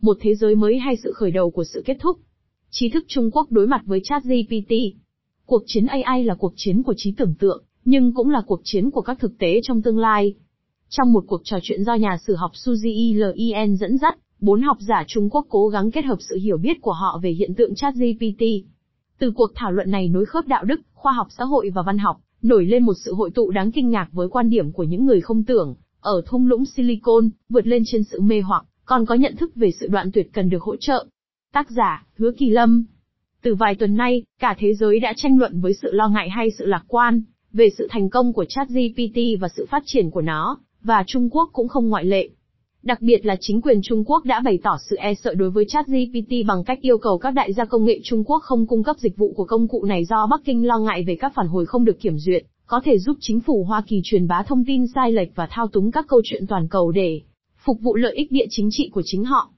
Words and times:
Một 0.00 0.16
thế 0.20 0.34
giới 0.34 0.54
mới 0.54 0.78
hay 0.78 0.96
sự 0.96 1.12
khởi 1.12 1.30
đầu 1.30 1.50
của 1.50 1.64
sự 1.64 1.82
kết 1.86 1.96
thúc. 2.00 2.18
Trí 2.70 2.88
thức 2.88 3.04
Trung 3.08 3.30
Quốc 3.30 3.46
đối 3.50 3.66
mặt 3.66 3.82
với 3.86 4.00
ChatGPT. 4.04 4.72
Cuộc 5.46 5.62
chiến 5.66 5.86
AI 5.86 6.24
là 6.24 6.34
cuộc 6.34 6.52
chiến 6.56 6.82
của 6.82 6.94
trí 6.96 7.12
tưởng 7.12 7.34
tượng, 7.38 7.64
nhưng 7.84 8.14
cũng 8.14 8.30
là 8.30 8.42
cuộc 8.46 8.60
chiến 8.64 8.90
của 8.90 9.00
các 9.00 9.18
thực 9.20 9.38
tế 9.38 9.60
trong 9.62 9.82
tương 9.82 9.98
lai. 9.98 10.34
Trong 10.88 11.12
một 11.12 11.24
cuộc 11.26 11.40
trò 11.44 11.58
chuyện 11.62 11.84
do 11.84 11.94
nhà 11.94 12.16
sử 12.26 12.34
học 12.34 12.50
Suzy 12.54 13.22
e. 13.22 13.32
Lien 13.36 13.76
dẫn 13.76 13.98
dắt, 13.98 14.18
bốn 14.40 14.62
học 14.62 14.76
giả 14.80 15.04
Trung 15.06 15.30
Quốc 15.30 15.46
cố 15.48 15.68
gắng 15.68 15.90
kết 15.90 16.04
hợp 16.04 16.18
sự 16.30 16.36
hiểu 16.36 16.56
biết 16.56 16.80
của 16.80 16.92
họ 16.92 17.20
về 17.22 17.30
hiện 17.30 17.54
tượng 17.54 17.74
ChatGPT. 17.74 18.42
Từ 19.18 19.30
cuộc 19.30 19.50
thảo 19.54 19.72
luận 19.72 19.90
này 19.90 20.08
nối 20.08 20.26
khớp 20.26 20.46
đạo 20.46 20.64
đức, 20.64 20.80
khoa 20.94 21.12
học 21.12 21.26
xã 21.38 21.44
hội 21.44 21.70
và 21.74 21.82
văn 21.86 21.98
học, 21.98 22.16
nổi 22.42 22.66
lên 22.66 22.84
một 22.84 22.94
sự 23.04 23.14
hội 23.14 23.30
tụ 23.30 23.50
đáng 23.50 23.72
kinh 23.72 23.90
ngạc 23.90 24.08
với 24.12 24.28
quan 24.28 24.50
điểm 24.50 24.72
của 24.72 24.84
những 24.84 25.06
người 25.06 25.20
không 25.20 25.44
tưởng, 25.44 25.74
ở 26.00 26.22
thung 26.26 26.46
lũng 26.46 26.64
Silicon, 26.64 27.28
vượt 27.48 27.66
lên 27.66 27.82
trên 27.86 28.04
sự 28.04 28.20
mê 28.20 28.40
hoặc, 28.40 28.64
còn 28.88 29.06
có 29.06 29.14
nhận 29.14 29.36
thức 29.36 29.54
về 29.54 29.70
sự 29.80 29.86
đoạn 29.86 30.10
tuyệt 30.12 30.28
cần 30.32 30.50
được 30.50 30.62
hỗ 30.62 30.76
trợ. 30.76 31.06
Tác 31.52 31.70
giả, 31.70 32.06
Hứa 32.16 32.32
Kỳ 32.38 32.50
Lâm. 32.50 32.84
Từ 33.42 33.54
vài 33.54 33.74
tuần 33.74 33.96
nay, 33.96 34.22
cả 34.40 34.56
thế 34.58 34.74
giới 34.74 35.00
đã 35.00 35.12
tranh 35.16 35.38
luận 35.38 35.60
với 35.60 35.74
sự 35.74 35.92
lo 35.92 36.08
ngại 36.08 36.30
hay 36.30 36.50
sự 36.50 36.66
lạc 36.66 36.84
quan, 36.88 37.22
về 37.52 37.68
sự 37.78 37.86
thành 37.90 38.10
công 38.10 38.32
của 38.32 38.44
ChatGPT 38.48 39.40
và 39.40 39.48
sự 39.56 39.66
phát 39.70 39.82
triển 39.86 40.10
của 40.10 40.20
nó, 40.20 40.58
và 40.82 41.04
Trung 41.06 41.28
Quốc 41.30 41.50
cũng 41.52 41.68
không 41.68 41.88
ngoại 41.88 42.04
lệ. 42.04 42.28
Đặc 42.82 43.02
biệt 43.02 43.26
là 43.26 43.36
chính 43.40 43.60
quyền 43.60 43.80
Trung 43.82 44.04
Quốc 44.04 44.24
đã 44.24 44.40
bày 44.40 44.58
tỏ 44.62 44.76
sự 44.90 44.96
e 44.96 45.14
sợ 45.14 45.34
đối 45.34 45.50
với 45.50 45.64
ChatGPT 45.68 46.46
bằng 46.46 46.64
cách 46.64 46.78
yêu 46.80 46.98
cầu 46.98 47.18
các 47.18 47.30
đại 47.30 47.52
gia 47.52 47.64
công 47.64 47.84
nghệ 47.84 48.00
Trung 48.04 48.24
Quốc 48.24 48.42
không 48.42 48.66
cung 48.66 48.82
cấp 48.82 48.96
dịch 48.98 49.16
vụ 49.16 49.32
của 49.36 49.44
công 49.44 49.68
cụ 49.68 49.84
này 49.84 50.04
do 50.04 50.26
Bắc 50.26 50.40
Kinh 50.44 50.66
lo 50.66 50.78
ngại 50.78 51.04
về 51.06 51.16
các 51.20 51.32
phản 51.34 51.48
hồi 51.48 51.66
không 51.66 51.84
được 51.84 52.00
kiểm 52.00 52.18
duyệt, 52.18 52.44
có 52.66 52.80
thể 52.84 52.98
giúp 52.98 53.16
chính 53.20 53.40
phủ 53.40 53.64
Hoa 53.64 53.82
Kỳ 53.86 54.00
truyền 54.04 54.26
bá 54.26 54.42
thông 54.42 54.64
tin 54.64 54.86
sai 54.94 55.12
lệch 55.12 55.34
và 55.34 55.48
thao 55.50 55.68
túng 55.68 55.90
các 55.90 56.06
câu 56.08 56.20
chuyện 56.24 56.46
toàn 56.46 56.68
cầu 56.68 56.92
để 56.92 57.20
phục 57.68 57.80
vụ 57.80 57.94
lợi 57.94 58.14
ích 58.14 58.32
địa 58.32 58.46
chính 58.50 58.68
trị 58.70 58.90
của 58.92 59.02
chính 59.04 59.24
họ. 59.24 59.50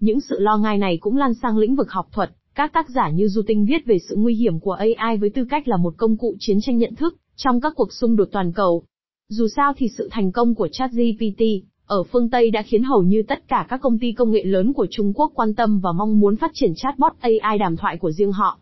Những 0.00 0.20
sự 0.20 0.40
lo 0.40 0.56
ngại 0.56 0.78
này 0.78 0.98
cũng 1.00 1.16
lan 1.16 1.34
sang 1.34 1.58
lĩnh 1.58 1.76
vực 1.76 1.90
học 1.90 2.08
thuật, 2.12 2.30
các 2.54 2.72
tác 2.72 2.90
giả 2.90 3.10
như 3.10 3.28
Du 3.28 3.42
Tinh 3.46 3.66
viết 3.66 3.86
về 3.86 3.98
sự 4.08 4.16
nguy 4.16 4.34
hiểm 4.34 4.60
của 4.60 4.72
AI 4.72 5.16
với 5.16 5.30
tư 5.30 5.44
cách 5.50 5.68
là 5.68 5.76
một 5.76 5.94
công 5.96 6.16
cụ 6.16 6.34
chiến 6.38 6.58
tranh 6.62 6.78
nhận 6.78 6.94
thức 6.94 7.16
trong 7.36 7.60
các 7.60 7.72
cuộc 7.76 7.92
xung 7.92 8.16
đột 8.16 8.28
toàn 8.32 8.52
cầu. 8.52 8.82
Dù 9.28 9.48
sao 9.56 9.72
thì 9.76 9.88
sự 9.98 10.08
thành 10.12 10.32
công 10.32 10.54
của 10.54 10.68
ChatGPT 10.72 11.42
ở 11.86 12.02
phương 12.02 12.30
Tây 12.30 12.50
đã 12.50 12.62
khiến 12.62 12.82
hầu 12.82 13.02
như 13.02 13.22
tất 13.28 13.48
cả 13.48 13.66
các 13.68 13.80
công 13.80 13.98
ty 13.98 14.12
công 14.12 14.30
nghệ 14.30 14.44
lớn 14.44 14.72
của 14.72 14.86
Trung 14.90 15.12
Quốc 15.14 15.32
quan 15.34 15.54
tâm 15.54 15.80
và 15.80 15.92
mong 15.92 16.20
muốn 16.20 16.36
phát 16.36 16.50
triển 16.54 16.72
chatbot 16.76 17.12
AI 17.20 17.58
đàm 17.58 17.76
thoại 17.76 17.96
của 17.96 18.10
riêng 18.10 18.32
họ. 18.32 18.58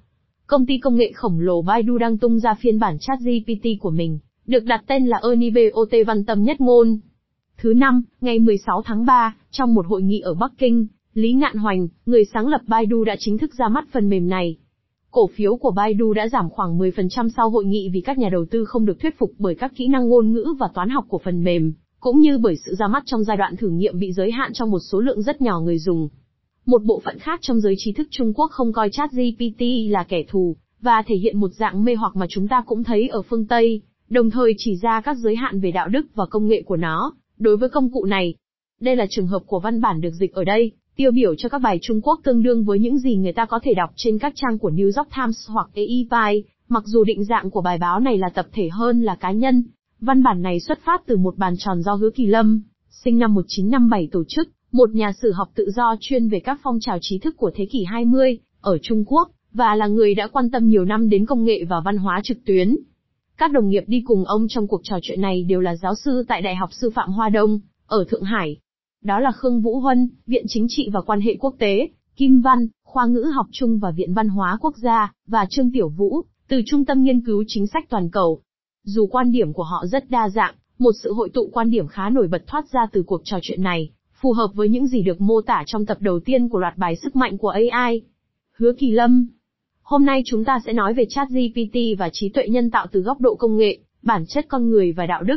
Công 0.47 0.66
ty 0.66 0.78
công 0.78 0.97
nghệ 0.97 1.12
khổng 1.14 1.41
lồ 1.41 1.62
Baidu 1.62 1.98
đang 1.98 2.19
tung 2.19 2.38
ra 2.38 2.55
phiên 2.55 2.78
bản 2.78 2.97
ChatGPT 3.00 3.66
của 3.80 3.91
mình, 3.91 4.19
được 4.47 4.64
đặt 4.64 4.84
tên 4.86 5.06
là 5.06 5.20
Ernie 5.22 5.70
Bot 5.75 5.88
văn 6.06 6.25
tâm 6.25 6.42
nhất 6.42 6.60
ngôn. 6.60 6.98
Thứ 7.64 7.74
năm, 7.74 8.02
ngày 8.20 8.38
16 8.38 8.82
tháng 8.82 9.06
3, 9.06 9.36
trong 9.50 9.74
một 9.74 9.86
hội 9.86 10.02
nghị 10.02 10.20
ở 10.20 10.34
Bắc 10.34 10.52
Kinh, 10.58 10.86
Lý 11.14 11.32
Ngạn 11.32 11.56
Hoành, 11.56 11.88
người 12.06 12.24
sáng 12.24 12.46
lập 12.46 12.60
Baidu 12.66 13.04
đã 13.04 13.16
chính 13.18 13.38
thức 13.38 13.54
ra 13.54 13.68
mắt 13.68 13.84
phần 13.92 14.08
mềm 14.08 14.28
này. 14.28 14.56
Cổ 15.10 15.26
phiếu 15.26 15.56
của 15.56 15.70
Baidu 15.70 16.12
đã 16.12 16.28
giảm 16.28 16.50
khoảng 16.50 16.78
10% 16.78 17.28
sau 17.36 17.50
hội 17.50 17.64
nghị 17.64 17.90
vì 17.92 18.00
các 18.00 18.18
nhà 18.18 18.28
đầu 18.28 18.44
tư 18.50 18.64
không 18.64 18.84
được 18.84 19.00
thuyết 19.00 19.18
phục 19.18 19.32
bởi 19.38 19.54
các 19.54 19.72
kỹ 19.76 19.88
năng 19.88 20.08
ngôn 20.08 20.32
ngữ 20.32 20.54
và 20.58 20.68
toán 20.74 20.88
học 20.88 21.04
của 21.08 21.18
phần 21.24 21.44
mềm, 21.44 21.72
cũng 22.00 22.20
như 22.20 22.38
bởi 22.38 22.56
sự 22.66 22.74
ra 22.74 22.86
mắt 22.88 23.02
trong 23.06 23.24
giai 23.24 23.36
đoạn 23.36 23.56
thử 23.56 23.68
nghiệm 23.68 23.98
bị 23.98 24.12
giới 24.12 24.30
hạn 24.30 24.52
trong 24.52 24.70
một 24.70 24.80
số 24.90 25.00
lượng 25.00 25.22
rất 25.22 25.42
nhỏ 25.42 25.60
người 25.60 25.78
dùng. 25.78 26.08
Một 26.66 26.82
bộ 26.84 27.02
phận 27.04 27.18
khác 27.18 27.38
trong 27.42 27.60
giới 27.60 27.74
trí 27.78 27.92
thức 27.92 28.08
Trung 28.10 28.32
Quốc 28.34 28.50
không 28.50 28.72
coi 28.72 28.90
ChatGPT 28.92 29.62
là 29.90 30.04
kẻ 30.04 30.22
thù, 30.28 30.56
và 30.80 31.02
thể 31.06 31.16
hiện 31.16 31.40
một 31.40 31.50
dạng 31.52 31.84
mê 31.84 31.94
hoặc 31.94 32.16
mà 32.16 32.26
chúng 32.28 32.48
ta 32.48 32.62
cũng 32.66 32.84
thấy 32.84 33.08
ở 33.08 33.22
phương 33.22 33.46
Tây, 33.46 33.82
đồng 34.08 34.30
thời 34.30 34.54
chỉ 34.58 34.76
ra 34.76 35.00
các 35.00 35.16
giới 35.16 35.36
hạn 35.36 35.60
về 35.60 35.70
đạo 35.70 35.88
đức 35.88 36.06
và 36.14 36.26
công 36.26 36.48
nghệ 36.48 36.62
của 36.62 36.76
nó, 36.76 37.12
đối 37.45 37.56
với 37.56 37.69
công 37.69 37.91
cụ 37.91 38.05
này. 38.05 38.34
Đây 38.81 38.97
là 38.97 39.06
trường 39.11 39.27
hợp 39.27 39.42
của 39.47 39.61
văn 39.61 39.81
bản 39.81 40.00
được 40.00 40.12
dịch 40.20 40.33
ở 40.33 40.45
đây, 40.45 40.73
tiêu 40.97 41.11
biểu 41.11 41.34
cho 41.34 41.48
các 41.48 41.59
bài 41.59 41.78
Trung 41.83 42.00
Quốc 42.00 42.20
tương 42.25 42.42
đương 42.42 42.64
với 42.64 42.78
những 42.78 42.98
gì 42.98 43.17
người 43.17 43.33
ta 43.33 43.45
có 43.45 43.61
thể 43.62 43.75
đọc 43.75 43.91
trên 43.97 44.19
các 44.19 44.33
trang 44.37 44.59
của 44.59 44.70
New 44.70 44.84
York 44.84 45.09
Times 45.17 45.48
hoặc 45.48 45.69
AEPI, 45.75 46.45
mặc 46.69 46.83
dù 46.87 47.05
định 47.05 47.25
dạng 47.25 47.50
của 47.50 47.61
bài 47.61 47.78
báo 47.78 48.00
này 48.00 48.19
là 48.19 48.28
tập 48.28 48.47
thể 48.53 48.69
hơn 48.69 49.03
là 49.03 49.15
cá 49.15 49.33
nhân. 49.33 49.65
Văn 50.00 50.22
bản 50.22 50.43
này 50.43 50.60
xuất 50.60 50.78
phát 50.84 51.03
từ 51.06 51.16
một 51.16 51.38
bàn 51.38 51.54
tròn 51.59 51.83
do 51.83 51.94
Hứa 51.94 52.10
Kỳ 52.10 52.27
Lâm, 52.27 52.62
sinh 52.91 53.19
năm 53.19 53.34
1957 53.34 54.09
tổ 54.12 54.25
chức, 54.28 54.49
một 54.72 54.91
nhà 54.91 55.12
sử 55.22 55.33
học 55.33 55.49
tự 55.54 55.71
do 55.71 55.97
chuyên 56.00 56.28
về 56.28 56.41
các 56.41 56.60
phong 56.62 56.81
trào 56.81 56.99
trí 57.00 57.19
thức 57.19 57.37
của 57.37 57.50
thế 57.54 57.66
kỷ 57.66 57.84
20, 57.84 58.38
ở 58.60 58.78
Trung 58.78 59.04
Quốc, 59.06 59.31
và 59.53 59.75
là 59.75 59.87
người 59.87 60.15
đã 60.15 60.27
quan 60.27 60.50
tâm 60.50 60.69
nhiều 60.69 60.84
năm 60.84 61.09
đến 61.09 61.27
công 61.27 61.44
nghệ 61.44 61.65
và 61.65 61.77
văn 61.84 61.97
hóa 61.97 62.21
trực 62.25 62.38
tuyến. 62.47 62.77
Các 63.39 63.53
đồng 63.53 63.69
nghiệp 63.69 63.84
đi 63.87 64.03
cùng 64.06 64.25
ông 64.25 64.49
trong 64.49 64.67
cuộc 64.67 64.81
trò 64.84 64.99
chuyện 65.03 65.21
này 65.21 65.43
đều 65.43 65.61
là 65.61 65.77
giáo 65.77 65.95
sư 65.95 66.25
tại 66.28 66.43
Đại 66.43 66.56
học 66.56 66.72
Sư 66.72 66.91
phạm 66.95 67.11
Hoa 67.11 67.28
Đông, 67.28 67.61
ở 67.87 68.05
Thượng 68.09 68.22
Hải. 68.22 68.56
Đó 69.03 69.21
là 69.21 69.33
Khương 69.33 69.61
Vũ 69.61 69.81
Huân, 69.81 70.09
Viện 70.27 70.45
Chính 70.49 70.67
trị 70.69 70.89
và 70.93 71.00
Quan 71.00 71.21
hệ 71.21 71.37
Quốc 71.41 71.55
tế, 71.59 71.89
Kim 72.17 72.41
Văn, 72.41 72.69
Khoa 72.84 73.06
ngữ 73.06 73.31
học 73.34 73.47
chung 73.53 73.78
và 73.78 73.91
Viện 73.91 74.15
Văn 74.15 74.28
hóa 74.28 74.59
Quốc 74.61 74.77
gia, 74.77 75.12
và 75.27 75.47
Trương 75.50 75.72
Tiểu 75.72 75.89
Vũ, 75.89 76.22
từ 76.49 76.62
Trung 76.67 76.84
tâm 76.84 77.03
Nghiên 77.03 77.21
cứu 77.21 77.45
Chính 77.49 77.67
sách 77.67 77.84
Toàn 77.91 78.11
cầu. 78.11 78.41
Dù 78.84 79.06
quan 79.06 79.33
điểm 79.33 79.53
của 79.53 79.62
họ 79.62 79.87
rất 79.87 80.11
đa 80.11 80.28
dạng, 80.28 80.55
một 80.78 80.93
sự 81.03 81.12
hội 81.12 81.31
tụ 81.34 81.51
quan 81.53 81.71
điểm 81.71 81.87
khá 81.87 82.11
nổi 82.11 82.28
bật 82.28 82.47
thoát 82.47 82.65
ra 82.72 82.87
từ 82.93 83.03
cuộc 83.03 83.21
trò 83.25 83.39
chuyện 83.43 83.62
này, 83.62 83.91
phù 84.21 84.33
hợp 84.33 84.51
với 84.55 84.69
những 84.69 84.87
gì 84.87 85.03
được 85.03 85.21
mô 85.21 85.41
tả 85.41 85.62
trong 85.66 85.87
tập 85.87 85.97
đầu 86.01 86.21
tiên 86.21 86.49
của 86.49 86.59
loạt 86.59 86.78
bài 86.78 86.97
sức 86.97 87.16
mạnh 87.16 87.39
của 87.39 87.49
AI. 87.49 88.03
Hứa 88.56 88.72
Kỳ 88.78 88.91
Lâm 88.91 89.27
Hôm 89.84 90.05
nay 90.05 90.22
chúng 90.27 90.45
ta 90.45 90.61
sẽ 90.67 90.72
nói 90.72 90.95
về 90.95 91.05
ChatGPT 91.09 91.99
và 91.99 92.09
trí 92.12 92.28
tuệ 92.28 92.49
nhân 92.49 92.71
tạo 92.71 92.87
từ 92.93 93.00
góc 93.00 93.21
độ 93.21 93.34
công 93.34 93.56
nghệ, 93.56 93.78
bản 94.03 94.25
chất 94.27 94.47
con 94.49 94.71
người 94.71 94.93
và 94.93 95.06
đạo 95.06 95.22
đức. 95.22 95.37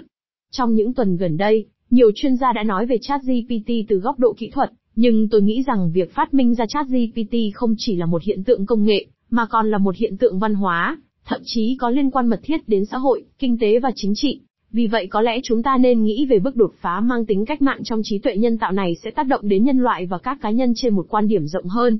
Trong 0.51 0.73
những 0.73 0.93
tuần 0.93 1.17
gần 1.17 1.37
đây, 1.37 1.65
nhiều 1.89 2.11
chuyên 2.15 2.35
gia 2.35 2.53
đã 2.53 2.63
nói 2.63 2.85
về 2.85 2.97
ChatGPT 3.01 3.71
từ 3.87 3.97
góc 3.97 4.19
độ 4.19 4.33
kỹ 4.37 4.49
thuật, 4.49 4.71
nhưng 4.95 5.29
tôi 5.29 5.41
nghĩ 5.41 5.63
rằng 5.67 5.91
việc 5.93 6.13
phát 6.13 6.33
minh 6.33 6.55
ra 6.55 6.65
ChatGPT 6.65 7.35
không 7.53 7.75
chỉ 7.77 7.95
là 7.95 8.05
một 8.05 8.23
hiện 8.23 8.43
tượng 8.43 8.65
công 8.65 8.83
nghệ, 8.83 9.05
mà 9.29 9.45
còn 9.45 9.71
là 9.71 9.77
một 9.77 9.95
hiện 9.95 10.17
tượng 10.17 10.39
văn 10.39 10.55
hóa, 10.55 10.97
thậm 11.25 11.41
chí 11.45 11.77
có 11.79 11.89
liên 11.89 12.11
quan 12.11 12.27
mật 12.27 12.39
thiết 12.43 12.69
đến 12.69 12.85
xã 12.85 12.97
hội, 12.97 13.23
kinh 13.39 13.57
tế 13.59 13.79
và 13.79 13.91
chính 13.95 14.13
trị. 14.15 14.41
Vì 14.71 14.87
vậy 14.87 15.07
có 15.07 15.21
lẽ 15.21 15.39
chúng 15.43 15.63
ta 15.63 15.77
nên 15.77 16.03
nghĩ 16.03 16.25
về 16.25 16.39
bước 16.39 16.55
đột 16.55 16.73
phá 16.81 16.99
mang 16.99 17.25
tính 17.25 17.45
cách 17.45 17.61
mạng 17.61 17.79
trong 17.83 18.01
trí 18.03 18.19
tuệ 18.19 18.37
nhân 18.37 18.57
tạo 18.57 18.71
này 18.71 18.95
sẽ 19.03 19.11
tác 19.11 19.27
động 19.27 19.47
đến 19.49 19.63
nhân 19.63 19.77
loại 19.77 20.05
và 20.05 20.17
các 20.17 20.37
cá 20.41 20.49
nhân 20.49 20.73
trên 20.75 20.95
một 20.95 21.05
quan 21.09 21.27
điểm 21.27 21.47
rộng 21.47 21.65
hơn. 21.65 21.99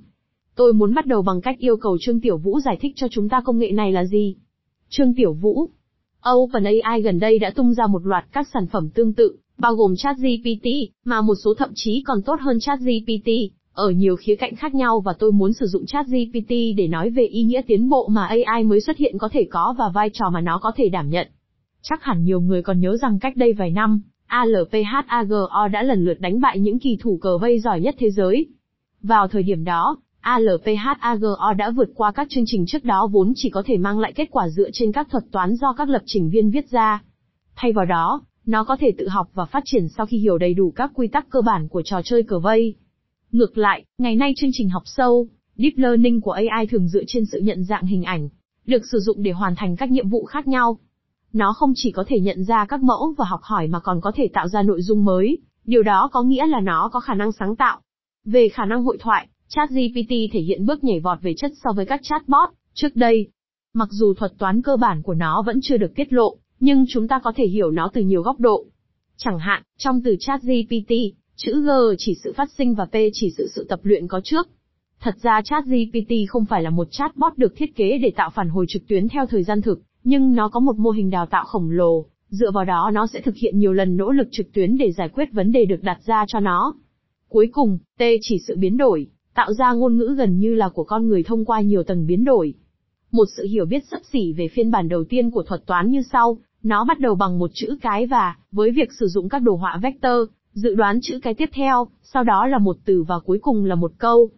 Tôi 0.57 0.73
muốn 0.73 0.93
bắt 0.93 1.05
đầu 1.05 1.21
bằng 1.21 1.41
cách 1.41 1.59
yêu 1.59 1.77
cầu 1.77 1.97
Trương 2.01 2.21
Tiểu 2.21 2.37
Vũ 2.37 2.59
giải 2.59 2.77
thích 2.81 2.93
cho 2.95 3.07
chúng 3.11 3.29
ta 3.29 3.41
công 3.45 3.57
nghệ 3.57 3.71
này 3.71 3.91
là 3.91 4.05
gì. 4.05 4.35
Trương 4.89 5.13
Tiểu 5.13 5.33
Vũ 5.33 5.69
OpenAI 6.29 7.01
gần 7.01 7.19
đây 7.19 7.39
đã 7.39 7.51
tung 7.51 7.73
ra 7.73 7.87
một 7.87 8.05
loạt 8.05 8.25
các 8.31 8.47
sản 8.53 8.67
phẩm 8.67 8.89
tương 8.89 9.13
tự, 9.13 9.37
bao 9.57 9.75
gồm 9.75 9.95
ChatGPT, 9.97 10.67
mà 11.05 11.21
một 11.21 11.35
số 11.43 11.53
thậm 11.57 11.69
chí 11.75 12.03
còn 12.05 12.21
tốt 12.21 12.35
hơn 12.39 12.59
ChatGPT, 12.59 13.29
ở 13.73 13.89
nhiều 13.89 14.15
khía 14.15 14.35
cạnh 14.35 14.55
khác 14.55 14.75
nhau 14.75 14.99
và 14.99 15.13
tôi 15.19 15.31
muốn 15.31 15.53
sử 15.53 15.65
dụng 15.65 15.85
ChatGPT 15.85 16.49
để 16.77 16.87
nói 16.87 17.09
về 17.09 17.23
ý 17.23 17.43
nghĩa 17.43 17.61
tiến 17.67 17.89
bộ 17.89 18.07
mà 18.07 18.25
AI 18.25 18.63
mới 18.63 18.81
xuất 18.81 18.97
hiện 18.97 19.17
có 19.17 19.29
thể 19.31 19.47
có 19.51 19.75
và 19.77 19.89
vai 19.93 20.09
trò 20.13 20.29
mà 20.29 20.41
nó 20.41 20.59
có 20.61 20.71
thể 20.75 20.89
đảm 20.89 21.09
nhận. 21.09 21.27
Chắc 21.81 22.03
hẳn 22.03 22.23
nhiều 22.23 22.41
người 22.41 22.61
còn 22.61 22.79
nhớ 22.79 22.97
rằng 23.01 23.19
cách 23.19 23.37
đây 23.37 23.53
vài 23.53 23.71
năm, 23.71 24.01
ALPHAGO 24.25 25.67
đã 25.71 25.83
lần 25.83 26.05
lượt 26.05 26.19
đánh 26.19 26.39
bại 26.39 26.59
những 26.59 26.79
kỳ 26.79 26.97
thủ 27.01 27.17
cờ 27.21 27.37
vây 27.37 27.59
giỏi 27.59 27.81
nhất 27.81 27.95
thế 27.99 28.09
giới. 28.09 28.47
Vào 29.01 29.27
thời 29.27 29.43
điểm 29.43 29.63
đó, 29.63 29.97
ALPHAGO 30.27 31.53
đã 31.57 31.71
vượt 31.71 31.89
qua 31.95 32.11
các 32.11 32.27
chương 32.29 32.43
trình 32.47 32.65
trước 32.67 32.83
đó 32.83 33.09
vốn 33.11 33.33
chỉ 33.35 33.49
có 33.49 33.63
thể 33.65 33.77
mang 33.77 33.99
lại 33.99 34.13
kết 34.15 34.27
quả 34.31 34.49
dựa 34.49 34.69
trên 34.73 34.91
các 34.91 35.07
thuật 35.09 35.23
toán 35.31 35.55
do 35.55 35.73
các 35.73 35.89
lập 35.89 36.01
trình 36.05 36.29
viên 36.29 36.51
viết 36.51 36.69
ra. 36.69 37.03
Thay 37.55 37.71
vào 37.71 37.85
đó, 37.85 38.21
nó 38.45 38.63
có 38.63 38.77
thể 38.79 38.91
tự 38.97 39.07
học 39.07 39.27
và 39.33 39.45
phát 39.45 39.63
triển 39.65 39.87
sau 39.89 40.05
khi 40.05 40.17
hiểu 40.17 40.37
đầy 40.37 40.53
đủ 40.53 40.71
các 40.71 40.91
quy 40.93 41.07
tắc 41.07 41.29
cơ 41.29 41.41
bản 41.41 41.67
của 41.67 41.81
trò 41.85 42.01
chơi 42.03 42.23
cờ 42.23 42.39
vây. 42.39 42.75
Ngược 43.31 43.57
lại, 43.57 43.85
ngày 43.97 44.15
nay 44.15 44.33
chương 44.37 44.49
trình 44.53 44.69
học 44.69 44.83
sâu, 44.85 45.27
Deep 45.55 45.73
Learning 45.75 46.21
của 46.21 46.31
AI 46.31 46.67
thường 46.67 46.87
dựa 46.87 47.03
trên 47.07 47.25
sự 47.25 47.39
nhận 47.39 47.63
dạng 47.63 47.85
hình 47.85 48.03
ảnh, 48.03 48.29
được 48.65 48.81
sử 48.91 48.99
dụng 48.99 49.23
để 49.23 49.31
hoàn 49.31 49.55
thành 49.55 49.75
các 49.75 49.91
nhiệm 49.91 50.09
vụ 50.09 50.25
khác 50.25 50.47
nhau. 50.47 50.77
Nó 51.33 51.53
không 51.53 51.73
chỉ 51.75 51.91
có 51.91 52.03
thể 52.07 52.19
nhận 52.19 52.43
ra 52.43 52.65
các 52.65 52.83
mẫu 52.83 53.13
và 53.17 53.25
học 53.25 53.41
hỏi 53.43 53.67
mà 53.67 53.79
còn 53.79 54.01
có 54.01 54.11
thể 54.15 54.29
tạo 54.33 54.47
ra 54.47 54.61
nội 54.61 54.81
dung 54.81 55.05
mới, 55.05 55.37
điều 55.65 55.83
đó 55.83 56.09
có 56.11 56.23
nghĩa 56.23 56.47
là 56.47 56.59
nó 56.59 56.89
có 56.93 56.99
khả 56.99 57.13
năng 57.13 57.31
sáng 57.31 57.55
tạo. 57.55 57.79
Về 58.25 58.49
khả 58.49 58.65
năng 58.65 58.83
hội 58.83 58.97
thoại, 58.99 59.27
ChatGPT 59.49 60.09
thể 60.31 60.39
hiện 60.39 60.65
bước 60.65 60.83
nhảy 60.83 60.99
vọt 60.99 61.21
về 61.21 61.33
chất 61.37 61.51
so 61.63 61.71
với 61.75 61.85
các 61.85 61.99
chatbot 62.03 62.49
trước 62.73 62.95
đây. 62.95 63.27
Mặc 63.73 63.89
dù 63.91 64.13
thuật 64.13 64.31
toán 64.37 64.61
cơ 64.61 64.75
bản 64.75 65.01
của 65.01 65.13
nó 65.13 65.43
vẫn 65.45 65.59
chưa 65.61 65.77
được 65.77 65.95
tiết 65.95 66.13
lộ, 66.13 66.37
nhưng 66.59 66.85
chúng 66.89 67.07
ta 67.07 67.19
có 67.23 67.33
thể 67.35 67.47
hiểu 67.47 67.71
nó 67.71 67.89
từ 67.93 68.01
nhiều 68.01 68.21
góc 68.21 68.39
độ. 68.39 68.65
Chẳng 69.17 69.39
hạn, 69.39 69.63
trong 69.77 70.01
từ 70.03 70.15
ChatGPT, 70.19 70.91
chữ 71.35 71.61
G 71.61 71.69
chỉ 71.97 72.15
sự 72.23 72.33
phát 72.33 72.49
sinh 72.57 72.75
và 72.75 72.85
P 72.85 72.95
chỉ 73.13 73.31
sự 73.37 73.47
sự 73.55 73.65
tập 73.69 73.79
luyện 73.83 74.07
có 74.07 74.21
trước. 74.23 74.47
Thật 74.99 75.15
ra 75.21 75.41
ChatGPT 75.41 76.11
không 76.29 76.45
phải 76.45 76.63
là 76.63 76.69
một 76.69 76.87
chatbot 76.91 77.37
được 77.37 77.53
thiết 77.55 77.75
kế 77.75 77.97
để 77.97 78.11
tạo 78.15 78.29
phản 78.29 78.49
hồi 78.49 78.65
trực 78.69 78.87
tuyến 78.87 79.07
theo 79.07 79.25
thời 79.25 79.43
gian 79.43 79.61
thực, 79.61 79.81
nhưng 80.03 80.35
nó 80.35 80.49
có 80.49 80.59
một 80.59 80.77
mô 80.77 80.89
hình 80.89 81.09
đào 81.09 81.25
tạo 81.25 81.45
khổng 81.45 81.69
lồ, 81.69 82.05
dựa 82.29 82.51
vào 82.51 82.65
đó 82.65 82.91
nó 82.93 83.07
sẽ 83.07 83.21
thực 83.21 83.35
hiện 83.35 83.59
nhiều 83.59 83.73
lần 83.73 83.97
nỗ 83.97 84.11
lực 84.11 84.27
trực 84.31 84.53
tuyến 84.53 84.77
để 84.77 84.91
giải 84.91 85.09
quyết 85.09 85.29
vấn 85.31 85.51
đề 85.51 85.65
được 85.65 85.83
đặt 85.83 85.99
ra 86.05 86.25
cho 86.27 86.39
nó. 86.39 86.75
Cuối 87.29 87.49
cùng, 87.51 87.77
T 87.99 88.03
chỉ 88.21 88.39
sự 88.47 88.55
biến 88.57 88.77
đổi, 88.77 89.07
tạo 89.37 89.53
ra 89.53 89.73
ngôn 89.73 89.97
ngữ 89.97 90.15
gần 90.17 90.39
như 90.39 90.53
là 90.53 90.69
của 90.69 90.83
con 90.83 91.07
người 91.07 91.23
thông 91.23 91.45
qua 91.45 91.61
nhiều 91.61 91.83
tầng 91.83 92.07
biến 92.07 92.23
đổi. 92.23 92.53
Một 93.11 93.25
sự 93.37 93.43
hiểu 93.43 93.65
biết 93.65 93.83
sấp 93.91 94.01
xỉ 94.11 94.33
về 94.33 94.47
phiên 94.47 94.71
bản 94.71 94.89
đầu 94.89 95.03
tiên 95.03 95.31
của 95.31 95.43
thuật 95.43 95.65
toán 95.65 95.91
như 95.91 96.01
sau, 96.11 96.37
nó 96.63 96.85
bắt 96.85 96.99
đầu 96.99 97.15
bằng 97.15 97.39
một 97.39 97.51
chữ 97.53 97.77
cái 97.81 98.05
và, 98.05 98.35
với 98.51 98.71
việc 98.71 98.89
sử 98.99 99.07
dụng 99.07 99.29
các 99.29 99.39
đồ 99.39 99.55
họa 99.55 99.79
vector, 99.81 100.29
dự 100.53 100.75
đoán 100.75 100.99
chữ 101.01 101.19
cái 101.23 101.33
tiếp 101.33 101.49
theo, 101.53 101.87
sau 102.03 102.23
đó 102.23 102.47
là 102.47 102.57
một 102.57 102.77
từ 102.85 103.03
và 103.03 103.19
cuối 103.19 103.39
cùng 103.41 103.65
là 103.65 103.75
một 103.75 103.91
câu. 103.97 104.29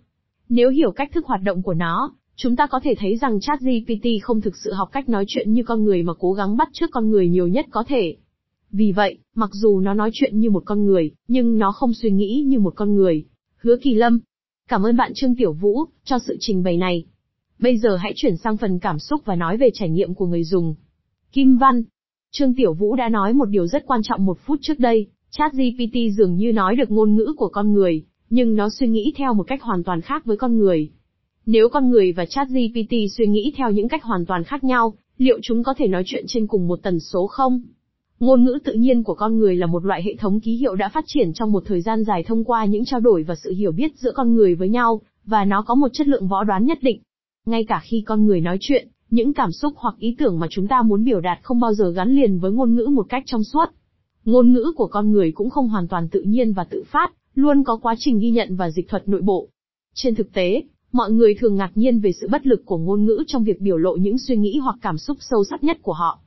Nếu 0.49 0.69
hiểu 0.69 0.91
cách 0.91 1.09
thức 1.13 1.25
hoạt 1.25 1.41
động 1.43 1.61
của 1.61 1.73
nó, 1.73 2.11
chúng 2.35 2.55
ta 2.55 2.67
có 2.67 2.79
thể 2.83 2.95
thấy 2.99 3.17
rằng 3.17 3.39
ChatGPT 3.39 4.05
không 4.23 4.41
thực 4.41 4.55
sự 4.55 4.73
học 4.73 4.89
cách 4.91 5.09
nói 5.09 5.25
chuyện 5.27 5.53
như 5.53 5.63
con 5.63 5.83
người 5.83 6.03
mà 6.03 6.13
cố 6.19 6.33
gắng 6.33 6.57
bắt 6.57 6.69
chước 6.71 6.91
con 6.91 7.09
người 7.09 7.29
nhiều 7.29 7.47
nhất 7.47 7.65
có 7.71 7.83
thể. 7.87 8.15
Vì 8.71 8.91
vậy, 8.91 9.17
mặc 9.35 9.49
dù 9.53 9.79
nó 9.79 9.93
nói 9.93 10.09
chuyện 10.13 10.39
như 10.39 10.49
một 10.49 10.63
con 10.65 10.85
người, 10.85 11.11
nhưng 11.27 11.57
nó 11.57 11.71
không 11.71 11.93
suy 11.93 12.11
nghĩ 12.11 12.43
như 12.47 12.59
một 12.59 12.73
con 12.75 12.95
người. 12.95 13.25
Hứa 13.57 13.77
Kỳ 13.81 13.93
Lâm. 13.93 14.19
Cảm 14.69 14.85
ơn 14.85 14.97
bạn 14.97 15.11
Trương 15.15 15.35
Tiểu 15.35 15.53
Vũ, 15.53 15.85
cho 16.03 16.19
sự 16.19 16.37
trình 16.39 16.63
bày 16.63 16.77
này. 16.77 17.05
Bây 17.59 17.77
giờ 17.77 17.95
hãy 17.95 18.13
chuyển 18.15 18.37
sang 18.37 18.57
phần 18.57 18.79
cảm 18.79 18.99
xúc 18.99 19.21
và 19.25 19.35
nói 19.35 19.57
về 19.57 19.69
trải 19.73 19.89
nghiệm 19.89 20.13
của 20.13 20.25
người 20.25 20.43
dùng. 20.43 20.75
Kim 21.31 21.57
Văn. 21.57 21.83
Trương 22.31 22.55
Tiểu 22.55 22.73
Vũ 22.73 22.95
đã 22.95 23.09
nói 23.09 23.33
một 23.33 23.45
điều 23.45 23.67
rất 23.67 23.85
quan 23.85 24.01
trọng 24.03 24.25
một 24.25 24.37
phút 24.45 24.59
trước 24.61 24.79
đây, 24.79 25.07
ChatGPT 25.31 25.95
dường 26.17 26.35
như 26.35 26.51
nói 26.51 26.75
được 26.75 26.91
ngôn 26.91 27.15
ngữ 27.15 27.33
của 27.37 27.47
con 27.47 27.73
người, 27.73 28.03
nhưng 28.29 28.55
nó 28.55 28.69
suy 28.69 28.87
nghĩ 28.87 29.13
theo 29.15 29.33
một 29.33 29.43
cách 29.43 29.61
hoàn 29.63 29.83
toàn 29.83 30.01
khác 30.01 30.25
với 30.25 30.37
con 30.37 30.57
người. 30.57 30.89
Nếu 31.45 31.69
con 31.69 31.89
người 31.89 32.11
và 32.11 32.25
ChatGPT 32.25 32.93
suy 33.17 33.27
nghĩ 33.27 33.53
theo 33.57 33.71
những 33.71 33.87
cách 33.87 34.03
hoàn 34.03 34.25
toàn 34.25 34.43
khác 34.43 34.63
nhau, 34.63 34.93
liệu 35.17 35.39
chúng 35.41 35.63
có 35.63 35.73
thể 35.77 35.87
nói 35.87 36.03
chuyện 36.05 36.25
trên 36.27 36.47
cùng 36.47 36.67
một 36.67 36.79
tần 36.83 36.99
số 36.99 37.27
không? 37.27 37.61
Ngôn 38.19 38.43
ngữ 38.43 38.59
tự 38.63 38.73
nhiên 38.73 39.03
của 39.03 39.13
con 39.13 39.39
người 39.39 39.55
là 39.55 39.67
một 39.67 39.85
loại 39.85 40.03
hệ 40.03 40.15
thống 40.15 40.39
ký 40.39 40.55
hiệu 40.55 40.75
đã 40.75 40.89
phát 40.89 41.03
triển 41.07 41.33
trong 41.33 41.51
một 41.51 41.63
thời 41.65 41.81
gian 41.81 42.03
dài 42.03 42.23
thông 42.23 42.43
qua 42.43 42.65
những 42.65 42.85
trao 42.85 42.99
đổi 42.99 43.23
và 43.23 43.35
sự 43.35 43.53
hiểu 43.53 43.71
biết 43.71 43.91
giữa 43.97 44.11
con 44.11 44.35
người 44.35 44.55
với 44.55 44.69
nhau, 44.69 45.01
và 45.25 45.45
nó 45.45 45.61
có 45.61 45.75
một 45.75 45.87
chất 45.93 46.07
lượng 46.07 46.27
võ 46.27 46.43
đoán 46.43 46.65
nhất 46.65 46.77
định. 46.81 47.01
Ngay 47.45 47.63
cả 47.63 47.81
khi 47.83 48.03
con 48.05 48.25
người 48.25 48.41
nói 48.41 48.57
chuyện, 48.61 48.87
những 49.09 49.33
cảm 49.33 49.51
xúc 49.51 49.73
hoặc 49.77 49.95
ý 49.99 50.15
tưởng 50.19 50.39
mà 50.39 50.47
chúng 50.49 50.67
ta 50.67 50.81
muốn 50.81 51.03
biểu 51.03 51.21
đạt 51.21 51.39
không 51.43 51.59
bao 51.59 51.73
giờ 51.73 51.91
gắn 51.91 52.15
liền 52.15 52.39
với 52.39 52.51
ngôn 52.51 52.75
ngữ 52.75 52.85
một 52.85 53.05
cách 53.09 53.23
trong 53.25 53.43
suốt. 53.43 53.65
Ngôn 54.25 54.53
ngữ 54.53 54.71
của 54.75 54.87
con 54.87 55.11
người 55.11 55.31
cũng 55.31 55.49
không 55.49 55.69
hoàn 55.69 55.87
toàn 55.87 56.09
tự 56.09 56.21
nhiên 56.21 56.53
và 56.53 56.63
tự 56.63 56.83
phát, 56.91 57.13
luôn 57.35 57.63
có 57.63 57.77
quá 57.77 57.95
trình 57.97 58.19
ghi 58.19 58.31
nhận 58.31 58.55
và 58.55 58.71
dịch 58.71 58.89
thuật 58.89 59.09
nội 59.09 59.21
bộ. 59.21 59.47
Trên 59.95 60.15
thực 60.15 60.33
tế, 60.33 60.63
mọi 60.91 61.11
người 61.11 61.35
thường 61.39 61.55
ngạc 61.55 61.71
nhiên 61.75 61.99
về 61.99 62.11
sự 62.21 62.27
bất 62.31 62.47
lực 62.47 62.65
của 62.65 62.77
ngôn 62.77 63.05
ngữ 63.05 63.23
trong 63.27 63.43
việc 63.43 63.61
biểu 63.61 63.77
lộ 63.77 63.95
những 63.95 64.17
suy 64.17 64.37
nghĩ 64.37 64.59
hoặc 64.59 64.75
cảm 64.81 64.97
xúc 64.97 65.17
sâu 65.19 65.43
sắc 65.43 65.63
nhất 65.63 65.77
của 65.81 65.93
họ. 65.93 66.19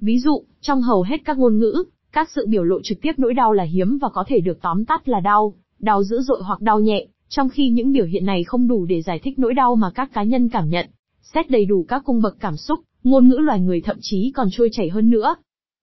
Ví 0.00 0.18
dụ, 0.18 0.42
trong 0.60 0.82
hầu 0.82 1.02
hết 1.02 1.16
các 1.24 1.38
ngôn 1.38 1.58
ngữ, 1.58 1.84
các 2.12 2.30
sự 2.34 2.46
biểu 2.48 2.64
lộ 2.64 2.76
trực 2.82 2.98
tiếp 3.02 3.12
nỗi 3.16 3.34
đau 3.34 3.52
là 3.52 3.64
hiếm 3.64 3.98
và 3.98 4.08
có 4.08 4.24
thể 4.28 4.40
được 4.40 4.58
tóm 4.62 4.84
tắt 4.84 5.08
là 5.08 5.20
đau, 5.20 5.54
đau 5.78 6.04
dữ 6.04 6.20
dội 6.20 6.40
hoặc 6.44 6.60
đau 6.60 6.80
nhẹ, 6.80 7.06
trong 7.28 7.48
khi 7.48 7.68
những 7.68 7.92
biểu 7.92 8.06
hiện 8.06 8.26
này 8.26 8.44
không 8.44 8.68
đủ 8.68 8.86
để 8.86 9.02
giải 9.02 9.18
thích 9.18 9.38
nỗi 9.38 9.54
đau 9.54 9.76
mà 9.76 9.90
các 9.94 10.10
cá 10.12 10.22
nhân 10.22 10.48
cảm 10.48 10.68
nhận. 10.68 10.86
Xét 11.22 11.50
đầy 11.50 11.64
đủ 11.64 11.84
các 11.88 12.02
cung 12.04 12.22
bậc 12.22 12.36
cảm 12.40 12.56
xúc, 12.56 12.80
ngôn 13.04 13.28
ngữ 13.28 13.36
loài 13.36 13.60
người 13.60 13.80
thậm 13.80 13.96
chí 14.00 14.32
còn 14.34 14.48
trôi 14.50 14.68
chảy 14.72 14.88
hơn 14.88 15.10
nữa. 15.10 15.34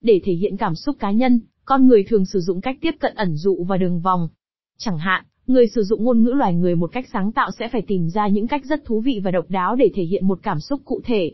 Để 0.01 0.21
thể 0.23 0.33
hiện 0.33 0.57
cảm 0.57 0.75
xúc 0.75 0.95
cá 0.99 1.11
nhân, 1.11 1.39
con 1.65 1.87
người 1.87 2.03
thường 2.03 2.25
sử 2.25 2.39
dụng 2.39 2.61
cách 2.61 2.77
tiếp 2.81 2.95
cận 2.99 3.15
ẩn 3.15 3.35
dụ 3.35 3.63
và 3.63 3.77
đường 3.77 3.99
vòng. 3.99 4.29
Chẳng 4.77 4.97
hạn, 4.97 5.25
người 5.47 5.67
sử 5.67 5.83
dụng 5.83 6.03
ngôn 6.03 6.23
ngữ 6.23 6.29
loài 6.29 6.53
người 6.53 6.75
một 6.75 6.91
cách 6.91 7.05
sáng 7.13 7.31
tạo 7.31 7.49
sẽ 7.59 7.69
phải 7.69 7.81
tìm 7.81 8.09
ra 8.09 8.27
những 8.27 8.47
cách 8.47 8.65
rất 8.65 8.85
thú 8.85 9.01
vị 9.01 9.21
và 9.23 9.31
độc 9.31 9.45
đáo 9.49 9.75
để 9.75 9.91
thể 9.95 10.03
hiện 10.03 10.27
một 10.27 10.39
cảm 10.43 10.59
xúc 10.59 10.81
cụ 10.85 11.01
thể. 11.03 11.33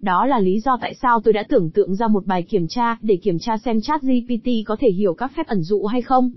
Đó 0.00 0.26
là 0.26 0.38
lý 0.38 0.60
do 0.60 0.78
tại 0.80 0.94
sao 1.02 1.20
tôi 1.20 1.32
đã 1.32 1.44
tưởng 1.48 1.70
tượng 1.70 1.94
ra 1.94 2.08
một 2.08 2.26
bài 2.26 2.42
kiểm 2.42 2.66
tra 2.68 2.96
để 3.02 3.16
kiểm 3.16 3.38
tra 3.38 3.56
xem 3.58 3.80
chat 3.80 4.02
GPT 4.02 4.48
có 4.66 4.76
thể 4.80 4.88
hiểu 4.90 5.14
các 5.14 5.32
phép 5.36 5.46
ẩn 5.46 5.62
dụ 5.62 5.84
hay 5.84 6.02
không. 6.02 6.30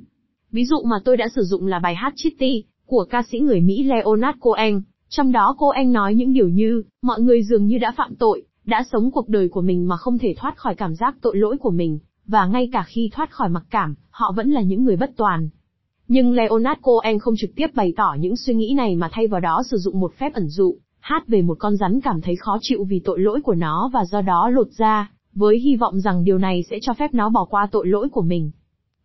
Ví 0.51 0.65
dụ 0.65 0.83
mà 0.83 0.95
tôi 1.05 1.17
đã 1.17 1.27
sử 1.35 1.41
dụng 1.41 1.67
là 1.67 1.79
bài 1.79 1.95
hát 1.95 2.13
Chitty 2.15 2.63
của 2.85 3.05
ca 3.09 3.23
sĩ 3.31 3.39
người 3.39 3.61
Mỹ 3.61 3.83
Leonard 3.83 4.39
Cohen. 4.39 4.81
Trong 5.09 5.31
đó 5.31 5.55
cô 5.59 5.67
anh 5.67 5.91
nói 5.91 6.15
những 6.15 6.33
điều 6.33 6.47
như, 6.47 6.83
mọi 7.01 7.21
người 7.21 7.43
dường 7.43 7.65
như 7.65 7.77
đã 7.77 7.91
phạm 7.97 8.15
tội, 8.15 8.43
đã 8.65 8.83
sống 8.91 9.11
cuộc 9.11 9.29
đời 9.29 9.49
của 9.49 9.61
mình 9.61 9.87
mà 9.87 9.97
không 9.97 10.17
thể 10.17 10.35
thoát 10.37 10.57
khỏi 10.57 10.75
cảm 10.75 10.95
giác 10.95 11.15
tội 11.21 11.37
lỗi 11.37 11.57
của 11.57 11.71
mình, 11.71 11.99
và 12.25 12.45
ngay 12.45 12.69
cả 12.73 12.83
khi 12.87 13.09
thoát 13.13 13.31
khỏi 13.31 13.49
mặc 13.49 13.63
cảm, 13.69 13.95
họ 14.09 14.33
vẫn 14.35 14.51
là 14.51 14.61
những 14.61 14.83
người 14.83 14.95
bất 14.95 15.11
toàn. 15.17 15.49
Nhưng 16.07 16.33
Leonard 16.33 16.81
Cohen 16.81 17.19
không 17.19 17.33
trực 17.37 17.49
tiếp 17.55 17.67
bày 17.73 17.93
tỏ 17.97 18.15
những 18.19 18.35
suy 18.35 18.53
nghĩ 18.53 18.73
này 18.77 18.95
mà 18.95 19.09
thay 19.11 19.27
vào 19.27 19.41
đó 19.41 19.63
sử 19.71 19.77
dụng 19.77 19.99
một 19.99 20.13
phép 20.17 20.33
ẩn 20.33 20.47
dụ, 20.47 20.77
hát 20.99 21.27
về 21.27 21.41
một 21.41 21.57
con 21.59 21.77
rắn 21.77 22.01
cảm 22.01 22.21
thấy 22.21 22.35
khó 22.35 22.57
chịu 22.61 22.83
vì 22.83 23.01
tội 23.05 23.19
lỗi 23.19 23.41
của 23.41 23.55
nó 23.55 23.89
và 23.93 24.05
do 24.05 24.21
đó 24.21 24.49
lột 24.49 24.67
ra, 24.77 25.11
với 25.33 25.59
hy 25.59 25.75
vọng 25.75 25.99
rằng 25.99 26.23
điều 26.23 26.37
này 26.37 26.63
sẽ 26.69 26.77
cho 26.81 26.93
phép 26.93 27.13
nó 27.13 27.29
bỏ 27.29 27.45
qua 27.45 27.67
tội 27.71 27.87
lỗi 27.87 28.09
của 28.09 28.21
mình. 28.21 28.51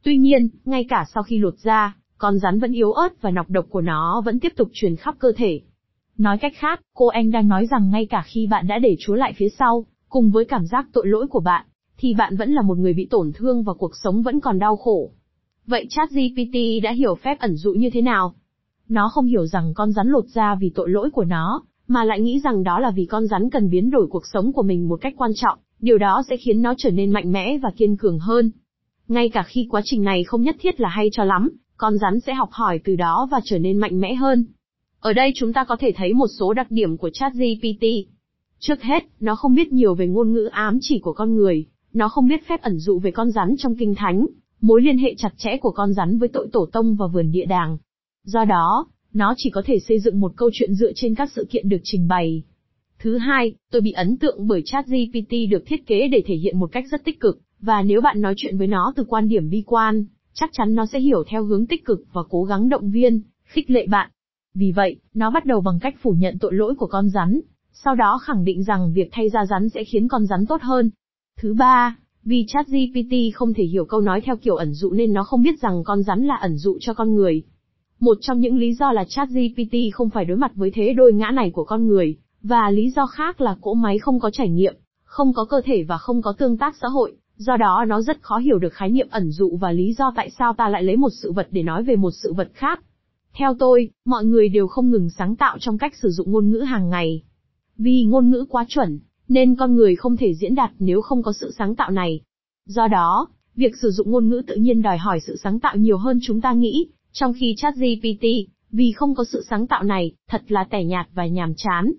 Tuy 0.02 0.16
nhiên, 0.16 0.48
ngay 0.64 0.84
cả 0.88 1.04
sau 1.14 1.22
khi 1.22 1.38
lột 1.38 1.54
ra, 1.62 1.96
con 2.18 2.38
rắn 2.38 2.58
vẫn 2.58 2.72
yếu 2.72 2.92
ớt 2.92 3.22
và 3.22 3.30
nọc 3.30 3.50
độc 3.50 3.66
của 3.68 3.80
nó 3.80 4.22
vẫn 4.24 4.40
tiếp 4.40 4.52
tục 4.56 4.68
truyền 4.72 4.96
khắp 4.96 5.14
cơ 5.18 5.32
thể. 5.36 5.60
Nói 6.18 6.38
cách 6.38 6.52
khác, 6.56 6.80
cô 6.94 7.06
anh 7.06 7.30
đang 7.30 7.48
nói 7.48 7.66
rằng 7.66 7.90
ngay 7.90 8.06
cả 8.06 8.22
khi 8.26 8.46
bạn 8.46 8.66
đã 8.66 8.78
để 8.78 8.96
Chúa 9.00 9.14
lại 9.14 9.32
phía 9.36 9.48
sau, 9.58 9.86
cùng 10.08 10.30
với 10.30 10.44
cảm 10.44 10.66
giác 10.66 10.86
tội 10.92 11.06
lỗi 11.06 11.26
của 11.26 11.40
bạn, 11.40 11.66
thì 11.98 12.14
bạn 12.14 12.36
vẫn 12.36 12.52
là 12.52 12.62
một 12.62 12.78
người 12.78 12.92
bị 12.92 13.06
tổn 13.10 13.32
thương 13.34 13.62
và 13.62 13.72
cuộc 13.74 13.92
sống 14.02 14.22
vẫn 14.22 14.40
còn 14.40 14.58
đau 14.58 14.76
khổ. 14.76 15.10
Vậy 15.66 15.86
ChatGPT 15.90 16.82
đã 16.82 16.92
hiểu 16.92 17.14
phép 17.14 17.38
ẩn 17.38 17.56
dụ 17.56 17.72
như 17.72 17.90
thế 17.90 18.02
nào? 18.02 18.34
Nó 18.88 19.08
không 19.08 19.26
hiểu 19.26 19.46
rằng 19.46 19.74
con 19.74 19.92
rắn 19.92 20.08
lột 20.08 20.24
ra 20.26 20.54
vì 20.54 20.72
tội 20.74 20.90
lỗi 20.90 21.10
của 21.10 21.24
nó, 21.24 21.62
mà 21.88 22.04
lại 22.04 22.20
nghĩ 22.20 22.40
rằng 22.44 22.62
đó 22.62 22.78
là 22.78 22.90
vì 22.90 23.06
con 23.06 23.26
rắn 23.26 23.50
cần 23.50 23.70
biến 23.70 23.90
đổi 23.90 24.06
cuộc 24.10 24.22
sống 24.32 24.52
của 24.52 24.62
mình 24.62 24.88
một 24.88 25.00
cách 25.00 25.14
quan 25.16 25.30
trọng, 25.34 25.58
điều 25.80 25.98
đó 25.98 26.22
sẽ 26.28 26.36
khiến 26.36 26.62
nó 26.62 26.74
trở 26.78 26.90
nên 26.90 27.10
mạnh 27.10 27.32
mẽ 27.32 27.58
và 27.58 27.70
kiên 27.76 27.96
cường 27.96 28.18
hơn. 28.18 28.50
Ngay 29.08 29.28
cả 29.28 29.42
khi 29.42 29.66
quá 29.70 29.80
trình 29.84 30.02
này 30.02 30.24
không 30.24 30.42
nhất 30.42 30.56
thiết 30.60 30.80
là 30.80 30.88
hay 30.88 31.08
cho 31.12 31.24
lắm, 31.24 31.50
con 31.76 31.98
rắn 31.98 32.20
sẽ 32.20 32.34
học 32.34 32.48
hỏi 32.52 32.80
từ 32.84 32.96
đó 32.96 33.28
và 33.30 33.40
trở 33.44 33.58
nên 33.58 33.78
mạnh 33.78 34.00
mẽ 34.00 34.14
hơn. 34.14 34.44
Ở 35.00 35.12
đây 35.12 35.32
chúng 35.34 35.52
ta 35.52 35.64
có 35.64 35.76
thể 35.80 35.92
thấy 35.96 36.12
một 36.12 36.26
số 36.38 36.52
đặc 36.52 36.66
điểm 36.70 36.96
của 36.96 37.10
ChatGPT. 37.12 37.84
Trước 38.58 38.82
hết, 38.82 39.04
nó 39.20 39.36
không 39.36 39.54
biết 39.54 39.72
nhiều 39.72 39.94
về 39.94 40.06
ngôn 40.06 40.32
ngữ 40.32 40.44
ám 40.44 40.78
chỉ 40.80 40.98
của 40.98 41.12
con 41.12 41.36
người, 41.36 41.66
nó 41.92 42.08
không 42.08 42.28
biết 42.28 42.48
phép 42.48 42.62
ẩn 42.62 42.78
dụ 42.78 42.98
về 42.98 43.10
con 43.10 43.30
rắn 43.30 43.54
trong 43.58 43.76
kinh 43.76 43.94
thánh, 43.94 44.26
mối 44.60 44.82
liên 44.82 44.98
hệ 44.98 45.14
chặt 45.18 45.32
chẽ 45.36 45.56
của 45.56 45.70
con 45.70 45.92
rắn 45.92 46.18
với 46.18 46.28
tội 46.28 46.48
tổ 46.52 46.66
tông 46.72 46.96
và 46.96 47.06
vườn 47.06 47.30
địa 47.30 47.44
đàng. 47.44 47.78
Do 48.24 48.44
đó, 48.44 48.86
nó 49.14 49.34
chỉ 49.36 49.50
có 49.50 49.62
thể 49.66 49.78
xây 49.78 50.00
dựng 50.00 50.20
một 50.20 50.32
câu 50.36 50.50
chuyện 50.52 50.74
dựa 50.74 50.92
trên 50.94 51.14
các 51.14 51.30
sự 51.32 51.46
kiện 51.50 51.68
được 51.68 51.80
trình 51.82 52.08
bày. 52.08 52.42
Thứ 52.98 53.18
hai, 53.18 53.54
tôi 53.70 53.82
bị 53.82 53.92
ấn 53.92 54.16
tượng 54.16 54.46
bởi 54.46 54.62
ChatGPT 54.64 55.32
được 55.50 55.62
thiết 55.66 55.86
kế 55.86 56.08
để 56.08 56.22
thể 56.26 56.34
hiện 56.34 56.58
một 56.58 56.72
cách 56.72 56.84
rất 56.90 57.04
tích 57.04 57.20
cực, 57.20 57.40
và 57.60 57.82
nếu 57.82 58.00
bạn 58.00 58.20
nói 58.20 58.34
chuyện 58.36 58.58
với 58.58 58.66
nó 58.66 58.92
từ 58.96 59.04
quan 59.04 59.28
điểm 59.28 59.50
bi 59.50 59.62
quan, 59.66 60.04
chắc 60.34 60.50
chắn 60.52 60.74
nó 60.74 60.86
sẽ 60.86 61.00
hiểu 61.00 61.24
theo 61.28 61.44
hướng 61.44 61.66
tích 61.66 61.84
cực 61.84 62.00
và 62.12 62.22
cố 62.30 62.44
gắng 62.44 62.68
động 62.68 62.90
viên, 62.90 63.20
khích 63.44 63.70
lệ 63.70 63.86
bạn. 63.86 64.10
Vì 64.54 64.72
vậy, 64.72 64.96
nó 65.14 65.30
bắt 65.30 65.46
đầu 65.46 65.60
bằng 65.60 65.78
cách 65.80 65.94
phủ 66.02 66.10
nhận 66.10 66.38
tội 66.38 66.54
lỗi 66.54 66.74
của 66.74 66.86
con 66.86 67.08
rắn, 67.08 67.40
sau 67.72 67.94
đó 67.94 68.18
khẳng 68.22 68.44
định 68.44 68.62
rằng 68.62 68.92
việc 68.92 69.08
thay 69.12 69.28
ra 69.28 69.46
rắn 69.46 69.68
sẽ 69.68 69.84
khiến 69.84 70.08
con 70.08 70.26
rắn 70.26 70.46
tốt 70.46 70.62
hơn. 70.62 70.90
Thứ 71.40 71.54
ba, 71.54 71.96
vì 72.24 72.44
ChatGPT 72.48 73.34
không 73.34 73.54
thể 73.54 73.64
hiểu 73.64 73.84
câu 73.84 74.00
nói 74.00 74.20
theo 74.20 74.36
kiểu 74.36 74.56
ẩn 74.56 74.74
dụ 74.74 74.92
nên 74.92 75.12
nó 75.12 75.24
không 75.24 75.42
biết 75.42 75.60
rằng 75.60 75.84
con 75.84 76.02
rắn 76.02 76.24
là 76.24 76.34
ẩn 76.34 76.56
dụ 76.56 76.78
cho 76.80 76.94
con 76.94 77.14
người. 77.14 77.42
Một 78.00 78.18
trong 78.20 78.40
những 78.40 78.58
lý 78.58 78.74
do 78.74 78.92
là 78.92 79.04
ChatGPT 79.08 79.74
không 79.92 80.10
phải 80.10 80.24
đối 80.24 80.36
mặt 80.36 80.52
với 80.54 80.70
thế 80.70 80.92
đôi 80.92 81.12
ngã 81.12 81.30
này 81.30 81.50
của 81.50 81.64
con 81.64 81.86
người, 81.86 82.16
và 82.42 82.70
lý 82.70 82.90
do 82.90 83.06
khác 83.06 83.40
là 83.40 83.56
cỗ 83.60 83.74
máy 83.74 83.98
không 83.98 84.20
có 84.20 84.30
trải 84.30 84.48
nghiệm, 84.48 84.74
không 85.04 85.32
có 85.32 85.44
cơ 85.44 85.60
thể 85.64 85.82
và 85.82 85.98
không 85.98 86.22
có 86.22 86.32
tương 86.38 86.56
tác 86.56 86.76
xã 86.80 86.88
hội, 86.88 87.16
do 87.36 87.56
đó 87.56 87.84
nó 87.88 88.00
rất 88.02 88.22
khó 88.22 88.38
hiểu 88.38 88.58
được 88.58 88.72
khái 88.72 88.90
niệm 88.90 89.08
ẩn 89.10 89.30
dụ 89.30 89.56
và 89.56 89.72
lý 89.72 89.92
do 89.92 90.12
tại 90.16 90.30
sao 90.30 90.54
ta 90.54 90.68
lại 90.68 90.82
lấy 90.82 90.96
một 90.96 91.10
sự 91.22 91.32
vật 91.32 91.48
để 91.50 91.62
nói 91.62 91.82
về 91.82 91.96
một 91.96 92.10
sự 92.10 92.32
vật 92.32 92.50
khác. 92.54 92.80
Theo 93.34 93.54
tôi, 93.58 93.90
mọi 94.04 94.24
người 94.24 94.48
đều 94.48 94.66
không 94.66 94.90
ngừng 94.90 95.10
sáng 95.10 95.36
tạo 95.36 95.58
trong 95.60 95.78
cách 95.78 95.94
sử 96.02 96.10
dụng 96.10 96.32
ngôn 96.32 96.50
ngữ 96.50 96.58
hàng 96.58 96.90
ngày. 96.90 97.22
Vì 97.78 98.04
ngôn 98.04 98.30
ngữ 98.30 98.44
quá 98.48 98.64
chuẩn, 98.68 98.98
nên 99.28 99.56
con 99.56 99.76
người 99.76 99.96
không 99.96 100.16
thể 100.16 100.34
diễn 100.34 100.54
đạt 100.54 100.70
nếu 100.78 101.00
không 101.00 101.22
có 101.22 101.32
sự 101.32 101.52
sáng 101.58 101.74
tạo 101.74 101.90
này. 101.90 102.20
Do 102.66 102.88
đó, 102.88 103.28
việc 103.56 103.76
sử 103.76 103.90
dụng 103.90 104.10
ngôn 104.10 104.28
ngữ 104.28 104.42
tự 104.46 104.54
nhiên 104.54 104.82
đòi 104.82 104.98
hỏi 104.98 105.20
sự 105.20 105.36
sáng 105.36 105.60
tạo 105.60 105.76
nhiều 105.76 105.98
hơn 105.98 106.18
chúng 106.22 106.40
ta 106.40 106.52
nghĩ, 106.52 106.86
trong 107.14 107.32
khi 107.32 107.54
ChatGPT, 107.56 108.24
vì 108.70 108.92
không 108.92 109.14
có 109.14 109.24
sự 109.24 109.42
sáng 109.50 109.66
tạo 109.66 109.82
này, 109.82 110.12
thật 110.28 110.42
là 110.48 110.64
tẻ 110.64 110.84
nhạt 110.84 111.06
và 111.14 111.26
nhàm 111.26 111.54
chán. 111.56 111.92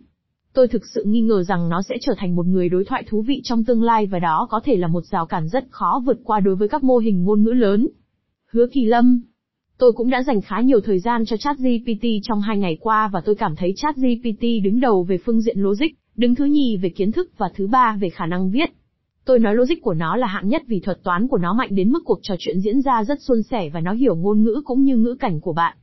Tôi 0.53 0.67
thực 0.67 0.81
sự 0.93 1.03
nghi 1.07 1.21
ngờ 1.21 1.43
rằng 1.43 1.69
nó 1.69 1.81
sẽ 1.81 1.95
trở 2.01 2.13
thành 2.17 2.35
một 2.35 2.45
người 2.45 2.69
đối 2.69 2.85
thoại 2.85 3.03
thú 3.07 3.21
vị 3.21 3.41
trong 3.43 3.63
tương 3.63 3.83
lai 3.83 4.05
và 4.05 4.19
đó 4.19 4.47
có 4.49 4.61
thể 4.63 4.75
là 4.75 4.87
một 4.87 5.05
rào 5.05 5.25
cản 5.25 5.47
rất 5.47 5.65
khó 5.69 6.01
vượt 6.05 6.17
qua 6.23 6.39
đối 6.39 6.55
với 6.55 6.67
các 6.67 6.83
mô 6.83 6.97
hình 6.97 7.23
ngôn 7.23 7.43
ngữ 7.43 7.51
lớn. 7.51 7.87
Hứa 8.51 8.67
Kỳ 8.73 8.85
Lâm 8.85 9.21
Tôi 9.77 9.91
cũng 9.91 10.09
đã 10.09 10.23
dành 10.23 10.41
khá 10.41 10.61
nhiều 10.61 10.81
thời 10.81 10.99
gian 10.99 11.25
cho 11.25 11.37
ChatGPT 11.37 12.05
trong 12.23 12.41
hai 12.41 12.57
ngày 12.57 12.77
qua 12.79 13.07
và 13.07 13.21
tôi 13.21 13.35
cảm 13.35 13.55
thấy 13.55 13.73
ChatGPT 13.75 14.43
đứng 14.63 14.79
đầu 14.79 15.03
về 15.03 15.17
phương 15.25 15.41
diện 15.41 15.59
logic, 15.59 15.87
đứng 16.15 16.35
thứ 16.35 16.45
nhì 16.45 16.77
về 16.77 16.89
kiến 16.89 17.11
thức 17.11 17.31
và 17.37 17.49
thứ 17.55 17.67
ba 17.67 17.97
về 17.99 18.09
khả 18.09 18.25
năng 18.25 18.51
viết. 18.51 18.69
Tôi 19.25 19.39
nói 19.39 19.55
logic 19.55 19.81
của 19.81 19.93
nó 19.93 20.15
là 20.15 20.27
hạng 20.27 20.47
nhất 20.47 20.63
vì 20.67 20.79
thuật 20.79 21.03
toán 21.03 21.27
của 21.27 21.37
nó 21.37 21.53
mạnh 21.53 21.69
đến 21.71 21.91
mức 21.91 22.03
cuộc 22.05 22.19
trò 22.21 22.35
chuyện 22.39 22.59
diễn 22.59 22.81
ra 22.81 23.03
rất 23.03 23.21
suôn 23.21 23.43
sẻ 23.43 23.69
và 23.73 23.79
nó 23.79 23.91
hiểu 23.91 24.15
ngôn 24.15 24.43
ngữ 24.43 24.61
cũng 24.65 24.83
như 24.83 24.97
ngữ 24.97 25.15
cảnh 25.19 25.41
của 25.41 25.53
bạn. 25.53 25.77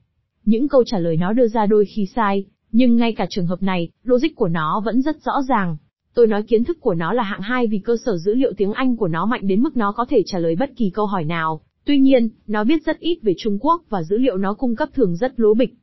Những 0.45 0.69
câu 0.69 0.85
trả 0.87 0.99
lời 0.99 1.17
nó 1.17 1.33
đưa 1.33 1.49
ra 1.49 1.67
đôi 1.67 1.85
khi 1.85 2.07
sai, 2.07 2.45
nhưng 2.73 2.97
ngay 2.97 3.13
cả 3.13 3.27
trường 3.31 3.47
hợp 3.47 3.63
này, 3.63 3.89
logic 4.05 4.37
của 4.37 4.49
nó 4.49 4.83
vẫn 4.85 5.03
rất 5.03 5.23
rõ 5.23 5.33
ràng. 5.49 5.77
Tôi 6.15 6.27
nói 6.27 6.43
kiến 6.43 6.65
thức 6.65 6.81
của 6.81 6.95
nó 6.95 7.13
là 7.13 7.23
hạng 7.23 7.41
hai 7.41 7.67
vì 7.67 7.79
cơ 7.79 7.97
sở 8.05 8.17
dữ 8.17 8.35
liệu 8.35 8.53
tiếng 8.57 8.73
Anh 8.73 8.97
của 8.97 9.09
nó 9.09 9.27
mạnh 9.27 9.47
đến 9.47 9.63
mức 9.63 9.77
nó 9.77 9.93
có 9.93 10.05
thể 10.09 10.23
trả 10.27 10.39
lời 10.39 10.57
bất 10.59 10.71
kỳ 10.77 10.91
câu 10.91 11.07
hỏi 11.07 11.25
nào. 11.25 11.61
Tuy 11.85 11.99
nhiên, 11.99 12.29
nó 12.47 12.65
biết 12.65 12.85
rất 12.87 12.99
ít 12.99 13.19
về 13.23 13.35
Trung 13.39 13.59
Quốc 13.61 13.83
và 13.89 14.03
dữ 14.03 14.19
liệu 14.19 14.37
nó 14.37 14.55
cung 14.55 14.77
cấp 14.77 14.89
thường 14.95 15.17
rất 15.17 15.41
lố 15.41 15.55
bịch. 15.55 15.75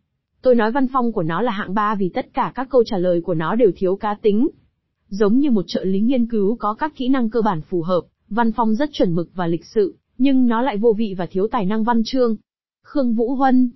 Tôi 0.41 0.55
nói 0.55 0.71
văn 0.71 0.87
phong 0.93 1.11
của 1.11 1.23
nó 1.23 1.41
là 1.41 1.51
hạng 1.51 1.73
ba 1.73 1.95
vì 1.95 2.09
tất 2.13 2.33
cả 2.33 2.51
các 2.55 2.67
câu 2.69 2.83
trả 2.85 2.97
lời 2.97 3.21
của 3.21 3.33
nó 3.33 3.55
đều 3.55 3.71
thiếu 3.75 3.95
cá 3.95 4.15
tính. 4.21 4.49
Giống 5.09 5.39
như 5.39 5.51
một 5.51 5.63
trợ 5.67 5.83
lý 5.83 5.99
nghiên 5.99 6.27
cứu 6.27 6.55
có 6.59 6.73
các 6.73 6.95
kỹ 6.95 7.09
năng 7.09 7.29
cơ 7.29 7.41
bản 7.41 7.61
phù 7.69 7.81
hợp, 7.81 8.01
văn 8.29 8.51
phong 8.51 8.75
rất 8.75 8.89
chuẩn 8.93 9.15
mực 9.15 9.29
và 9.35 9.47
lịch 9.47 9.65
sự, 9.65 9.95
nhưng 10.17 10.47
nó 10.47 10.61
lại 10.61 10.77
vô 10.77 10.93
vị 10.97 11.15
và 11.17 11.25
thiếu 11.25 11.47
tài 11.51 11.65
năng 11.65 11.83
văn 11.83 12.01
chương. 12.05 12.35
Khương 12.83 13.13
Vũ 13.13 13.35
Huân. 13.35 13.69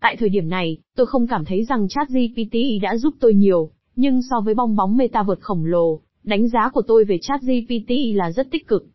Tại 0.00 0.16
thời 0.16 0.28
điểm 0.28 0.48
này, 0.48 0.78
tôi 0.96 1.06
không 1.06 1.26
cảm 1.26 1.44
thấy 1.44 1.64
rằng 1.64 1.88
ChatGPT 1.88 2.82
đã 2.82 2.96
giúp 2.96 3.14
tôi 3.20 3.34
nhiều, 3.34 3.70
nhưng 3.96 4.20
so 4.30 4.40
với 4.40 4.54
bong 4.54 4.76
bóng 4.76 4.96
meta 4.96 5.22
vượt 5.22 5.40
khổng 5.40 5.64
lồ, 5.64 6.00
đánh 6.24 6.48
giá 6.48 6.70
của 6.74 6.82
tôi 6.82 7.04
về 7.04 7.18
ChatGPT 7.22 7.90
là 8.14 8.32
rất 8.32 8.50
tích 8.50 8.68
cực. 8.68 8.86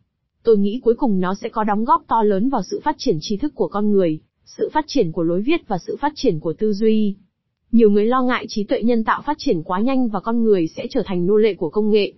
Tôi 0.42 0.58
nghĩ 0.58 0.80
cuối 0.84 0.94
cùng 0.94 1.20
nó 1.20 1.34
sẽ 1.34 1.48
có 1.48 1.64
đóng 1.64 1.84
góp 1.84 2.04
to 2.08 2.22
lớn 2.22 2.48
vào 2.48 2.62
sự 2.70 2.80
phát 2.84 2.94
triển 2.98 3.18
tri 3.20 3.36
thức 3.36 3.54
của 3.54 3.68
con 3.68 3.90
người, 3.90 4.20
sự 4.44 4.70
phát 4.72 4.84
triển 4.88 5.12
của 5.12 5.22
lối 5.22 5.42
viết 5.42 5.68
và 5.68 5.78
sự 5.78 5.96
phát 6.00 6.12
triển 6.14 6.40
của 6.40 6.52
tư 6.52 6.72
duy. 6.72 7.16
Nhiều 7.72 7.90
người 7.90 8.06
lo 8.06 8.22
ngại 8.22 8.46
trí 8.48 8.64
tuệ 8.64 8.82
nhân 8.82 9.04
tạo 9.04 9.22
phát 9.22 9.36
triển 9.38 9.62
quá 9.62 9.80
nhanh 9.80 10.08
và 10.08 10.20
con 10.20 10.44
người 10.44 10.66
sẽ 10.66 10.86
trở 10.90 11.02
thành 11.06 11.26
nô 11.26 11.36
lệ 11.36 11.54
của 11.54 11.70
công 11.70 11.90
nghệ. 11.90 12.12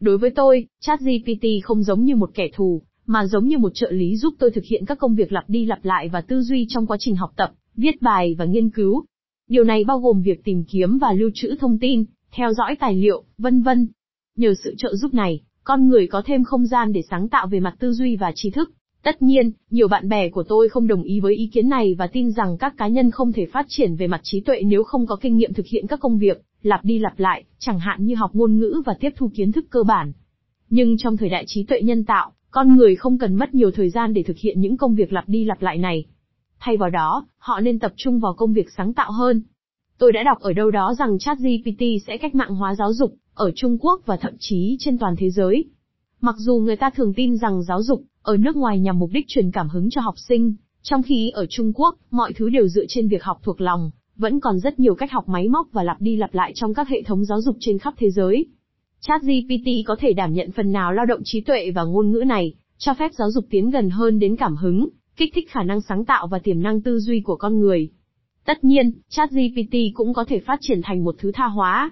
Đối 0.00 0.18
với 0.18 0.30
tôi, 0.30 0.66
ChatGPT 0.80 1.44
không 1.62 1.82
giống 1.82 2.04
như 2.04 2.16
một 2.16 2.30
kẻ 2.34 2.48
thù, 2.52 2.82
mà 3.06 3.26
giống 3.26 3.46
như 3.46 3.58
một 3.58 3.70
trợ 3.74 3.90
lý 3.90 4.16
giúp 4.16 4.34
tôi 4.38 4.50
thực 4.50 4.64
hiện 4.64 4.84
các 4.86 4.98
công 4.98 5.14
việc 5.14 5.32
lặp 5.32 5.44
đi 5.48 5.64
lặp 5.64 5.84
lại 5.84 6.08
và 6.08 6.20
tư 6.20 6.42
duy 6.42 6.66
trong 6.68 6.86
quá 6.86 6.96
trình 7.00 7.16
học 7.16 7.32
tập, 7.36 7.52
viết 7.76 8.02
bài 8.02 8.34
và 8.38 8.44
nghiên 8.44 8.70
cứu. 8.70 9.04
Điều 9.48 9.64
này 9.64 9.84
bao 9.84 9.98
gồm 9.98 10.22
việc 10.22 10.44
tìm 10.44 10.64
kiếm 10.64 10.98
và 10.98 11.12
lưu 11.12 11.30
trữ 11.34 11.54
thông 11.60 11.78
tin, 11.78 12.04
theo 12.32 12.52
dõi 12.52 12.76
tài 12.80 12.94
liệu, 12.94 13.24
vân 13.38 13.62
vân. 13.62 13.88
Nhờ 14.36 14.54
sự 14.64 14.74
trợ 14.78 14.94
giúp 14.94 15.14
này, 15.14 15.40
con 15.64 15.88
người 15.88 16.06
có 16.06 16.22
thêm 16.26 16.44
không 16.44 16.66
gian 16.66 16.92
để 16.92 17.02
sáng 17.10 17.28
tạo 17.28 17.46
về 17.46 17.60
mặt 17.60 17.74
tư 17.78 17.92
duy 17.92 18.16
và 18.16 18.32
trí 18.34 18.50
thức. 18.50 18.70
Tất 19.02 19.22
nhiên, 19.22 19.50
nhiều 19.70 19.88
bạn 19.88 20.08
bè 20.08 20.28
của 20.28 20.42
tôi 20.42 20.68
không 20.68 20.86
đồng 20.86 21.02
ý 21.02 21.20
với 21.20 21.34
ý 21.34 21.46
kiến 21.52 21.68
này 21.68 21.94
và 21.98 22.06
tin 22.06 22.30
rằng 22.30 22.58
các 22.58 22.74
cá 22.76 22.88
nhân 22.88 23.10
không 23.10 23.32
thể 23.32 23.46
phát 23.46 23.66
triển 23.68 23.96
về 23.96 24.06
mặt 24.06 24.20
trí 24.22 24.40
tuệ 24.40 24.62
nếu 24.62 24.84
không 24.84 25.06
có 25.06 25.16
kinh 25.16 25.36
nghiệm 25.36 25.54
thực 25.54 25.66
hiện 25.66 25.86
các 25.86 26.00
công 26.00 26.18
việc, 26.18 26.42
lặp 26.62 26.84
đi 26.84 26.98
lặp 26.98 27.18
lại, 27.18 27.44
chẳng 27.58 27.78
hạn 27.78 28.04
như 28.04 28.14
học 28.14 28.30
ngôn 28.34 28.58
ngữ 28.58 28.82
và 28.86 28.94
tiếp 29.00 29.10
thu 29.16 29.30
kiến 29.34 29.52
thức 29.52 29.66
cơ 29.70 29.82
bản. 29.82 30.12
Nhưng 30.70 30.96
trong 30.98 31.16
thời 31.16 31.28
đại 31.28 31.44
trí 31.46 31.64
tuệ 31.64 31.82
nhân 31.82 32.04
tạo, 32.04 32.32
con 32.50 32.76
người 32.76 32.96
không 32.96 33.18
cần 33.18 33.34
mất 33.34 33.54
nhiều 33.54 33.70
thời 33.70 33.90
gian 33.90 34.14
để 34.14 34.22
thực 34.22 34.36
hiện 34.38 34.60
những 34.60 34.76
công 34.76 34.94
việc 34.94 35.12
lặp 35.12 35.28
đi 35.28 35.44
lặp 35.44 35.62
lại 35.62 35.78
này. 35.78 36.04
Thay 36.58 36.76
vào 36.76 36.90
đó, 36.90 37.26
họ 37.38 37.60
nên 37.60 37.78
tập 37.78 37.92
trung 37.96 38.20
vào 38.20 38.34
công 38.34 38.52
việc 38.52 38.66
sáng 38.76 38.92
tạo 38.92 39.12
hơn. 39.12 39.42
Tôi 39.98 40.12
đã 40.12 40.22
đọc 40.22 40.40
ở 40.40 40.52
đâu 40.52 40.70
đó 40.70 40.94
rằng 40.98 41.18
ChatGPT 41.18 41.82
sẽ 42.06 42.16
cách 42.16 42.34
mạng 42.34 42.54
hóa 42.54 42.74
giáo 42.74 42.92
dục, 42.92 43.14
ở 43.34 43.50
Trung 43.54 43.78
Quốc 43.80 44.02
và 44.06 44.16
thậm 44.16 44.32
chí 44.38 44.76
trên 44.80 44.98
toàn 44.98 45.14
thế 45.18 45.30
giới. 45.30 45.64
Mặc 46.20 46.34
dù 46.38 46.58
người 46.58 46.76
ta 46.76 46.90
thường 46.90 47.14
tin 47.14 47.36
rằng 47.36 47.62
giáo 47.62 47.82
dục, 47.82 48.02
ở 48.22 48.36
nước 48.36 48.56
ngoài 48.56 48.80
nhằm 48.80 48.98
mục 48.98 49.10
đích 49.12 49.24
truyền 49.28 49.50
cảm 49.50 49.68
hứng 49.68 49.90
cho 49.90 50.00
học 50.00 50.14
sinh, 50.28 50.54
trong 50.82 51.02
khi 51.02 51.30
ở 51.30 51.46
Trung 51.46 51.72
Quốc, 51.74 51.96
mọi 52.10 52.32
thứ 52.32 52.50
đều 52.50 52.68
dựa 52.68 52.84
trên 52.88 53.08
việc 53.08 53.22
học 53.22 53.40
thuộc 53.42 53.60
lòng, 53.60 53.90
vẫn 54.16 54.40
còn 54.40 54.58
rất 54.58 54.80
nhiều 54.80 54.94
cách 54.94 55.12
học 55.12 55.28
máy 55.28 55.48
móc 55.48 55.68
và 55.72 55.82
lặp 55.82 56.00
đi 56.00 56.16
lặp 56.16 56.34
lại 56.34 56.52
trong 56.54 56.74
các 56.74 56.88
hệ 56.88 57.02
thống 57.02 57.24
giáo 57.24 57.40
dục 57.40 57.56
trên 57.60 57.78
khắp 57.78 57.94
thế 57.96 58.10
giới. 58.10 58.46
ChatGPT 59.00 59.68
có 59.86 59.96
thể 60.00 60.12
đảm 60.12 60.32
nhận 60.32 60.50
phần 60.50 60.72
nào 60.72 60.92
lao 60.92 61.06
động 61.06 61.20
trí 61.24 61.40
tuệ 61.40 61.70
và 61.70 61.84
ngôn 61.84 62.10
ngữ 62.10 62.22
này, 62.26 62.54
cho 62.78 62.94
phép 62.94 63.10
giáo 63.14 63.30
dục 63.30 63.44
tiến 63.50 63.70
gần 63.70 63.90
hơn 63.90 64.18
đến 64.18 64.36
cảm 64.36 64.56
hứng, 64.56 64.88
kích 65.16 65.32
thích 65.34 65.50
khả 65.50 65.62
năng 65.62 65.80
sáng 65.80 66.04
tạo 66.04 66.26
và 66.26 66.38
tiềm 66.38 66.62
năng 66.62 66.80
tư 66.82 66.98
duy 66.98 67.20
của 67.20 67.36
con 67.36 67.60
người. 67.60 67.90
Tất 68.44 68.64
nhiên, 68.64 68.92
ChatGPT 69.08 69.74
cũng 69.94 70.14
có 70.14 70.24
thể 70.24 70.40
phát 70.40 70.58
triển 70.60 70.80
thành 70.82 71.04
một 71.04 71.14
thứ 71.18 71.32
tha 71.34 71.46
hóa. 71.46 71.90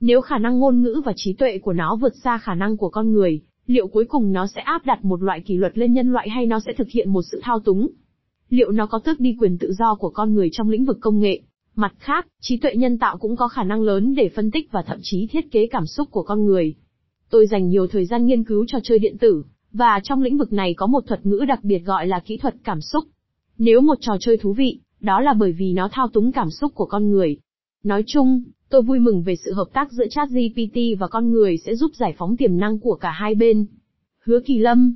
Nếu 0.00 0.20
khả 0.20 0.38
năng 0.38 0.58
ngôn 0.58 0.82
ngữ 0.82 1.02
và 1.04 1.12
trí 1.16 1.32
tuệ 1.32 1.58
của 1.58 1.72
nó 1.72 1.96
vượt 1.96 2.12
xa 2.24 2.38
khả 2.38 2.54
năng 2.54 2.76
của 2.76 2.88
con 2.88 3.12
người, 3.12 3.40
liệu 3.70 3.88
cuối 3.88 4.04
cùng 4.04 4.32
nó 4.32 4.46
sẽ 4.46 4.60
áp 4.60 4.86
đặt 4.86 5.04
một 5.04 5.22
loại 5.22 5.40
kỷ 5.40 5.56
luật 5.56 5.78
lên 5.78 5.92
nhân 5.92 6.12
loại 6.12 6.28
hay 6.28 6.46
nó 6.46 6.60
sẽ 6.60 6.72
thực 6.72 6.88
hiện 6.88 7.12
một 7.12 7.22
sự 7.22 7.40
thao 7.42 7.60
túng? 7.60 7.88
Liệu 8.48 8.72
nó 8.72 8.86
có 8.86 8.98
tước 8.98 9.20
đi 9.20 9.36
quyền 9.40 9.58
tự 9.58 9.72
do 9.72 9.94
của 9.94 10.10
con 10.10 10.34
người 10.34 10.48
trong 10.52 10.70
lĩnh 10.70 10.84
vực 10.84 10.98
công 11.00 11.20
nghệ? 11.20 11.40
Mặt 11.76 11.92
khác, 11.98 12.26
trí 12.40 12.56
tuệ 12.56 12.74
nhân 12.74 12.98
tạo 12.98 13.18
cũng 13.18 13.36
có 13.36 13.48
khả 13.48 13.62
năng 13.64 13.82
lớn 13.82 14.14
để 14.14 14.28
phân 14.28 14.50
tích 14.50 14.72
và 14.72 14.82
thậm 14.82 14.98
chí 15.02 15.26
thiết 15.26 15.50
kế 15.50 15.66
cảm 15.66 15.86
xúc 15.86 16.08
của 16.10 16.22
con 16.22 16.44
người. 16.44 16.74
Tôi 17.30 17.46
dành 17.46 17.68
nhiều 17.68 17.86
thời 17.86 18.06
gian 18.06 18.26
nghiên 18.26 18.44
cứu 18.44 18.64
trò 18.68 18.78
chơi 18.82 18.98
điện 18.98 19.18
tử, 19.18 19.44
và 19.72 20.00
trong 20.04 20.22
lĩnh 20.22 20.38
vực 20.38 20.52
này 20.52 20.74
có 20.74 20.86
một 20.86 21.06
thuật 21.06 21.26
ngữ 21.26 21.44
đặc 21.48 21.64
biệt 21.64 21.78
gọi 21.78 22.06
là 22.06 22.20
kỹ 22.20 22.36
thuật 22.36 22.54
cảm 22.64 22.80
xúc. 22.80 23.04
Nếu 23.58 23.80
một 23.80 23.98
trò 24.00 24.16
chơi 24.20 24.36
thú 24.36 24.52
vị, 24.52 24.80
đó 25.00 25.20
là 25.20 25.32
bởi 25.32 25.52
vì 25.52 25.72
nó 25.72 25.88
thao 25.92 26.08
túng 26.08 26.32
cảm 26.32 26.50
xúc 26.50 26.74
của 26.74 26.86
con 26.86 27.10
người. 27.10 27.36
Nói 27.84 28.04
chung, 28.06 28.42
tôi 28.70 28.82
vui 28.82 28.98
mừng 28.98 29.22
về 29.22 29.36
sự 29.36 29.52
hợp 29.52 29.68
tác 29.72 29.92
giữa 29.92 30.06
ChatGPT 30.10 30.76
và 30.98 31.08
con 31.08 31.32
người 31.32 31.56
sẽ 31.58 31.74
giúp 31.74 31.90
giải 31.94 32.14
phóng 32.18 32.36
tiềm 32.36 32.58
năng 32.58 32.78
của 32.78 32.94
cả 32.94 33.10
hai 33.10 33.34
bên. 33.34 33.66
Hứa 34.24 34.40
Kỳ 34.46 34.58
Lâm 34.58 34.94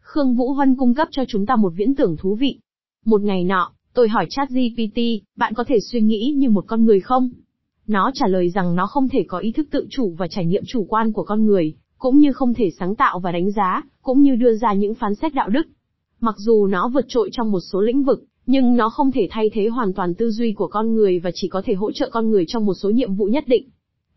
Khương 0.00 0.34
Vũ 0.36 0.52
Huân 0.52 0.76
cung 0.76 0.94
cấp 0.94 1.08
cho 1.10 1.24
chúng 1.28 1.46
ta 1.46 1.56
một 1.56 1.72
viễn 1.76 1.94
tưởng 1.94 2.16
thú 2.16 2.34
vị. 2.34 2.58
Một 3.04 3.22
ngày 3.22 3.44
nọ, 3.44 3.72
tôi 3.94 4.08
hỏi 4.08 4.26
ChatGPT, 4.30 4.98
bạn 5.36 5.54
có 5.54 5.64
thể 5.64 5.80
suy 5.80 6.00
nghĩ 6.00 6.34
như 6.36 6.50
một 6.50 6.64
con 6.66 6.84
người 6.84 7.00
không? 7.00 7.30
Nó 7.86 8.10
trả 8.14 8.26
lời 8.26 8.50
rằng 8.50 8.76
nó 8.76 8.86
không 8.86 9.08
thể 9.08 9.24
có 9.28 9.38
ý 9.38 9.52
thức 9.52 9.68
tự 9.70 9.86
chủ 9.90 10.14
và 10.18 10.28
trải 10.28 10.46
nghiệm 10.46 10.62
chủ 10.66 10.86
quan 10.88 11.12
của 11.12 11.24
con 11.24 11.46
người, 11.46 11.74
cũng 11.98 12.18
như 12.18 12.32
không 12.32 12.54
thể 12.54 12.70
sáng 12.78 12.94
tạo 12.94 13.20
và 13.20 13.32
đánh 13.32 13.50
giá, 13.50 13.82
cũng 14.02 14.22
như 14.22 14.36
đưa 14.36 14.54
ra 14.54 14.72
những 14.72 14.94
phán 14.94 15.14
xét 15.14 15.34
đạo 15.34 15.48
đức. 15.48 15.66
Mặc 16.20 16.34
dù 16.38 16.66
nó 16.66 16.88
vượt 16.88 17.04
trội 17.08 17.28
trong 17.32 17.50
một 17.50 17.60
số 17.72 17.80
lĩnh 17.80 18.02
vực, 18.02 18.24
nhưng 18.46 18.76
nó 18.76 18.88
không 18.88 19.12
thể 19.12 19.28
thay 19.30 19.50
thế 19.52 19.68
hoàn 19.68 19.92
toàn 19.92 20.14
tư 20.14 20.30
duy 20.30 20.52
của 20.52 20.66
con 20.66 20.94
người 20.94 21.18
và 21.18 21.30
chỉ 21.34 21.48
có 21.48 21.62
thể 21.64 21.74
hỗ 21.74 21.92
trợ 21.92 22.08
con 22.12 22.30
người 22.30 22.44
trong 22.48 22.66
một 22.66 22.74
số 22.74 22.90
nhiệm 22.90 23.14
vụ 23.14 23.24
nhất 23.24 23.44
định. 23.46 23.68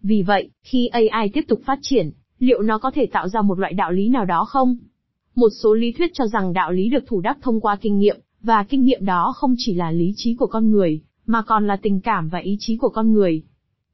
Vì 0.01 0.22
vậy, 0.22 0.50
khi 0.63 0.88
AI 0.88 1.29
tiếp 1.34 1.46
tục 1.48 1.62
phát 1.65 1.79
triển, 1.82 2.12
liệu 2.39 2.62
nó 2.62 2.77
có 2.77 2.91
thể 2.91 3.05
tạo 3.05 3.29
ra 3.29 3.41
một 3.41 3.60
loại 3.60 3.74
đạo 3.74 3.91
lý 3.91 4.10
nào 4.10 4.25
đó 4.25 4.46
không? 4.46 4.77
Một 5.36 5.50
số 5.63 5.74
lý 5.74 5.91
thuyết 5.91 6.12
cho 6.13 6.27
rằng 6.27 6.53
đạo 6.53 6.72
lý 6.72 6.89
được 6.89 7.03
thủ 7.08 7.22
đắc 7.22 7.38
thông 7.41 7.62
qua 7.62 7.75
kinh 7.75 8.00
nghiệm, 8.00 8.17
và 8.41 8.63
kinh 8.63 8.86
nghiệm 8.86 9.05
đó 9.05 9.34
không 9.36 9.55
chỉ 9.58 9.74
là 9.74 9.91
lý 9.91 10.13
trí 10.15 10.36
của 10.36 10.48
con 10.48 10.72
người, 10.72 11.01
mà 11.25 11.41
còn 11.41 11.67
là 11.67 11.75
tình 11.75 12.01
cảm 12.01 12.29
và 12.29 12.39
ý 12.39 12.58
chí 12.60 12.77
của 12.77 12.89
con 12.89 13.13
người. 13.13 13.44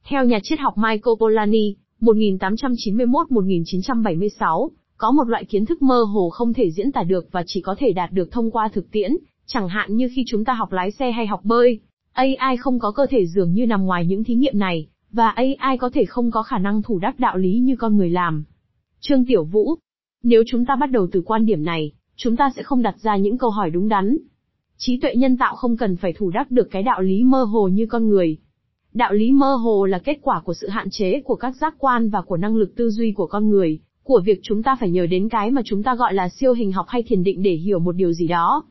Theo 0.03 0.25
nhà 0.25 0.39
triết 0.43 0.59
học 0.59 0.77
Michael 0.77 1.15
Polanyi, 1.19 1.75
1891-1976, 2.01 4.69
có 4.97 5.11
một 5.11 5.27
loại 5.27 5.45
kiến 5.45 5.65
thức 5.65 5.81
mơ 5.81 6.03
hồ 6.03 6.29
không 6.29 6.53
thể 6.53 6.71
diễn 6.71 6.91
tả 6.91 7.03
được 7.03 7.27
và 7.31 7.43
chỉ 7.47 7.61
có 7.61 7.75
thể 7.79 7.93
đạt 7.93 8.11
được 8.11 8.31
thông 8.31 8.51
qua 8.51 8.69
thực 8.73 8.91
tiễn, 8.91 9.17
chẳng 9.45 9.69
hạn 9.69 9.95
như 9.95 10.09
khi 10.15 10.23
chúng 10.27 10.45
ta 10.45 10.53
học 10.53 10.71
lái 10.71 10.91
xe 10.91 11.11
hay 11.11 11.27
học 11.27 11.39
bơi. 11.43 11.79
AI 12.13 12.57
không 12.59 12.79
có 12.79 12.91
cơ 12.91 13.05
thể 13.05 13.25
dường 13.25 13.53
như 13.53 13.65
nằm 13.65 13.85
ngoài 13.85 14.05
những 14.05 14.23
thí 14.23 14.35
nghiệm 14.35 14.59
này, 14.59 14.87
và 15.11 15.29
AI 15.29 15.77
có 15.79 15.89
thể 15.93 16.05
không 16.05 16.31
có 16.31 16.43
khả 16.43 16.57
năng 16.57 16.81
thủ 16.81 16.99
đắc 16.99 17.19
đạo 17.19 17.37
lý 17.37 17.59
như 17.59 17.75
con 17.75 17.97
người 17.97 18.09
làm. 18.09 18.43
Trương 18.99 19.25
Tiểu 19.25 19.43
Vũ 19.43 19.75
Nếu 20.23 20.43
chúng 20.47 20.65
ta 20.65 20.75
bắt 20.75 20.91
đầu 20.91 21.07
từ 21.11 21.21
quan 21.25 21.45
điểm 21.45 21.63
này, 21.63 21.91
chúng 22.15 22.35
ta 22.35 22.51
sẽ 22.55 22.63
không 22.63 22.81
đặt 22.81 22.95
ra 23.01 23.17
những 23.17 23.37
câu 23.37 23.49
hỏi 23.49 23.69
đúng 23.69 23.89
đắn. 23.89 24.17
Trí 24.77 24.97
tuệ 24.97 25.15
nhân 25.15 25.37
tạo 25.37 25.55
không 25.55 25.77
cần 25.77 25.95
phải 25.95 26.13
thủ 26.13 26.31
đắc 26.31 26.51
được 26.51 26.67
cái 26.71 26.83
đạo 26.83 27.01
lý 27.01 27.23
mơ 27.23 27.43
hồ 27.43 27.67
như 27.67 27.85
con 27.85 28.09
người. 28.09 28.37
Đạo 28.93 29.13
lý 29.13 29.31
mơ 29.31 29.55
hồ 29.55 29.85
là 29.85 29.99
kết 29.99 30.19
quả 30.21 30.41
của 30.45 30.53
sự 30.53 30.69
hạn 30.69 30.87
chế 30.91 31.21
của 31.25 31.35
các 31.35 31.55
giác 31.55 31.75
quan 31.77 32.09
và 32.09 32.21
của 32.21 32.37
năng 32.37 32.55
lực 32.55 32.75
tư 32.75 32.89
duy 32.89 33.11
của 33.11 33.27
con 33.27 33.49
người, 33.49 33.79
của 34.03 34.21
việc 34.25 34.39
chúng 34.43 34.63
ta 34.63 34.75
phải 34.79 34.89
nhờ 34.89 35.05
đến 35.05 35.29
cái 35.29 35.51
mà 35.51 35.61
chúng 35.65 35.83
ta 35.83 35.95
gọi 35.95 36.13
là 36.13 36.29
siêu 36.29 36.53
hình 36.53 36.71
học 36.71 36.85
hay 36.89 37.03
thiền 37.03 37.23
định 37.23 37.43
để 37.43 37.53
hiểu 37.53 37.79
một 37.79 37.91
điều 37.91 38.13
gì 38.13 38.27
đó. 38.27 38.63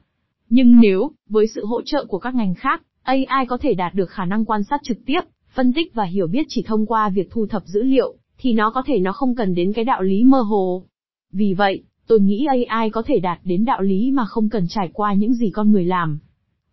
Nhưng 0.51 0.81
nếu, 0.81 1.11
với 1.29 1.47
sự 1.47 1.65
hỗ 1.67 1.83
trợ 1.83 2.05
của 2.05 2.19
các 2.19 2.35
ngành 2.35 2.55
khác, 2.55 2.83
AI 3.03 3.47
có 3.49 3.59
thể 3.59 3.75
đạt 3.75 3.95
được 3.95 4.11
khả 4.11 4.25
năng 4.25 4.45
quan 4.45 4.65
sát 4.65 4.81
trực 4.83 4.99
tiếp, 5.07 5.21
phân 5.55 5.73
tích 5.73 5.95
và 5.95 6.05
hiểu 6.05 6.27
biết 6.27 6.47
chỉ 6.49 6.63
thông 6.63 6.87
qua 6.87 7.09
việc 7.09 7.31
thu 7.31 7.47
thập 7.47 7.67
dữ 7.67 7.83
liệu, 7.83 8.15
thì 8.39 8.53
nó 8.53 8.71
có 8.71 8.83
thể 8.87 8.99
nó 8.99 9.13
không 9.13 9.35
cần 9.35 9.55
đến 9.55 9.73
cái 9.73 9.85
đạo 9.85 10.03
lý 10.03 10.25
mơ 10.25 10.41
hồ. 10.41 10.85
Vì 11.33 11.55
vậy, 11.55 11.83
tôi 12.07 12.21
nghĩ 12.21 12.47
AI 12.69 12.91
có 12.91 13.03
thể 13.07 13.21
đạt 13.21 13.41
đến 13.45 13.65
đạo 13.65 13.83
lý 13.83 14.11
mà 14.11 14.25
không 14.25 14.49
cần 14.49 14.67
trải 14.69 14.91
qua 14.93 15.15
những 15.15 15.35
gì 15.35 15.51
con 15.51 15.73
người 15.73 15.85
làm. 15.85 16.19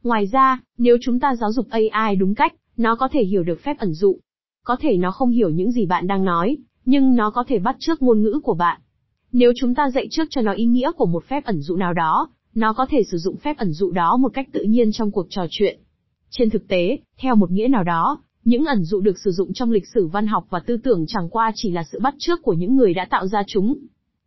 Ngoài 0.03 0.27
ra, 0.31 0.61
nếu 0.77 0.97
chúng 1.01 1.19
ta 1.19 1.35
giáo 1.35 1.51
dục 1.51 1.67
AI 1.69 2.15
đúng 2.15 2.35
cách, 2.35 2.53
nó 2.77 2.95
có 2.95 3.07
thể 3.11 3.23
hiểu 3.23 3.43
được 3.43 3.59
phép 3.63 3.77
ẩn 3.77 3.93
dụ. 3.93 4.17
Có 4.63 4.75
thể 4.79 4.97
nó 4.97 5.11
không 5.11 5.29
hiểu 5.29 5.49
những 5.49 5.71
gì 5.71 5.85
bạn 5.85 6.07
đang 6.07 6.25
nói, 6.25 6.57
nhưng 6.85 7.15
nó 7.15 7.29
có 7.29 7.43
thể 7.47 7.59
bắt 7.59 7.75
trước 7.79 8.01
ngôn 8.01 8.21
ngữ 8.21 8.39
của 8.43 8.53
bạn. 8.53 8.81
Nếu 9.31 9.51
chúng 9.55 9.75
ta 9.75 9.89
dạy 9.89 10.07
trước 10.11 10.27
cho 10.29 10.41
nó 10.41 10.53
ý 10.53 10.65
nghĩa 10.65 10.91
của 10.91 11.05
một 11.05 11.23
phép 11.25 11.45
ẩn 11.45 11.61
dụ 11.61 11.75
nào 11.75 11.93
đó, 11.93 12.29
nó 12.57 12.73
có 12.73 12.85
thể 12.89 13.03
sử 13.11 13.17
dụng 13.17 13.37
phép 13.37 13.57
ẩn 13.57 13.71
dụ 13.71 13.91
đó 13.91 14.17
một 14.17 14.29
cách 14.33 14.47
tự 14.51 14.61
nhiên 14.61 14.91
trong 14.91 15.11
cuộc 15.11 15.27
trò 15.29 15.45
chuyện. 15.49 15.79
Trên 16.29 16.49
thực 16.49 16.67
tế, 16.67 16.97
theo 17.19 17.35
một 17.35 17.51
nghĩa 17.51 17.67
nào 17.67 17.83
đó, 17.83 18.21
những 18.43 18.65
ẩn 18.65 18.83
dụ 18.83 18.99
được 18.99 19.19
sử 19.19 19.31
dụng 19.31 19.53
trong 19.53 19.71
lịch 19.71 19.87
sử 19.93 20.07
văn 20.07 20.27
học 20.27 20.47
và 20.49 20.59
tư 20.59 20.77
tưởng 20.77 21.05
chẳng 21.07 21.29
qua 21.29 21.51
chỉ 21.55 21.71
là 21.71 21.83
sự 21.91 21.99
bắt 21.99 22.15
chước 22.17 22.41
của 22.41 22.53
những 22.53 22.75
người 22.75 22.93
đã 22.93 23.07
tạo 23.09 23.27
ra 23.27 23.43
chúng. 23.47 23.77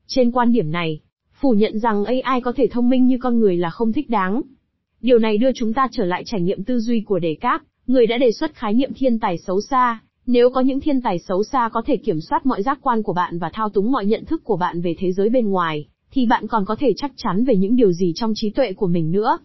Trên 0.07 0.31
quan 0.31 0.53
điểm 0.53 0.71
này, 0.71 1.01
phủ 1.41 1.51
nhận 1.51 1.79
rằng 1.79 2.05
AI 2.05 2.41
có 2.41 2.53
thể 2.57 2.67
thông 2.71 2.89
minh 2.89 3.07
như 3.07 3.19
con 3.21 3.41
người 3.41 3.57
là 3.57 3.71
không 3.71 3.93
thích 3.93 4.11
đáng. 4.11 4.43
Điều 5.01 5.19
này 5.19 5.39
đưa 5.39 5.51
chúng 5.55 5.73
ta 5.73 5.89
trở 5.93 6.05
lại 6.05 6.23
trải 6.27 6.41
nghiệm 6.41 6.65
tư 6.65 6.81
duy 6.81 7.01
của 7.01 7.19
Đề 7.19 7.37
Các, 7.41 7.65
người 7.87 8.07
đã 8.07 8.19
đề 8.19 8.33
xuất 8.33 8.55
khái 8.55 8.75
niệm 8.75 8.91
thiên 8.97 9.19
tài 9.19 9.39
xấu 9.39 9.61
xa. 9.61 10.01
Nếu 10.27 10.51
có 10.51 10.61
những 10.61 10.81
thiên 10.81 11.03
tài 11.03 11.19
xấu 11.19 11.45
xa 11.45 11.69
có 11.73 11.83
thể 11.87 11.97
kiểm 11.97 12.21
soát 12.21 12.47
mọi 12.47 12.63
giác 12.63 12.79
quan 12.83 13.03
của 13.03 13.13
bạn 13.13 13.39
và 13.39 13.51
thao 13.53 13.69
túng 13.69 13.93
mọi 13.93 14.07
nhận 14.07 14.25
thức 14.25 14.45
của 14.45 14.57
bạn 14.57 14.81
về 14.81 14.95
thế 14.99 15.13
giới 15.13 15.29
bên 15.29 15.51
ngoài, 15.51 15.87
thì 16.11 16.26
bạn 16.26 16.47
còn 16.47 16.64
có 16.64 16.76
thể 16.76 16.93
chắc 16.97 17.12
chắn 17.17 17.45
về 17.45 17.57
những 17.57 17.76
điều 17.76 17.93
gì 17.93 18.12
trong 18.14 18.33
trí 18.35 18.50
tuệ 18.50 18.73
của 18.73 18.87
mình 18.87 19.11
nữa. 19.11 19.38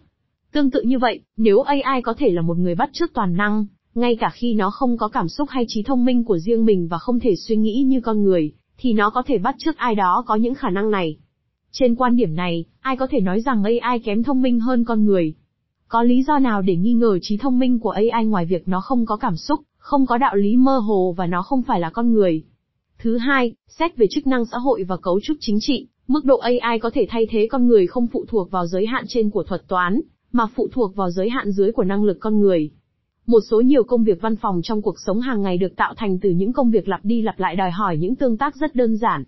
Tương 0.52 0.70
tự 0.70 0.82
như 0.82 0.98
vậy, 0.98 1.20
nếu 1.36 1.60
AI 1.60 2.02
có 2.02 2.14
thể 2.18 2.30
là 2.30 2.42
một 2.42 2.58
người 2.58 2.74
bắt 2.74 2.90
chước 2.92 3.12
toàn 3.14 3.36
năng, 3.36 3.66
ngay 3.94 4.16
cả 4.16 4.30
khi 4.34 4.54
nó 4.54 4.70
không 4.70 4.96
có 4.96 5.08
cảm 5.08 5.28
xúc 5.28 5.48
hay 5.50 5.64
trí 5.68 5.82
thông 5.82 6.04
minh 6.04 6.24
của 6.24 6.38
riêng 6.38 6.64
mình 6.64 6.88
và 6.88 6.98
không 6.98 7.20
thể 7.20 7.36
suy 7.36 7.56
nghĩ 7.56 7.82
như 7.82 8.00
con 8.00 8.22
người, 8.22 8.52
thì 8.78 8.92
nó 8.92 9.10
có 9.10 9.22
thể 9.26 9.38
bắt 9.38 9.54
chước 9.58 9.76
ai 9.76 9.94
đó 9.94 10.24
có 10.26 10.34
những 10.34 10.54
khả 10.54 10.70
năng 10.70 10.90
này. 10.90 11.16
Trên 11.72 11.94
quan 11.94 12.16
điểm 12.16 12.34
này, 12.34 12.64
ai 12.80 12.96
có 12.96 13.06
thể 13.10 13.20
nói 13.20 13.40
rằng 13.40 13.62
AI 13.64 13.98
kém 13.98 14.22
thông 14.22 14.42
minh 14.42 14.60
hơn 14.60 14.84
con 14.84 15.04
người? 15.04 15.34
Có 15.88 16.02
lý 16.02 16.22
do 16.22 16.38
nào 16.38 16.62
để 16.62 16.76
nghi 16.76 16.92
ngờ 16.92 17.18
trí 17.22 17.36
thông 17.36 17.58
minh 17.58 17.78
của 17.78 17.90
AI 17.90 18.24
ngoài 18.26 18.46
việc 18.46 18.68
nó 18.68 18.80
không 18.80 19.06
có 19.06 19.16
cảm 19.16 19.36
xúc, 19.36 19.60
không 19.78 20.06
có 20.06 20.18
đạo 20.18 20.36
lý 20.36 20.56
mơ 20.56 20.78
hồ 20.78 21.14
và 21.16 21.26
nó 21.26 21.42
không 21.42 21.62
phải 21.62 21.80
là 21.80 21.90
con 21.90 22.12
người? 22.12 22.44
Thứ 22.98 23.18
hai, 23.18 23.54
xét 23.68 23.96
về 23.96 24.06
chức 24.10 24.26
năng 24.26 24.44
xã 24.44 24.58
hội 24.58 24.84
và 24.84 24.96
cấu 24.96 25.20
trúc 25.22 25.36
chính 25.40 25.58
trị, 25.60 25.86
mức 26.08 26.24
độ 26.24 26.38
AI 26.38 26.78
có 26.78 26.90
thể 26.94 27.06
thay 27.08 27.26
thế 27.30 27.46
con 27.50 27.66
người 27.66 27.86
không 27.86 28.06
phụ 28.06 28.24
thuộc 28.28 28.50
vào 28.50 28.66
giới 28.66 28.86
hạn 28.86 29.04
trên 29.08 29.30
của 29.30 29.42
thuật 29.42 29.68
toán, 29.68 30.00
mà 30.32 30.46
phụ 30.54 30.68
thuộc 30.72 30.96
vào 30.96 31.10
giới 31.10 31.30
hạn 31.30 31.50
dưới 31.50 31.72
của 31.72 31.84
năng 31.84 32.04
lực 32.04 32.16
con 32.20 32.40
người. 32.40 32.70
Một 33.26 33.40
số 33.50 33.60
nhiều 33.60 33.84
công 33.84 34.04
việc 34.04 34.20
văn 34.20 34.36
phòng 34.36 34.60
trong 34.62 34.82
cuộc 34.82 34.94
sống 35.06 35.20
hàng 35.20 35.42
ngày 35.42 35.58
được 35.58 35.76
tạo 35.76 35.94
thành 35.96 36.18
từ 36.18 36.30
những 36.30 36.52
công 36.52 36.70
việc 36.70 36.88
lặp 36.88 37.04
đi 37.04 37.22
lặp 37.22 37.38
lại 37.38 37.56
đòi 37.56 37.70
hỏi 37.70 37.96
những 37.96 38.16
tương 38.16 38.36
tác 38.36 38.56
rất 38.56 38.74
đơn 38.74 38.96
giản. 38.96 39.24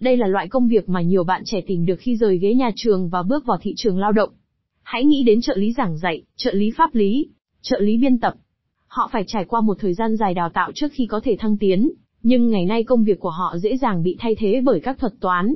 Đây 0.00 0.16
là 0.16 0.26
loại 0.26 0.48
công 0.48 0.68
việc 0.68 0.88
mà 0.88 1.00
nhiều 1.00 1.24
bạn 1.24 1.42
trẻ 1.44 1.60
tìm 1.66 1.86
được 1.86 1.96
khi 1.98 2.16
rời 2.16 2.38
ghế 2.38 2.54
nhà 2.54 2.70
trường 2.76 3.08
và 3.08 3.22
bước 3.22 3.46
vào 3.46 3.58
thị 3.62 3.74
trường 3.76 3.98
lao 3.98 4.12
động. 4.12 4.30
Hãy 4.82 5.04
nghĩ 5.04 5.22
đến 5.22 5.40
trợ 5.40 5.56
lý 5.56 5.72
giảng 5.72 5.98
dạy, 5.98 6.22
trợ 6.36 6.52
lý 6.52 6.70
pháp 6.76 6.94
lý, 6.94 7.28
trợ 7.62 7.80
lý 7.80 7.96
biên 7.96 8.18
tập. 8.18 8.34
Họ 8.86 9.08
phải 9.12 9.24
trải 9.26 9.44
qua 9.44 9.60
một 9.60 9.76
thời 9.80 9.94
gian 9.94 10.16
dài 10.16 10.34
đào 10.34 10.48
tạo 10.48 10.70
trước 10.74 10.92
khi 10.92 11.06
có 11.06 11.20
thể 11.24 11.36
thăng 11.38 11.56
tiến, 11.56 11.90
nhưng 12.22 12.50
ngày 12.50 12.64
nay 12.64 12.84
công 12.84 13.04
việc 13.04 13.20
của 13.20 13.30
họ 13.30 13.56
dễ 13.58 13.76
dàng 13.76 14.02
bị 14.02 14.16
thay 14.18 14.34
thế 14.38 14.60
bởi 14.64 14.80
các 14.80 14.98
thuật 14.98 15.12
toán. 15.20 15.54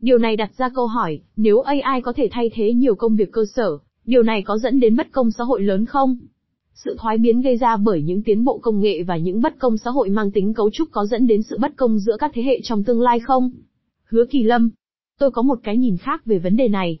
Điều 0.00 0.18
này 0.18 0.36
đặt 0.36 0.50
ra 0.56 0.68
câu 0.68 0.86
hỏi, 0.86 1.20
nếu 1.36 1.60
AI 1.60 2.00
có 2.00 2.12
thể 2.12 2.28
thay 2.30 2.50
thế 2.54 2.72
nhiều 2.72 2.94
công 2.94 3.16
việc 3.16 3.32
cơ 3.32 3.44
sở, 3.54 3.78
điều 4.04 4.22
này 4.22 4.42
có 4.42 4.58
dẫn 4.58 4.80
đến 4.80 4.96
bất 4.96 5.12
công 5.12 5.30
xã 5.30 5.44
hội 5.44 5.62
lớn 5.62 5.86
không? 5.86 6.18
Sự 6.74 6.96
thoái 6.98 7.18
biến 7.18 7.40
gây 7.40 7.56
ra 7.56 7.76
bởi 7.76 8.02
những 8.02 8.22
tiến 8.22 8.44
bộ 8.44 8.58
công 8.58 8.80
nghệ 8.80 9.02
và 9.02 9.16
những 9.16 9.42
bất 9.42 9.58
công 9.58 9.78
xã 9.78 9.90
hội 9.90 10.10
mang 10.10 10.30
tính 10.30 10.54
cấu 10.54 10.70
trúc 10.70 10.88
có 10.90 11.06
dẫn 11.06 11.26
đến 11.26 11.42
sự 11.42 11.58
bất 11.58 11.76
công 11.76 11.98
giữa 11.98 12.16
các 12.16 12.30
thế 12.34 12.42
hệ 12.42 12.60
trong 12.62 12.84
tương 12.84 13.00
lai 13.00 13.20
không? 13.20 13.50
Hứa 14.04 14.24
Kỳ 14.30 14.42
Lâm. 14.42 14.70
Tôi 15.18 15.30
có 15.30 15.42
một 15.42 15.58
cái 15.62 15.76
nhìn 15.76 15.96
khác 15.96 16.26
về 16.26 16.38
vấn 16.38 16.56
đề 16.56 16.68
này. 16.68 16.98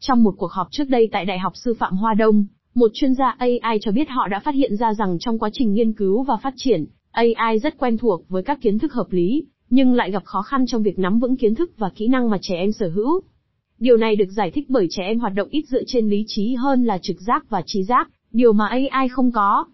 Trong 0.00 0.22
một 0.22 0.34
cuộc 0.38 0.52
họp 0.52 0.68
trước 0.70 0.88
đây 0.88 1.08
tại 1.12 1.24
Đại 1.24 1.38
học 1.38 1.52
Sư 1.56 1.74
phạm 1.78 1.96
Hoa 1.96 2.14
Đông, 2.14 2.46
một 2.74 2.90
chuyên 2.94 3.14
gia 3.14 3.36
AI 3.38 3.78
cho 3.80 3.92
biết 3.92 4.08
họ 4.08 4.28
đã 4.28 4.40
phát 4.40 4.54
hiện 4.54 4.76
ra 4.76 4.94
rằng 4.94 5.18
trong 5.20 5.38
quá 5.38 5.50
trình 5.52 5.72
nghiên 5.72 5.92
cứu 5.92 6.22
và 6.22 6.36
phát 6.36 6.54
triển, 6.56 6.84
AI 7.10 7.58
rất 7.58 7.78
quen 7.78 7.98
thuộc 7.98 8.28
với 8.28 8.42
các 8.42 8.58
kiến 8.60 8.78
thức 8.78 8.92
hợp 8.92 9.06
lý, 9.10 9.46
nhưng 9.70 9.94
lại 9.94 10.10
gặp 10.10 10.24
khó 10.24 10.42
khăn 10.42 10.66
trong 10.66 10.82
việc 10.82 10.98
nắm 10.98 11.18
vững 11.18 11.36
kiến 11.36 11.54
thức 11.54 11.70
và 11.78 11.90
kỹ 11.94 12.08
năng 12.08 12.30
mà 12.30 12.38
trẻ 12.40 12.56
em 12.56 12.72
sở 12.72 12.88
hữu. 12.88 13.20
Điều 13.78 13.96
này 13.96 14.16
được 14.16 14.30
giải 14.30 14.50
thích 14.50 14.70
bởi 14.70 14.86
trẻ 14.90 15.02
em 15.02 15.18
hoạt 15.18 15.34
động 15.34 15.48
ít 15.48 15.64
dựa 15.68 15.82
trên 15.86 16.08
lý 16.08 16.24
trí 16.26 16.54
hơn 16.54 16.84
là 16.84 16.98
trực 17.02 17.20
giác 17.20 17.50
và 17.50 17.62
trí 17.66 17.84
giác, 17.84 18.10
điều 18.32 18.52
mà 18.52 18.66
AI 18.66 19.08
không 19.08 19.32
có. 19.32 19.64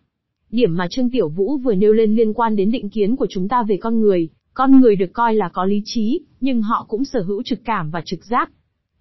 Điểm 0.50 0.76
mà 0.76 0.86
Trương 0.90 1.10
Tiểu 1.10 1.28
Vũ 1.28 1.56
vừa 1.56 1.74
nêu 1.74 1.92
lên 1.92 2.16
liên 2.16 2.32
quan 2.32 2.56
đến 2.56 2.70
định 2.70 2.90
kiến 2.90 3.16
của 3.16 3.26
chúng 3.30 3.48
ta 3.48 3.62
về 3.62 3.76
con 3.76 4.00
người, 4.00 4.28
con 4.54 4.80
người 4.80 4.96
được 4.96 5.12
coi 5.12 5.34
là 5.34 5.48
có 5.48 5.64
lý 5.64 5.82
trí, 5.84 6.20
nhưng 6.40 6.62
họ 6.62 6.86
cũng 6.88 7.04
sở 7.04 7.22
hữu 7.22 7.42
trực 7.42 7.60
cảm 7.64 7.90
và 7.90 8.02
trực 8.04 8.24
giác. 8.24 8.50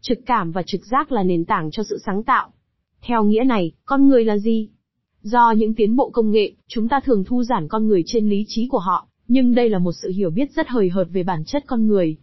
Trực 0.02 0.20
cảm 0.26 0.52
và 0.52 0.64
trực 0.66 0.82
giác 0.86 1.12
là 1.12 1.24
nền 1.24 1.46
tảng 1.46 1.72
cho 1.72 1.84
sự 1.84 1.98
sáng 2.06 2.24
tạo. 2.24 2.52
Theo 3.02 3.24
nghĩa 3.24 3.44
này, 3.44 3.72
con 3.86 4.08
người 4.08 4.26
là 4.26 4.38
gì? 4.38 4.70
Do 5.22 5.52
những 5.52 5.74
tiến 5.74 5.96
bộ 5.96 6.10
công 6.10 6.32
nghệ, 6.32 6.54
chúng 6.68 6.88
ta 6.88 7.00
thường 7.00 7.24
thu 7.24 7.44
giản 7.44 7.68
con 7.68 7.88
người 7.88 8.04
trên 8.06 8.30
lý 8.30 8.46
trí 8.48 8.68
của 8.68 8.80
họ, 8.80 9.08
nhưng 9.34 9.56
đây 9.56 9.70
là 9.70 9.80
một 9.80 9.92
sự 9.92 10.12
hiểu 10.16 10.30
biết 10.30 10.52
rất 10.56 10.68
hời 10.68 10.90
hợt 10.90 11.08
về 11.12 11.24
bản 11.24 11.44
chất 11.46 11.64
con 11.68 11.88
người. 11.88 12.18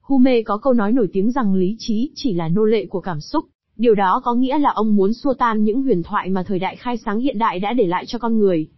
Hume 0.00 0.42
có 0.42 0.56
câu 0.56 0.72
nói 0.72 0.92
nổi 0.92 1.08
tiếng 1.12 1.30
rằng 1.30 1.54
lý 1.54 1.76
trí 1.78 2.10
chỉ 2.14 2.32
là 2.32 2.48
nô 2.48 2.64
lệ 2.64 2.86
của 2.86 3.00
cảm 3.00 3.20
xúc. 3.20 3.44
Điều 3.76 3.94
đó 3.94 4.20
có 4.24 4.34
nghĩa 4.34 4.58
là 4.58 4.70
ông 4.70 4.96
muốn 4.96 5.12
xua 5.12 5.34
tan 5.34 5.64
những 5.64 5.82
huyền 5.82 6.02
thoại 6.02 6.28
mà 6.28 6.42
thời 6.42 6.58
đại 6.58 6.76
khai 6.76 6.96
sáng 6.96 7.20
hiện 7.20 7.38
đại 7.38 7.58
đã 7.58 7.72
để 7.72 7.86
lại 7.86 8.06
cho 8.06 8.18
con 8.18 8.38
người. 8.38 8.68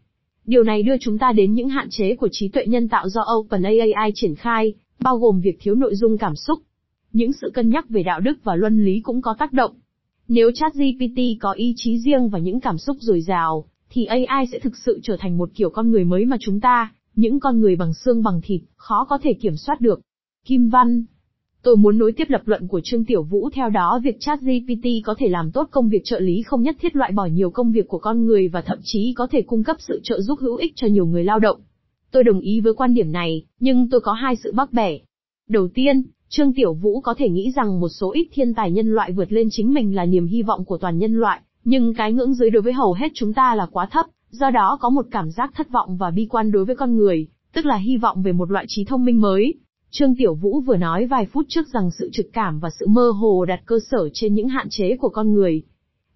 Điều 0.46 0.62
này 0.62 0.82
đưa 0.82 0.96
chúng 1.00 1.18
ta 1.18 1.32
đến 1.32 1.54
những 1.54 1.68
hạn 1.68 1.86
chế 1.90 2.14
của 2.14 2.28
trí 2.32 2.48
tuệ 2.48 2.66
nhân 2.66 2.88
tạo 2.88 3.08
do 3.08 3.24
OpenAI 3.34 4.12
triển 4.14 4.34
khai, 4.34 4.74
bao 5.00 5.18
gồm 5.18 5.40
việc 5.40 5.58
thiếu 5.60 5.74
nội 5.74 5.94
dung 5.94 6.18
cảm 6.18 6.36
xúc. 6.36 6.58
Những 7.12 7.32
sự 7.32 7.50
cân 7.54 7.70
nhắc 7.70 7.88
về 7.88 8.02
đạo 8.02 8.20
đức 8.20 8.38
và 8.44 8.56
luân 8.56 8.84
lý 8.84 9.00
cũng 9.00 9.22
có 9.22 9.34
tác 9.38 9.52
động. 9.52 9.72
Nếu 10.28 10.50
ChatGPT 10.54 11.18
có 11.40 11.52
ý 11.52 11.74
chí 11.76 11.98
riêng 11.98 12.28
và 12.28 12.38
những 12.38 12.60
cảm 12.60 12.78
xúc 12.78 12.96
dồi 13.00 13.20
dào, 13.20 13.64
thì 13.90 14.04
AI 14.04 14.46
sẽ 14.52 14.58
thực 14.58 14.76
sự 14.76 15.00
trở 15.02 15.16
thành 15.16 15.38
một 15.38 15.50
kiểu 15.54 15.70
con 15.70 15.90
người 15.90 16.04
mới 16.04 16.24
mà 16.24 16.36
chúng 16.40 16.60
ta, 16.60 16.92
những 17.16 17.40
con 17.40 17.60
người 17.60 17.76
bằng 17.76 17.94
xương 17.94 18.22
bằng 18.22 18.40
thịt, 18.44 18.60
khó 18.76 19.06
có 19.08 19.18
thể 19.22 19.32
kiểm 19.32 19.56
soát 19.56 19.80
được. 19.80 20.00
Kim 20.44 20.68
Văn 20.68 21.04
Tôi 21.64 21.76
muốn 21.76 21.98
nối 21.98 22.12
tiếp 22.12 22.24
lập 22.28 22.42
luận 22.44 22.68
của 22.68 22.80
Trương 22.84 23.04
Tiểu 23.04 23.22
Vũ 23.22 23.50
theo 23.50 23.70
đó 23.70 24.00
việc 24.04 24.16
chat 24.20 24.40
GPT 24.40 24.88
có 25.04 25.14
thể 25.18 25.28
làm 25.28 25.50
tốt 25.50 25.68
công 25.70 25.88
việc 25.88 26.02
trợ 26.04 26.20
lý 26.20 26.42
không 26.42 26.62
nhất 26.62 26.76
thiết 26.80 26.96
loại 26.96 27.12
bỏ 27.12 27.26
nhiều 27.26 27.50
công 27.50 27.72
việc 27.72 27.88
của 27.88 27.98
con 27.98 28.26
người 28.26 28.48
và 28.48 28.62
thậm 28.62 28.78
chí 28.82 29.14
có 29.16 29.26
thể 29.30 29.42
cung 29.42 29.64
cấp 29.64 29.76
sự 29.78 30.00
trợ 30.02 30.20
giúp 30.20 30.38
hữu 30.40 30.56
ích 30.56 30.72
cho 30.76 30.86
nhiều 30.86 31.06
người 31.06 31.24
lao 31.24 31.38
động. 31.38 31.60
Tôi 32.10 32.24
đồng 32.24 32.40
ý 32.40 32.60
với 32.60 32.74
quan 32.74 32.94
điểm 32.94 33.12
này, 33.12 33.44
nhưng 33.60 33.88
tôi 33.90 34.00
có 34.00 34.12
hai 34.12 34.36
sự 34.36 34.52
bác 34.52 34.72
bẻ. 34.72 34.98
Đầu 35.48 35.68
tiên, 35.68 36.02
Trương 36.28 36.52
Tiểu 36.52 36.74
Vũ 36.74 37.00
có 37.00 37.14
thể 37.18 37.28
nghĩ 37.28 37.52
rằng 37.56 37.80
một 37.80 37.88
số 37.88 38.12
ít 38.12 38.28
thiên 38.32 38.54
tài 38.54 38.70
nhân 38.70 38.94
loại 38.94 39.12
vượt 39.12 39.32
lên 39.32 39.48
chính 39.50 39.74
mình 39.74 39.94
là 39.94 40.04
niềm 40.04 40.26
hy 40.26 40.42
vọng 40.42 40.64
của 40.64 40.78
toàn 40.78 40.98
nhân 40.98 41.14
loại, 41.14 41.40
nhưng 41.64 41.94
cái 41.94 42.12
ngưỡng 42.12 42.34
dưới 42.34 42.50
đối 42.50 42.62
với 42.62 42.72
hầu 42.72 42.92
hết 42.92 43.08
chúng 43.14 43.32
ta 43.32 43.54
là 43.54 43.66
quá 43.72 43.88
thấp, 43.90 44.06
do 44.34 44.50
đó 44.50 44.78
có 44.80 44.90
một 44.90 45.06
cảm 45.10 45.30
giác 45.30 45.50
thất 45.54 45.70
vọng 45.70 45.96
và 45.96 46.10
bi 46.10 46.26
quan 46.30 46.52
đối 46.52 46.64
với 46.64 46.76
con 46.76 46.96
người, 46.96 47.26
tức 47.52 47.66
là 47.66 47.76
hy 47.76 47.96
vọng 47.96 48.22
về 48.22 48.32
một 48.32 48.50
loại 48.50 48.64
trí 48.68 48.84
thông 48.84 49.04
minh 49.04 49.20
mới. 49.20 49.54
Trương 49.90 50.16
Tiểu 50.16 50.34
Vũ 50.34 50.60
vừa 50.60 50.76
nói 50.76 51.06
vài 51.06 51.26
phút 51.26 51.46
trước 51.48 51.68
rằng 51.68 51.90
sự 51.90 52.10
trực 52.12 52.26
cảm 52.32 52.60
và 52.60 52.70
sự 52.70 52.86
mơ 52.86 53.10
hồ 53.10 53.44
đặt 53.44 53.60
cơ 53.66 53.78
sở 53.90 54.08
trên 54.12 54.34
những 54.34 54.48
hạn 54.48 54.66
chế 54.70 54.96
của 54.96 55.08
con 55.08 55.32
người. 55.32 55.62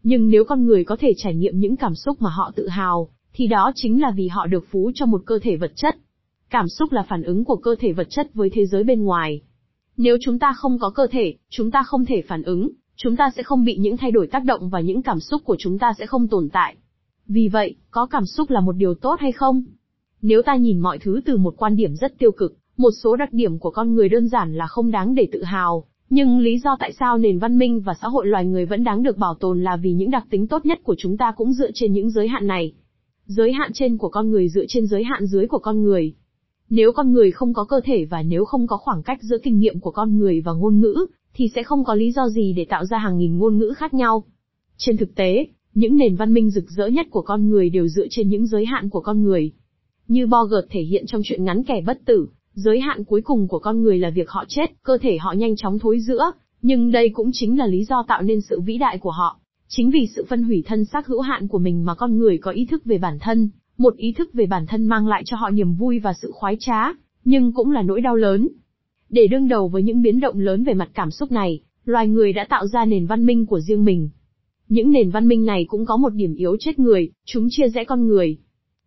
Nhưng 0.02 0.28
nếu 0.28 0.44
con 0.44 0.66
người 0.66 0.84
có 0.84 0.96
thể 1.00 1.12
trải 1.16 1.34
nghiệm 1.34 1.60
những 1.60 1.76
cảm 1.76 1.94
xúc 1.94 2.22
mà 2.22 2.30
họ 2.30 2.52
tự 2.56 2.68
hào, 2.68 3.08
thì 3.32 3.46
đó 3.46 3.72
chính 3.74 4.02
là 4.02 4.10
vì 4.10 4.28
họ 4.28 4.46
được 4.46 4.64
phú 4.70 4.90
cho 4.94 5.06
một 5.06 5.22
cơ 5.26 5.38
thể 5.42 5.56
vật 5.56 5.72
chất. 5.76 5.96
Cảm 6.50 6.68
xúc 6.68 6.92
là 6.92 7.02
phản 7.08 7.22
ứng 7.22 7.44
của 7.44 7.56
cơ 7.56 7.74
thể 7.80 7.92
vật 7.92 8.06
chất 8.10 8.34
với 8.34 8.50
thế 8.50 8.66
giới 8.66 8.84
bên 8.84 9.04
ngoài. 9.04 9.40
Nếu 9.96 10.16
chúng 10.20 10.38
ta 10.38 10.52
không 10.56 10.78
có 10.78 10.90
cơ 10.90 11.06
thể, 11.10 11.34
chúng 11.50 11.70
ta 11.70 11.82
không 11.82 12.04
thể 12.04 12.22
phản 12.28 12.42
ứng, 12.42 12.70
chúng 12.96 13.16
ta 13.16 13.30
sẽ 13.36 13.42
không 13.42 13.64
bị 13.64 13.76
những 13.76 13.96
thay 13.96 14.10
đổi 14.10 14.26
tác 14.26 14.44
động 14.44 14.68
và 14.68 14.80
những 14.80 15.02
cảm 15.02 15.20
xúc 15.20 15.42
của 15.44 15.56
chúng 15.58 15.78
ta 15.78 15.92
sẽ 15.98 16.06
không 16.06 16.28
tồn 16.28 16.48
tại. 16.48 16.76
Vì 17.28 17.48
vậy, 17.48 17.74
có 17.90 18.06
cảm 18.06 18.26
xúc 18.26 18.50
là 18.50 18.60
một 18.60 18.72
điều 18.72 18.94
tốt 18.94 19.16
hay 19.18 19.32
không? 19.32 19.62
Nếu 20.22 20.42
ta 20.42 20.56
nhìn 20.56 20.78
mọi 20.78 20.98
thứ 20.98 21.20
từ 21.24 21.36
một 21.36 21.54
quan 21.56 21.76
điểm 21.76 21.96
rất 21.96 22.18
tiêu 22.18 22.32
cực, 22.32 22.56
một 22.76 22.90
số 23.02 23.16
đặc 23.16 23.32
điểm 23.32 23.58
của 23.58 23.70
con 23.70 23.94
người 23.94 24.08
đơn 24.08 24.28
giản 24.28 24.54
là 24.54 24.66
không 24.66 24.90
đáng 24.90 25.14
để 25.14 25.28
tự 25.32 25.42
hào, 25.42 25.84
nhưng 26.10 26.38
lý 26.38 26.58
do 26.58 26.76
tại 26.80 26.92
sao 26.92 27.18
nền 27.18 27.38
văn 27.38 27.58
minh 27.58 27.80
và 27.80 27.94
xã 28.02 28.08
hội 28.08 28.26
loài 28.26 28.46
người 28.46 28.66
vẫn 28.66 28.84
đáng 28.84 29.02
được 29.02 29.16
bảo 29.18 29.34
tồn 29.34 29.62
là 29.62 29.76
vì 29.76 29.92
những 29.92 30.10
đặc 30.10 30.24
tính 30.30 30.46
tốt 30.46 30.66
nhất 30.66 30.78
của 30.82 30.94
chúng 30.98 31.16
ta 31.16 31.32
cũng 31.36 31.52
dựa 31.52 31.70
trên 31.74 31.92
những 31.92 32.10
giới 32.10 32.28
hạn 32.28 32.46
này. 32.46 32.72
Giới 33.26 33.52
hạn 33.52 33.70
trên 33.74 33.98
của 33.98 34.08
con 34.08 34.30
người 34.30 34.48
dựa 34.48 34.64
trên 34.68 34.86
giới 34.86 35.04
hạn 35.04 35.26
dưới 35.26 35.46
của 35.46 35.58
con 35.58 35.82
người. 35.82 36.14
Nếu 36.70 36.92
con 36.92 37.12
người 37.12 37.30
không 37.30 37.54
có 37.54 37.64
cơ 37.64 37.80
thể 37.84 38.04
và 38.04 38.22
nếu 38.22 38.44
không 38.44 38.66
có 38.66 38.76
khoảng 38.76 39.02
cách 39.02 39.22
giữa 39.22 39.38
kinh 39.42 39.58
nghiệm 39.58 39.80
của 39.80 39.90
con 39.90 40.18
người 40.18 40.40
và 40.40 40.52
ngôn 40.52 40.80
ngữ, 40.80 41.06
thì 41.34 41.48
sẽ 41.54 41.62
không 41.62 41.84
có 41.84 41.94
lý 41.94 42.12
do 42.12 42.28
gì 42.28 42.52
để 42.56 42.64
tạo 42.64 42.84
ra 42.84 42.98
hàng 42.98 43.18
nghìn 43.18 43.38
ngôn 43.38 43.58
ngữ 43.58 43.72
khác 43.76 43.94
nhau. 43.94 44.24
Trên 44.76 44.96
thực 44.96 45.14
tế, 45.14 45.46
những 45.74 45.96
nền 45.96 46.16
văn 46.16 46.34
minh 46.34 46.50
rực 46.50 46.70
rỡ 46.70 46.86
nhất 46.86 47.06
của 47.10 47.22
con 47.22 47.48
người 47.48 47.70
đều 47.70 47.88
dựa 47.88 48.06
trên 48.10 48.28
những 48.28 48.46
giới 48.46 48.64
hạn 48.64 48.88
của 48.88 49.00
con 49.00 49.22
người. 49.22 49.52
Như 50.08 50.26
Bogert 50.26 50.66
thể 50.70 50.82
hiện 50.82 51.06
trong 51.06 51.20
chuyện 51.24 51.44
ngắn 51.44 51.64
kẻ 51.64 51.80
bất 51.86 52.04
tử, 52.04 52.28
giới 52.54 52.80
hạn 52.80 53.04
cuối 53.04 53.20
cùng 53.22 53.48
của 53.48 53.58
con 53.58 53.82
người 53.82 53.98
là 53.98 54.10
việc 54.10 54.30
họ 54.30 54.44
chết, 54.48 54.82
cơ 54.82 54.98
thể 54.98 55.18
họ 55.18 55.32
nhanh 55.32 55.56
chóng 55.56 55.78
thối 55.78 56.00
rữa. 56.00 56.32
nhưng 56.62 56.90
đây 56.90 57.08
cũng 57.08 57.30
chính 57.32 57.58
là 57.58 57.66
lý 57.66 57.84
do 57.84 58.04
tạo 58.08 58.22
nên 58.22 58.40
sự 58.40 58.60
vĩ 58.60 58.78
đại 58.78 58.98
của 58.98 59.10
họ. 59.10 59.40
Chính 59.68 59.90
vì 59.90 60.06
sự 60.16 60.24
phân 60.28 60.42
hủy 60.42 60.62
thân 60.66 60.84
xác 60.84 61.06
hữu 61.06 61.20
hạn 61.20 61.48
của 61.48 61.58
mình 61.58 61.84
mà 61.84 61.94
con 61.94 62.18
người 62.18 62.38
có 62.38 62.50
ý 62.50 62.66
thức 62.66 62.84
về 62.84 62.98
bản 62.98 63.18
thân, 63.20 63.50
một 63.78 63.96
ý 63.96 64.12
thức 64.12 64.30
về 64.34 64.46
bản 64.46 64.66
thân 64.66 64.86
mang 64.86 65.06
lại 65.06 65.22
cho 65.26 65.36
họ 65.36 65.50
niềm 65.50 65.74
vui 65.74 65.98
và 65.98 66.12
sự 66.22 66.30
khoái 66.34 66.56
trá, 66.60 66.92
nhưng 67.24 67.52
cũng 67.52 67.70
là 67.70 67.82
nỗi 67.82 68.00
đau 68.00 68.16
lớn. 68.16 68.48
Để 69.10 69.26
đương 69.26 69.48
đầu 69.48 69.68
với 69.68 69.82
những 69.82 70.02
biến 70.02 70.20
động 70.20 70.38
lớn 70.38 70.64
về 70.64 70.74
mặt 70.74 70.90
cảm 70.94 71.10
xúc 71.10 71.32
này, 71.32 71.60
loài 71.84 72.08
người 72.08 72.32
đã 72.32 72.46
tạo 72.48 72.66
ra 72.66 72.84
nền 72.84 73.06
văn 73.06 73.26
minh 73.26 73.46
của 73.46 73.60
riêng 73.60 73.84
mình. 73.84 74.08
Những 74.68 74.90
nền 74.90 75.10
văn 75.10 75.28
minh 75.28 75.46
này 75.46 75.64
cũng 75.68 75.86
có 75.86 75.96
một 75.96 76.14
điểm 76.14 76.34
yếu 76.34 76.56
chết 76.60 76.78
người, 76.78 77.10
chúng 77.24 77.48
chia 77.50 77.68
rẽ 77.68 77.84
con 77.84 78.06
người. 78.06 78.38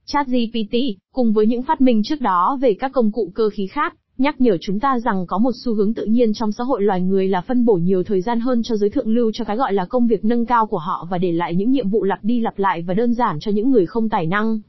ChatGPT, 0.06 0.76
cùng 1.14 1.34
với 1.34 1.48
những 1.48 1.62
phát 1.62 1.82
minh 1.82 2.02
trước 2.04 2.22
đó 2.22 2.58
về 2.62 2.74
các 2.74 2.92
công 2.92 3.12
cụ 3.12 3.32
cơ 3.36 3.50
khí 3.50 3.68
khác, 3.68 3.96
nhắc 4.18 4.42
nhở 4.42 4.58
chúng 4.62 4.80
ta 4.80 5.00
rằng 5.00 5.26
có 5.28 5.38
một 5.38 5.52
xu 5.64 5.74
hướng 5.74 5.94
tự 5.94 6.06
nhiên 6.06 6.34
trong 6.34 6.52
xã 6.52 6.64
hội 6.64 6.82
loài 6.82 7.02
người 7.02 7.28
là 7.28 7.42
phân 7.42 7.66
bổ 7.66 7.74
nhiều 7.74 8.04
thời 8.04 8.22
gian 8.22 8.40
hơn 8.40 8.64
cho 8.64 8.76
giới 8.76 8.90
thượng 8.90 9.14
lưu 9.14 9.32
cho 9.34 9.44
cái 9.44 9.58
gọi 9.58 9.74
là 9.74 9.86
công 9.86 10.08
việc 10.08 10.26
nâng 10.26 10.46
cao 10.46 10.66
của 10.66 10.78
họ 10.78 11.08
và 11.12 11.18
để 11.18 11.32
lại 11.32 11.56
những 11.56 11.72
nhiệm 11.72 11.90
vụ 11.90 12.04
lặp 12.04 12.20
đi 12.24 12.40
lặp 12.40 12.60
lại 12.60 12.82
và 12.82 12.94
đơn 12.94 13.14
giản 13.14 13.38
cho 13.40 13.52
những 13.52 13.72
người 13.72 13.86
không 13.86 14.10
tài 14.10 14.26
năng. 14.26 14.60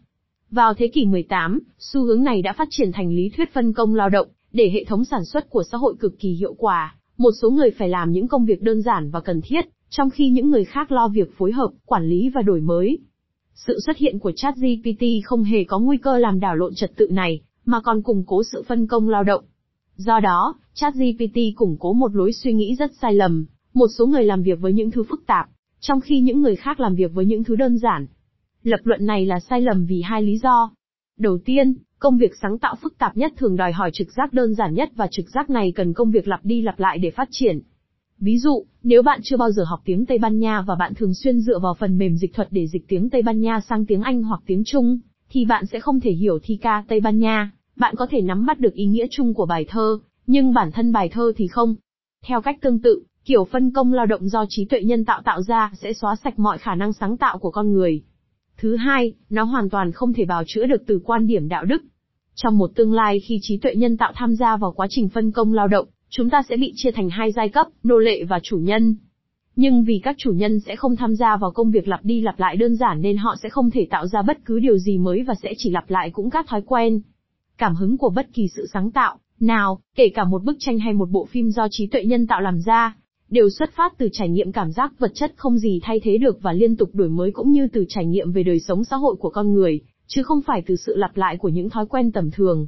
Vào 0.51 0.75
thế 0.75 0.88
kỷ 0.88 1.05
18, 1.05 1.61
xu 1.79 2.05
hướng 2.05 2.22
này 2.22 2.42
đã 2.42 2.53
phát 2.53 2.68
triển 2.70 2.92
thành 2.92 3.11
lý 3.11 3.31
thuyết 3.37 3.55
phân 3.55 3.72
công 3.72 3.94
lao 3.94 4.09
động, 4.09 4.29
để 4.53 4.70
hệ 4.75 4.85
thống 4.85 5.05
sản 5.05 5.25
xuất 5.25 5.51
của 5.51 5.62
xã 5.72 5.79
hội 5.79 5.94
cực 6.01 6.18
kỳ 6.18 6.29
hiệu 6.29 6.55
quả. 6.59 6.96
Một 7.18 7.31
số 7.42 7.51
người 7.51 7.70
phải 7.70 7.88
làm 7.88 8.12
những 8.12 8.29
công 8.29 8.44
việc 8.44 8.62
đơn 8.62 8.83
giản 8.83 9.11
và 9.11 9.20
cần 9.20 9.40
thiết, 9.44 9.64
trong 9.92 10.11
khi 10.11 10.31
những 10.31 10.50
người 10.50 10.64
khác 10.64 10.92
lo 10.92 11.09
việc 11.09 11.37
phối 11.38 11.52
hợp, 11.52 11.70
quản 11.85 12.05
lý 12.05 12.28
và 12.28 12.42
đổi 12.42 12.61
mới. 12.61 12.98
Sự 13.55 13.78
xuất 13.87 13.96
hiện 13.96 14.18
của 14.18 14.33
ChatGPT 14.37 15.05
không 15.24 15.44
hề 15.44 15.64
có 15.64 15.78
nguy 15.78 15.96
cơ 15.96 16.18
làm 16.18 16.40
đảo 16.40 16.57
lộn 16.57 16.74
trật 16.74 16.96
tự 16.96 17.09
này, 17.11 17.40
mà 17.64 17.81
còn 17.81 18.02
củng 18.02 18.24
cố 18.26 18.42
sự 18.52 18.62
phân 18.68 18.87
công 18.87 19.09
lao 19.09 19.24
động. 19.24 19.44
Do 19.96 20.20
đó, 20.20 20.55
ChatGPT 20.74 21.38
củng 21.57 21.76
cố 21.81 21.92
một 21.92 22.14
lối 22.14 22.33
suy 22.33 22.52
nghĩ 22.52 22.74
rất 22.78 22.90
sai 23.00 23.14
lầm, 23.14 23.46
một 23.74 23.87
số 23.98 24.07
người 24.07 24.24
làm 24.24 24.42
việc 24.42 24.61
với 24.61 24.72
những 24.72 24.90
thứ 24.90 25.02
phức 25.02 25.26
tạp, 25.26 25.46
trong 25.81 26.00
khi 26.00 26.20
những 26.20 26.42
người 26.42 26.57
khác 26.57 26.81
làm 26.81 26.94
việc 26.94 27.12
với 27.14 27.26
những 27.26 27.44
thứ 27.44 27.57
đơn 27.57 27.78
giản. 27.78 28.07
Lập 28.62 28.81
luận 28.85 29.07
này 29.07 29.26
là 29.26 29.40
sai 29.40 29.61
lầm 29.61 29.87
vì 29.87 30.02
hai 30.02 30.22
lý 30.22 30.38
do. 30.38 30.70
Đầu 31.18 31.38
tiên, 31.44 31.74
công 31.98 32.18
việc 32.18 32.33
sáng 32.42 32.59
tạo 32.59 32.74
phức 32.83 32.98
tạp 32.98 33.16
nhất 33.16 33.33
thường 33.37 33.57
đòi 33.57 33.72
hỏi 33.72 33.90
trực 33.92 34.12
giác 34.12 34.33
đơn 34.33 34.55
giản 34.55 34.74
nhất 34.74 34.90
và 34.94 35.09
trực 35.11 35.31
giác 35.31 35.50
này 35.50 35.72
cần 35.74 35.92
công 35.92 36.11
việc 36.11 36.28
lặp 36.28 36.44
đi 36.44 36.61
lặp 36.61 36.81
lại 36.81 36.98
để 36.98 37.11
phát 37.11 37.28
triển. 37.31 37.61
Ví 38.24 38.38
dụ, 38.38 38.64
nếu 38.82 39.02
bạn 39.02 39.20
chưa 39.22 39.37
bao 39.37 39.50
giờ 39.50 39.64
học 39.64 39.80
tiếng 39.85 40.06
Tây 40.06 40.18
Ban 40.18 40.38
Nha 40.38 40.62
và 40.66 40.74
bạn 40.74 40.94
thường 40.94 41.14
xuyên 41.14 41.40
dựa 41.40 41.58
vào 41.58 41.74
phần 41.74 41.98
mềm 41.98 42.16
dịch 42.16 42.35
thuật 42.35 42.48
để 42.50 42.66
dịch 42.66 42.88
tiếng 42.88 43.11
Tây 43.11 43.22
Ban 43.22 43.40
Nha 43.40 43.61
sang 43.68 43.87
tiếng 43.87 44.02
Anh 44.02 44.22
hoặc 44.22 44.40
tiếng 44.46 44.62
Trung, 44.64 44.98
thì 45.30 45.44
bạn 45.44 45.66
sẽ 45.66 45.80
không 45.80 46.00
thể 46.00 46.12
hiểu 46.12 46.38
thi 46.42 46.58
ca 46.62 46.85
Tây 46.88 47.00
Ban 47.00 47.18
Nha, 47.18 47.50
bạn 47.76 47.94
có 47.96 48.06
thể 48.11 48.20
nắm 48.20 48.46
bắt 48.46 48.61
được 48.61 48.74
ý 48.74 48.87
nghĩa 48.87 49.06
chung 49.11 49.35
của 49.35 49.46
bài 49.46 49.64
thơ, 49.68 49.98
nhưng 50.26 50.54
bản 50.54 50.72
thân 50.72 50.92
bài 50.92 51.08
thơ 51.08 51.32
thì 51.37 51.48
không. 51.48 51.74
Theo 52.26 52.42
cách 52.42 52.58
tương 52.61 52.78
tự, 52.78 53.02
Kiểu 53.24 53.44
phân 53.44 53.70
công 53.70 53.92
lao 53.92 54.06
động 54.06 54.28
do 54.28 54.44
trí 54.48 54.64
tuệ 54.64 54.82
nhân 54.82 55.04
tạo 55.04 55.22
tạo 55.24 55.42
ra 55.42 55.72
sẽ 55.74 55.92
xóa 55.92 56.16
sạch 56.24 56.38
mọi 56.38 56.58
khả 56.58 56.74
năng 56.74 56.92
sáng 56.92 57.16
tạo 57.16 57.38
của 57.38 57.50
con 57.50 57.72
người. 57.72 58.02
Thứ 58.56 58.76
hai, 58.76 59.12
nó 59.30 59.42
hoàn 59.42 59.70
toàn 59.70 59.92
không 59.92 60.12
thể 60.12 60.24
bào 60.24 60.42
chữa 60.46 60.66
được 60.66 60.82
từ 60.87 61.00
quan 61.04 61.26
điểm 61.26 61.48
đạo 61.48 61.64
đức. 61.64 61.82
Trong 62.35 62.58
một 62.58 62.70
tương 62.74 62.92
lai 62.92 63.20
khi 63.20 63.38
trí 63.42 63.58
tuệ 63.58 63.74
nhân 63.74 63.96
tạo 63.96 64.12
tham 64.16 64.35
gia 64.37 64.56
vào 64.56 64.72
quá 64.72 64.87
trình 64.90 65.08
phân 65.08 65.32
công 65.32 65.54
lao 65.54 65.68
động, 65.68 65.87
chúng 66.14 66.31
ta 66.31 66.42
sẽ 66.48 66.57
bị 66.57 66.72
chia 66.77 66.90
thành 66.90 67.11
hai 67.11 67.33
giai 67.33 67.48
cấp, 67.48 67.66
nô 67.83 67.98
lệ 67.98 68.25
và 68.25 68.40
chủ 68.42 68.57
nhân. 68.57 68.96
Nhưng 69.57 69.85
vì 69.85 70.01
các 70.03 70.16
chủ 70.18 70.33
nhân 70.33 70.61
sẽ 70.61 70.77
không 70.77 70.96
tham 70.96 71.16
gia 71.16 71.37
vào 71.37 71.51
công 71.51 71.70
việc 71.70 71.88
lặp 71.88 72.05
đi 72.05 72.20
lặp 72.20 72.40
lại 72.40 72.57
đơn 72.57 72.77
giản 72.77 73.03
nên 73.03 73.16
họ 73.16 73.37
sẽ 73.42 73.48
không 73.48 73.70
thể 73.70 73.87
tạo 73.90 74.07
ra 74.07 74.22
bất 74.22 74.44
cứ 74.44 74.59
điều 74.61 74.79
gì 74.79 74.98
mới 74.98 75.22
và 75.22 75.35
sẽ 75.42 75.55
chỉ 75.57 75.70
lặp 75.70 75.90
lại 75.90 76.11
cũng 76.11 76.31
các 76.31 76.46
thói 76.48 76.62
quen. 76.62 77.01
Cảm 77.59 77.75
hứng 77.75 77.98
của 77.98 78.11
bất 78.11 78.29
kỳ 78.33 78.48
sự 78.57 78.66
sáng 78.72 78.90
tạo, 78.90 79.18
nào, 79.40 79.79
kể 79.94 80.09
cả 80.14 80.25
một 80.25 80.44
bức 80.44 80.57
tranh 80.59 80.79
hay 80.79 80.92
một 80.92 81.11
bộ 81.11 81.25
phim 81.31 81.51
do 81.51 81.68
trí 81.70 81.87
tuệ 81.87 82.05
nhân 82.05 82.27
tạo 82.27 82.40
làm 82.40 82.61
ra, 82.61 82.96
đều 83.31 83.51
xuất 83.51 83.70
phát 83.77 83.98
từ 83.98 84.09
trải 84.12 84.29
nghiệm 84.29 84.53
cảm 84.53 84.72
giác 84.72 84.92
vật 84.98 85.11
chất 85.14 85.33
không 85.37 85.59
gì 85.59 85.81
thay 85.83 86.01
thế 86.03 86.18
được 86.18 86.42
và 86.42 86.53
liên 86.53 86.77
tục 86.77 86.90
đổi 86.92 87.09
mới 87.09 87.31
cũng 87.31 87.51
như 87.51 87.68
từ 87.72 87.85
trải 87.88 88.07
nghiệm 88.07 88.33
về 88.33 88.42
đời 88.42 88.61
sống 88.61 88.85
xã 88.85 88.96
hội 88.96 89.16
của 89.16 89.31
con 89.31 89.53
người, 89.53 89.81
chứ 90.07 90.22
không 90.22 90.42
phải 90.42 90.62
từ 90.66 90.77
sự 90.77 90.96
lặp 90.96 91.16
lại 91.16 91.37
của 91.37 91.48
những 91.48 91.70
thói 91.70 91.87
quen 91.87 92.12
tầm 92.12 92.31
thường. 92.31 92.66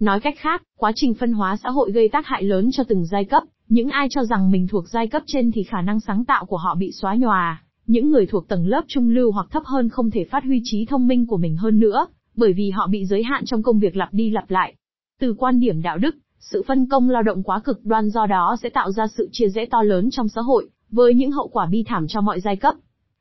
Nói 0.00 0.20
cách 0.20 0.34
khác, 0.38 0.62
quá 0.78 0.92
trình 0.94 1.14
phân 1.14 1.32
hóa 1.32 1.56
xã 1.62 1.70
hội 1.70 1.92
gây 1.92 2.08
tác 2.08 2.26
hại 2.26 2.42
lớn 2.42 2.70
cho 2.72 2.84
từng 2.84 3.06
giai 3.06 3.24
cấp, 3.24 3.42
những 3.68 3.88
ai 3.88 4.08
cho 4.10 4.24
rằng 4.24 4.50
mình 4.50 4.66
thuộc 4.68 4.88
giai 4.88 5.06
cấp 5.06 5.22
trên 5.26 5.52
thì 5.52 5.62
khả 5.62 5.82
năng 5.82 6.00
sáng 6.00 6.24
tạo 6.24 6.44
của 6.44 6.56
họ 6.56 6.74
bị 6.74 6.92
xóa 6.92 7.14
nhòa, 7.14 7.62
những 7.86 8.10
người 8.10 8.26
thuộc 8.26 8.48
tầng 8.48 8.66
lớp 8.66 8.84
trung 8.88 9.08
lưu 9.08 9.32
hoặc 9.32 9.46
thấp 9.50 9.62
hơn 9.66 9.88
không 9.88 10.10
thể 10.10 10.24
phát 10.24 10.44
huy 10.44 10.60
trí 10.64 10.86
thông 10.86 11.06
minh 11.06 11.26
của 11.26 11.36
mình 11.36 11.56
hơn 11.56 11.80
nữa, 11.80 12.06
bởi 12.34 12.52
vì 12.52 12.70
họ 12.70 12.86
bị 12.86 13.04
giới 13.06 13.22
hạn 13.22 13.44
trong 13.44 13.62
công 13.62 13.78
việc 13.78 13.96
lặp 13.96 14.08
đi 14.12 14.30
lặp 14.30 14.50
lại. 14.50 14.74
Từ 15.20 15.34
quan 15.38 15.60
điểm 15.60 15.82
đạo 15.82 15.98
đức, 15.98 16.16
sự 16.38 16.62
phân 16.66 16.86
công 16.86 17.10
lao 17.10 17.22
động 17.22 17.42
quá 17.42 17.60
cực 17.60 17.84
đoan 17.84 18.08
do 18.10 18.26
đó 18.26 18.56
sẽ 18.62 18.68
tạo 18.68 18.92
ra 18.92 19.06
sự 19.06 19.28
chia 19.32 19.48
rẽ 19.48 19.66
to 19.66 19.82
lớn 19.82 20.10
trong 20.10 20.28
xã 20.28 20.40
hội, 20.40 20.68
với 20.90 21.14
những 21.14 21.32
hậu 21.32 21.48
quả 21.48 21.66
bi 21.66 21.84
thảm 21.86 22.06
cho 22.08 22.20
mọi 22.20 22.40
giai 22.40 22.56
cấp. 22.56 22.74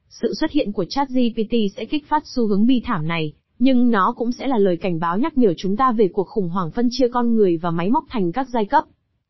Sự 0.10 0.34
xuất 0.34 0.52
hiện 0.52 0.72
của 0.72 0.86
ChatGPT 0.90 1.54
sẽ 1.76 1.86
kích 1.86 2.10
phát 2.10 2.24
xu 2.26 2.48
hướng 2.48 2.66
bi 2.66 2.82
thảm 2.86 3.08
này, 3.08 3.34
nhưng 3.60 3.92
nó 3.92 4.14
cũng 4.18 4.32
sẽ 4.32 4.48
là 4.48 4.58
lời 4.58 4.78
cảnh 4.78 5.00
báo 5.00 5.18
nhắc 5.18 5.38
nhở 5.38 5.54
chúng 5.58 5.78
ta 5.78 5.92
về 5.92 6.08
cuộc 6.14 6.28
khủng 6.28 6.50
hoảng 6.50 6.72
phân 6.72 6.88
chia 6.92 7.08
con 7.08 7.36
người 7.36 7.58
và 7.58 7.72
máy 7.72 7.90
móc 7.90 8.06
thành 8.10 8.32
các 8.32 8.50
giai 8.50 8.66
cấp. 8.66 8.84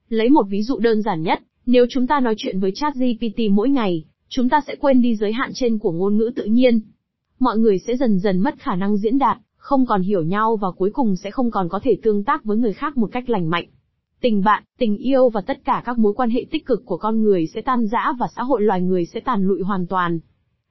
Lấy 0.09 0.29
một 0.29 0.45
ví 0.49 0.63
dụ 0.63 0.77
đơn 0.77 1.01
giản 1.01 1.21
nhất, 1.21 1.39
nếu 1.65 1.85
chúng 1.89 2.07
ta 2.07 2.19
nói 2.19 2.35
chuyện 2.37 2.59
với 2.59 2.71
ChatGPT 2.75 3.39
mỗi 3.51 3.69
ngày, 3.69 4.05
chúng 4.29 4.49
ta 4.49 4.61
sẽ 4.67 4.75
quên 4.75 5.01
đi 5.01 5.15
giới 5.15 5.33
hạn 5.33 5.51
trên 5.53 5.79
của 5.79 5.91
ngôn 5.91 6.17
ngữ 6.17 6.31
tự 6.35 6.45
nhiên. 6.45 6.79
Mọi 7.39 7.57
người 7.57 7.79
sẽ 7.79 7.95
dần 7.95 8.19
dần 8.19 8.39
mất 8.39 8.55
khả 8.59 8.75
năng 8.75 8.97
diễn 8.97 9.17
đạt, 9.17 9.37
không 9.57 9.85
còn 9.85 10.01
hiểu 10.01 10.23
nhau 10.23 10.55
và 10.55 10.71
cuối 10.71 10.89
cùng 10.93 11.15
sẽ 11.15 11.31
không 11.31 11.51
còn 11.51 11.69
có 11.69 11.79
thể 11.83 11.97
tương 12.03 12.23
tác 12.23 12.43
với 12.43 12.57
người 12.57 12.73
khác 12.73 12.97
một 12.97 13.09
cách 13.11 13.29
lành 13.29 13.49
mạnh. 13.49 13.65
Tình 14.21 14.43
bạn, 14.43 14.63
tình 14.79 14.97
yêu 14.97 15.29
và 15.29 15.41
tất 15.41 15.59
cả 15.65 15.83
các 15.85 15.97
mối 15.97 16.13
quan 16.13 16.29
hệ 16.29 16.45
tích 16.51 16.65
cực 16.65 16.85
của 16.85 16.97
con 16.97 17.21
người 17.21 17.47
sẽ 17.47 17.61
tan 17.61 17.87
rã 17.87 18.13
và 18.19 18.27
xã 18.35 18.43
hội 18.43 18.61
loài 18.61 18.81
người 18.81 19.05
sẽ 19.05 19.19
tàn 19.19 19.47
lụi 19.47 19.61
hoàn 19.61 19.87
toàn. 19.87 20.19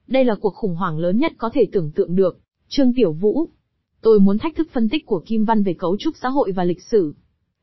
Đây 0.07 0.25
là 0.25 0.35
cuộc 0.35 0.53
khủng 0.55 0.75
hoảng 0.75 0.97
lớn 0.97 1.17
nhất 1.17 1.31
có 1.37 1.49
thể 1.53 1.67
tưởng 1.71 1.91
tượng 1.91 2.15
được. 2.15 2.39
Trương 2.67 2.93
Tiểu 2.93 3.13
Vũ. 3.13 3.47
Tôi 4.01 4.19
muốn 4.19 4.37
thách 4.37 4.55
thức 4.55 4.67
phân 4.71 4.89
tích 4.89 5.05
của 5.05 5.23
Kim 5.25 5.45
Văn 5.45 5.63
về 5.63 5.73
cấu 5.73 5.97
trúc 5.97 6.15
xã 6.21 6.29
hội 6.29 6.51
và 6.51 6.63
lịch 6.63 6.81
sử. 6.81 7.13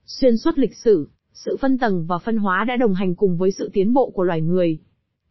Xuyên 0.07 0.37
suốt 0.37 0.59
lịch 0.59 0.77
sử, 0.77 1.09
sự 1.33 1.57
phân 1.61 1.79
tầng 1.79 2.07
và 2.07 2.19
phân 2.19 2.37
hóa 2.37 2.65
đã 2.69 2.77
đồng 2.77 2.95
hành 2.95 3.15
cùng 3.15 3.37
với 3.37 3.51
sự 3.51 3.71
tiến 3.73 3.93
bộ 3.93 4.11
của 4.11 4.23
loài 4.23 4.41
người. 4.41 4.79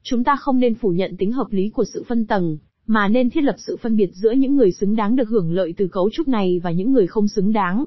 Chúng 0.04 0.24
ta 0.24 0.36
không 0.36 0.60
nên 0.60 0.76
phủ 0.76 0.90
nhận 0.90 1.18
tính 1.18 1.32
hợp 1.32 1.48
lý 1.50 1.70
của 1.70 1.84
sự 1.94 2.04
phân 2.08 2.26
tầng, 2.26 2.58
mà 2.88 3.08
nên 3.08 3.30
thiết 3.30 3.42
lập 3.42 3.56
sự 3.58 3.78
phân 3.78 3.96
biệt 3.96 4.10
giữa 4.14 4.32
những 4.32 4.56
người 4.56 4.72
xứng 4.72 4.96
đáng 4.96 5.16
được 5.16 5.30
hưởng 5.30 5.52
lợi 5.52 5.74
từ 5.78 5.88
cấu 5.88 6.10
trúc 6.14 6.28
này 6.28 6.60
và 6.64 6.72
những 6.72 6.94
người 6.94 7.08
không 7.08 7.28
xứng 7.28 7.54
đáng. 7.54 7.86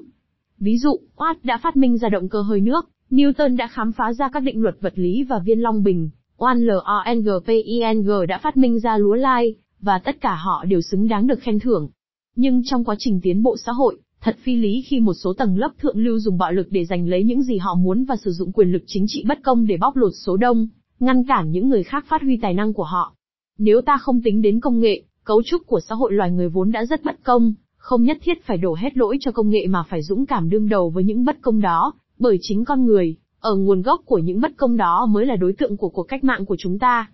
Ví 0.59 0.77
dụ, 0.77 0.99
Watt 1.15 1.35
đã 1.43 1.57
phát 1.57 1.75
minh 1.75 1.97
ra 1.97 2.09
động 2.09 2.29
cơ 2.29 2.41
hơi 2.41 2.61
nước, 2.61 2.89
Newton 3.11 3.57
đã 3.57 3.67
khám 3.67 3.91
phá 3.91 4.13
ra 4.13 4.29
các 4.33 4.39
định 4.39 4.61
luật 4.61 4.77
vật 4.81 4.93
lý 4.95 5.23
và 5.23 5.39
viên 5.39 5.59
long 5.59 5.83
bình, 5.83 6.09
OneLONGPENG 6.37 8.09
đã 8.27 8.37
phát 8.37 8.57
minh 8.57 8.79
ra 8.79 8.97
lúa 8.97 9.15
lai, 9.15 9.55
và 9.81 9.99
tất 9.99 10.21
cả 10.21 10.35
họ 10.35 10.65
đều 10.67 10.81
xứng 10.81 11.07
đáng 11.07 11.27
được 11.27 11.39
khen 11.39 11.59
thưởng. 11.59 11.89
Nhưng 12.35 12.61
trong 12.65 12.83
quá 12.83 12.95
trình 12.99 13.19
tiến 13.23 13.43
bộ 13.43 13.55
xã 13.65 13.71
hội, 13.71 13.97
thật 14.21 14.35
phi 14.43 14.55
lý 14.55 14.81
khi 14.87 14.99
một 14.99 15.13
số 15.13 15.33
tầng 15.33 15.57
lớp 15.57 15.71
thượng 15.79 15.97
lưu 15.97 16.19
dùng 16.19 16.37
bạo 16.37 16.51
lực 16.51 16.67
để 16.69 16.85
giành 16.85 17.07
lấy 17.07 17.23
những 17.23 17.43
gì 17.43 17.57
họ 17.57 17.75
muốn 17.75 18.05
và 18.05 18.15
sử 18.15 18.31
dụng 18.31 18.51
quyền 18.51 18.71
lực 18.71 18.83
chính 18.87 19.05
trị 19.07 19.23
bất 19.27 19.43
công 19.43 19.67
để 19.67 19.77
bóc 19.77 19.95
lột 19.95 20.11
số 20.25 20.37
đông, 20.37 20.67
ngăn 20.99 21.23
cản 21.23 21.51
những 21.51 21.69
người 21.69 21.83
khác 21.83 22.05
phát 22.07 22.21
huy 22.21 22.39
tài 22.41 22.53
năng 22.53 22.73
của 22.73 22.83
họ. 22.83 23.13
Nếu 23.57 23.81
ta 23.81 23.97
không 23.97 24.21
tính 24.21 24.41
đến 24.41 24.59
công 24.59 24.79
nghệ, 24.79 25.03
cấu 25.23 25.43
trúc 25.43 25.67
của 25.67 25.79
xã 25.79 25.95
hội 25.95 26.13
loài 26.13 26.31
người 26.31 26.49
vốn 26.49 26.71
đã 26.71 26.85
rất 26.85 27.03
bất 27.03 27.23
công, 27.23 27.53
không 27.77 28.03
nhất 28.03 28.17
thiết 28.21 28.45
phải 28.45 28.57
đổ 28.57 28.75
hết 28.75 28.97
lỗi 28.97 29.17
cho 29.21 29.31
công 29.31 29.49
nghệ 29.49 29.67
mà 29.67 29.83
phải 29.89 30.01
dũng 30.01 30.25
cảm 30.25 30.49
đương 30.49 30.69
đầu 30.69 30.89
với 30.89 31.03
những 31.03 31.25
bất 31.25 31.41
công 31.41 31.61
đó, 31.61 31.93
bởi 32.19 32.37
chính 32.41 32.65
con 32.65 32.85
người, 32.85 33.15
ở 33.39 33.55
nguồn 33.55 33.81
gốc 33.81 34.01
của 34.05 34.17
những 34.17 34.41
bất 34.41 34.51
công 34.57 34.77
đó 34.77 35.05
mới 35.09 35.25
là 35.25 35.35
đối 35.35 35.53
tượng 35.53 35.77
của 35.77 35.89
cuộc 35.89 36.03
cách 36.03 36.23
mạng 36.23 36.45
của 36.45 36.55
chúng 36.59 36.79
ta. 36.79 37.09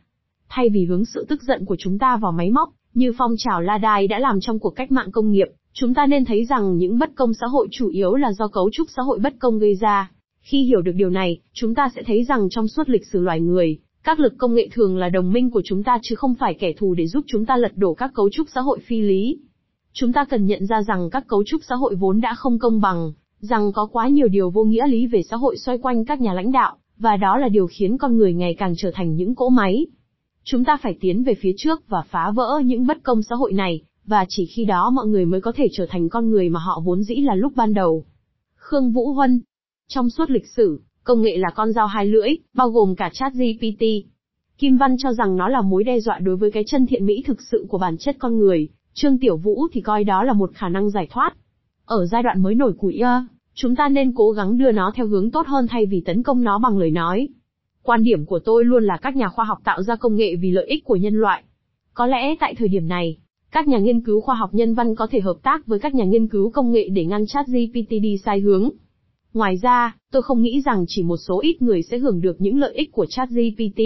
Thay 0.53 0.69
vì 0.69 0.85
hướng 0.85 1.05
sự 1.05 1.25
tức 1.29 1.43
giận 1.43 1.65
của 1.65 1.75
chúng 1.79 1.99
ta 1.99 2.17
vào 2.17 2.31
máy 2.31 2.51
móc, 2.51 2.69
như 2.93 3.11
phong 3.17 3.35
trào 3.37 3.61
La 3.61 3.77
Đai 3.77 4.07
đã 4.07 4.19
làm 4.19 4.39
trong 4.41 4.59
cuộc 4.59 4.69
cách 4.69 4.91
mạng 4.91 5.11
công 5.11 5.31
nghiệp, 5.31 5.47
chúng 5.73 5.93
ta 5.93 6.05
nên 6.05 6.25
thấy 6.25 6.45
rằng 6.45 6.77
những 6.77 6.99
bất 6.99 7.15
công 7.15 7.33
xã 7.33 7.47
hội 7.47 7.67
chủ 7.71 7.87
yếu 7.87 8.15
là 8.15 8.33
do 8.33 8.47
cấu 8.47 8.69
trúc 8.73 8.87
xã 8.95 9.01
hội 9.01 9.19
bất 9.19 9.33
công 9.39 9.59
gây 9.59 9.75
ra. 9.75 10.11
Khi 10.41 10.63
hiểu 10.63 10.81
được 10.81 10.91
điều 10.95 11.09
này, 11.09 11.39
chúng 11.53 11.75
ta 11.75 11.89
sẽ 11.95 12.03
thấy 12.05 12.23
rằng 12.23 12.47
trong 12.49 12.67
suốt 12.67 12.89
lịch 12.89 13.05
sử 13.11 13.21
loài 13.21 13.41
người, 13.41 13.77
các 14.03 14.19
lực 14.19 14.33
công 14.37 14.53
nghệ 14.53 14.69
thường 14.71 14.97
là 14.97 15.09
đồng 15.09 15.33
minh 15.33 15.51
của 15.51 15.61
chúng 15.65 15.83
ta 15.83 15.99
chứ 16.01 16.15
không 16.15 16.35
phải 16.35 16.53
kẻ 16.53 16.73
thù 16.77 16.93
để 16.93 17.07
giúp 17.07 17.25
chúng 17.27 17.45
ta 17.45 17.57
lật 17.57 17.71
đổ 17.75 17.93
các 17.93 18.11
cấu 18.13 18.29
trúc 18.29 18.47
xã 18.55 18.61
hội 18.61 18.79
phi 18.79 19.01
lý. 19.01 19.39
Chúng 19.93 20.13
ta 20.13 20.25
cần 20.25 20.45
nhận 20.45 20.65
ra 20.65 20.81
rằng 20.81 21.09
các 21.09 21.27
cấu 21.27 21.43
trúc 21.43 21.61
xã 21.69 21.75
hội 21.75 21.95
vốn 21.95 22.21
đã 22.21 22.33
không 22.33 22.59
công 22.59 22.81
bằng, 22.81 23.13
rằng 23.39 23.71
có 23.71 23.85
quá 23.85 24.07
nhiều 24.07 24.27
điều 24.27 24.49
vô 24.49 24.63
nghĩa 24.63 24.87
lý 24.87 25.07
về 25.07 25.21
xã 25.29 25.37
hội 25.37 25.57
xoay 25.57 25.77
quanh 25.77 26.05
các 26.05 26.21
nhà 26.21 26.33
lãnh 26.33 26.51
đạo, 26.51 26.77
và 26.97 27.17
đó 27.17 27.37
là 27.37 27.49
điều 27.49 27.67
khiến 27.67 27.97
con 27.97 28.17
người 28.17 28.33
ngày 28.33 28.55
càng 28.59 28.73
trở 28.77 28.91
thành 28.93 29.15
những 29.15 29.35
cỗ 29.35 29.49
máy. 29.49 29.85
Chúng 30.43 30.63
ta 30.63 30.77
phải 30.81 30.97
tiến 31.01 31.23
về 31.23 31.33
phía 31.35 31.51
trước 31.57 31.87
và 31.87 32.01
phá 32.09 32.31
vỡ 32.31 32.61
những 32.65 32.87
bất 32.87 33.03
công 33.03 33.23
xã 33.23 33.35
hội 33.35 33.53
này, 33.53 33.81
và 34.05 34.25
chỉ 34.29 34.45
khi 34.45 34.65
đó 34.65 34.89
mọi 34.89 35.07
người 35.07 35.25
mới 35.25 35.41
có 35.41 35.51
thể 35.55 35.67
trở 35.71 35.85
thành 35.89 36.09
con 36.09 36.29
người 36.29 36.49
mà 36.49 36.59
họ 36.59 36.81
vốn 36.85 37.03
dĩ 37.03 37.15
là 37.15 37.35
lúc 37.35 37.53
ban 37.55 37.73
đầu. 37.73 38.05
Khương 38.55 38.91
Vũ 38.91 39.13
Huân 39.13 39.41
Trong 39.87 40.09
suốt 40.09 40.29
lịch 40.29 40.47
sử, 40.47 40.81
công 41.03 41.21
nghệ 41.21 41.37
là 41.37 41.49
con 41.55 41.73
dao 41.73 41.87
hai 41.87 42.05
lưỡi, 42.05 42.29
bao 42.53 42.69
gồm 42.69 42.95
cả 42.95 43.09
chat 43.13 43.33
GPT. 43.33 43.85
Kim 44.57 44.77
Văn 44.77 44.95
cho 44.97 45.13
rằng 45.13 45.37
nó 45.37 45.47
là 45.47 45.61
mối 45.61 45.83
đe 45.83 45.99
dọa 45.99 46.19
đối 46.19 46.35
với 46.35 46.51
cái 46.51 46.63
chân 46.67 46.85
thiện 46.85 47.05
mỹ 47.05 47.23
thực 47.25 47.41
sự 47.51 47.65
của 47.69 47.77
bản 47.77 47.97
chất 47.97 48.15
con 48.19 48.37
người, 48.37 48.69
Trương 48.93 49.17
Tiểu 49.17 49.37
Vũ 49.37 49.67
thì 49.71 49.81
coi 49.81 50.03
đó 50.03 50.23
là 50.23 50.33
một 50.33 50.51
khả 50.53 50.69
năng 50.69 50.89
giải 50.89 51.07
thoát. 51.11 51.33
Ở 51.85 52.05
giai 52.05 52.23
đoạn 52.23 52.43
mới 52.43 52.55
nổi 52.55 52.73
của 52.77 52.87
IA, 52.87 53.27
chúng 53.53 53.75
ta 53.75 53.89
nên 53.89 54.13
cố 54.15 54.31
gắng 54.31 54.57
đưa 54.57 54.71
nó 54.71 54.91
theo 54.95 55.07
hướng 55.07 55.31
tốt 55.31 55.47
hơn 55.47 55.67
thay 55.69 55.85
vì 55.85 56.01
tấn 56.05 56.23
công 56.23 56.43
nó 56.43 56.59
bằng 56.59 56.77
lời 56.77 56.91
nói. 56.91 57.29
Quan 57.83 58.03
điểm 58.03 58.25
của 58.25 58.39
tôi 58.39 58.65
luôn 58.65 58.83
là 58.83 58.97
các 59.01 59.15
nhà 59.15 59.29
khoa 59.29 59.45
học 59.45 59.57
tạo 59.63 59.83
ra 59.83 59.95
công 59.95 60.15
nghệ 60.15 60.35
vì 60.35 60.51
lợi 60.51 60.65
ích 60.65 60.85
của 60.85 60.95
nhân 60.95 61.15
loại. 61.15 61.43
Có 61.93 62.05
lẽ 62.05 62.35
tại 62.39 62.55
thời 62.55 62.67
điểm 62.67 62.87
này, 62.87 63.17
các 63.51 63.67
nhà 63.67 63.77
nghiên 63.77 64.01
cứu 64.01 64.21
khoa 64.21 64.35
học 64.35 64.49
nhân 64.53 64.73
văn 64.73 64.95
có 64.95 65.07
thể 65.11 65.19
hợp 65.19 65.37
tác 65.43 65.67
với 65.67 65.79
các 65.79 65.95
nhà 65.95 66.03
nghiên 66.03 66.27
cứu 66.27 66.49
công 66.49 66.71
nghệ 66.71 66.89
để 66.89 67.05
ngăn 67.05 67.25
chat 67.25 67.47
GPT 67.47 67.89
đi 67.89 68.17
sai 68.25 68.39
hướng. 68.39 68.69
Ngoài 69.33 69.57
ra, 69.57 69.95
tôi 70.11 70.21
không 70.21 70.41
nghĩ 70.41 70.61
rằng 70.61 70.85
chỉ 70.87 71.03
một 71.03 71.17
số 71.17 71.39
ít 71.41 71.61
người 71.61 71.81
sẽ 71.81 71.97
hưởng 71.97 72.21
được 72.21 72.41
những 72.41 72.59
lợi 72.59 72.73
ích 72.73 72.91
của 72.91 73.05
chat 73.05 73.29
GPT. 73.29 73.81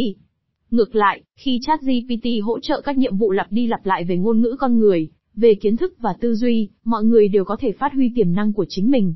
Ngược 0.71 0.95
lại, 0.95 1.21
khi 1.36 1.60
chat 1.62 1.81
GPT 1.81 2.27
hỗ 2.43 2.60
trợ 2.60 2.81
các 2.81 2.97
nhiệm 2.97 3.17
vụ 3.17 3.31
lặp 3.31 3.51
đi 3.51 3.67
lặp 3.67 3.86
lại 3.86 4.03
về 4.03 4.17
ngôn 4.17 4.41
ngữ 4.41 4.55
con 4.60 4.79
người, 4.79 5.10
về 5.36 5.55
kiến 5.55 5.77
thức 5.77 5.93
và 5.99 6.13
tư 6.21 6.36
duy, 6.36 6.69
mọi 6.84 7.03
người 7.03 7.27
đều 7.27 7.45
có 7.45 7.55
thể 7.60 7.71
phát 7.71 7.93
huy 7.93 8.12
tiềm 8.15 8.34
năng 8.34 8.53
của 8.53 8.65
chính 8.69 8.91
mình. 8.91 9.13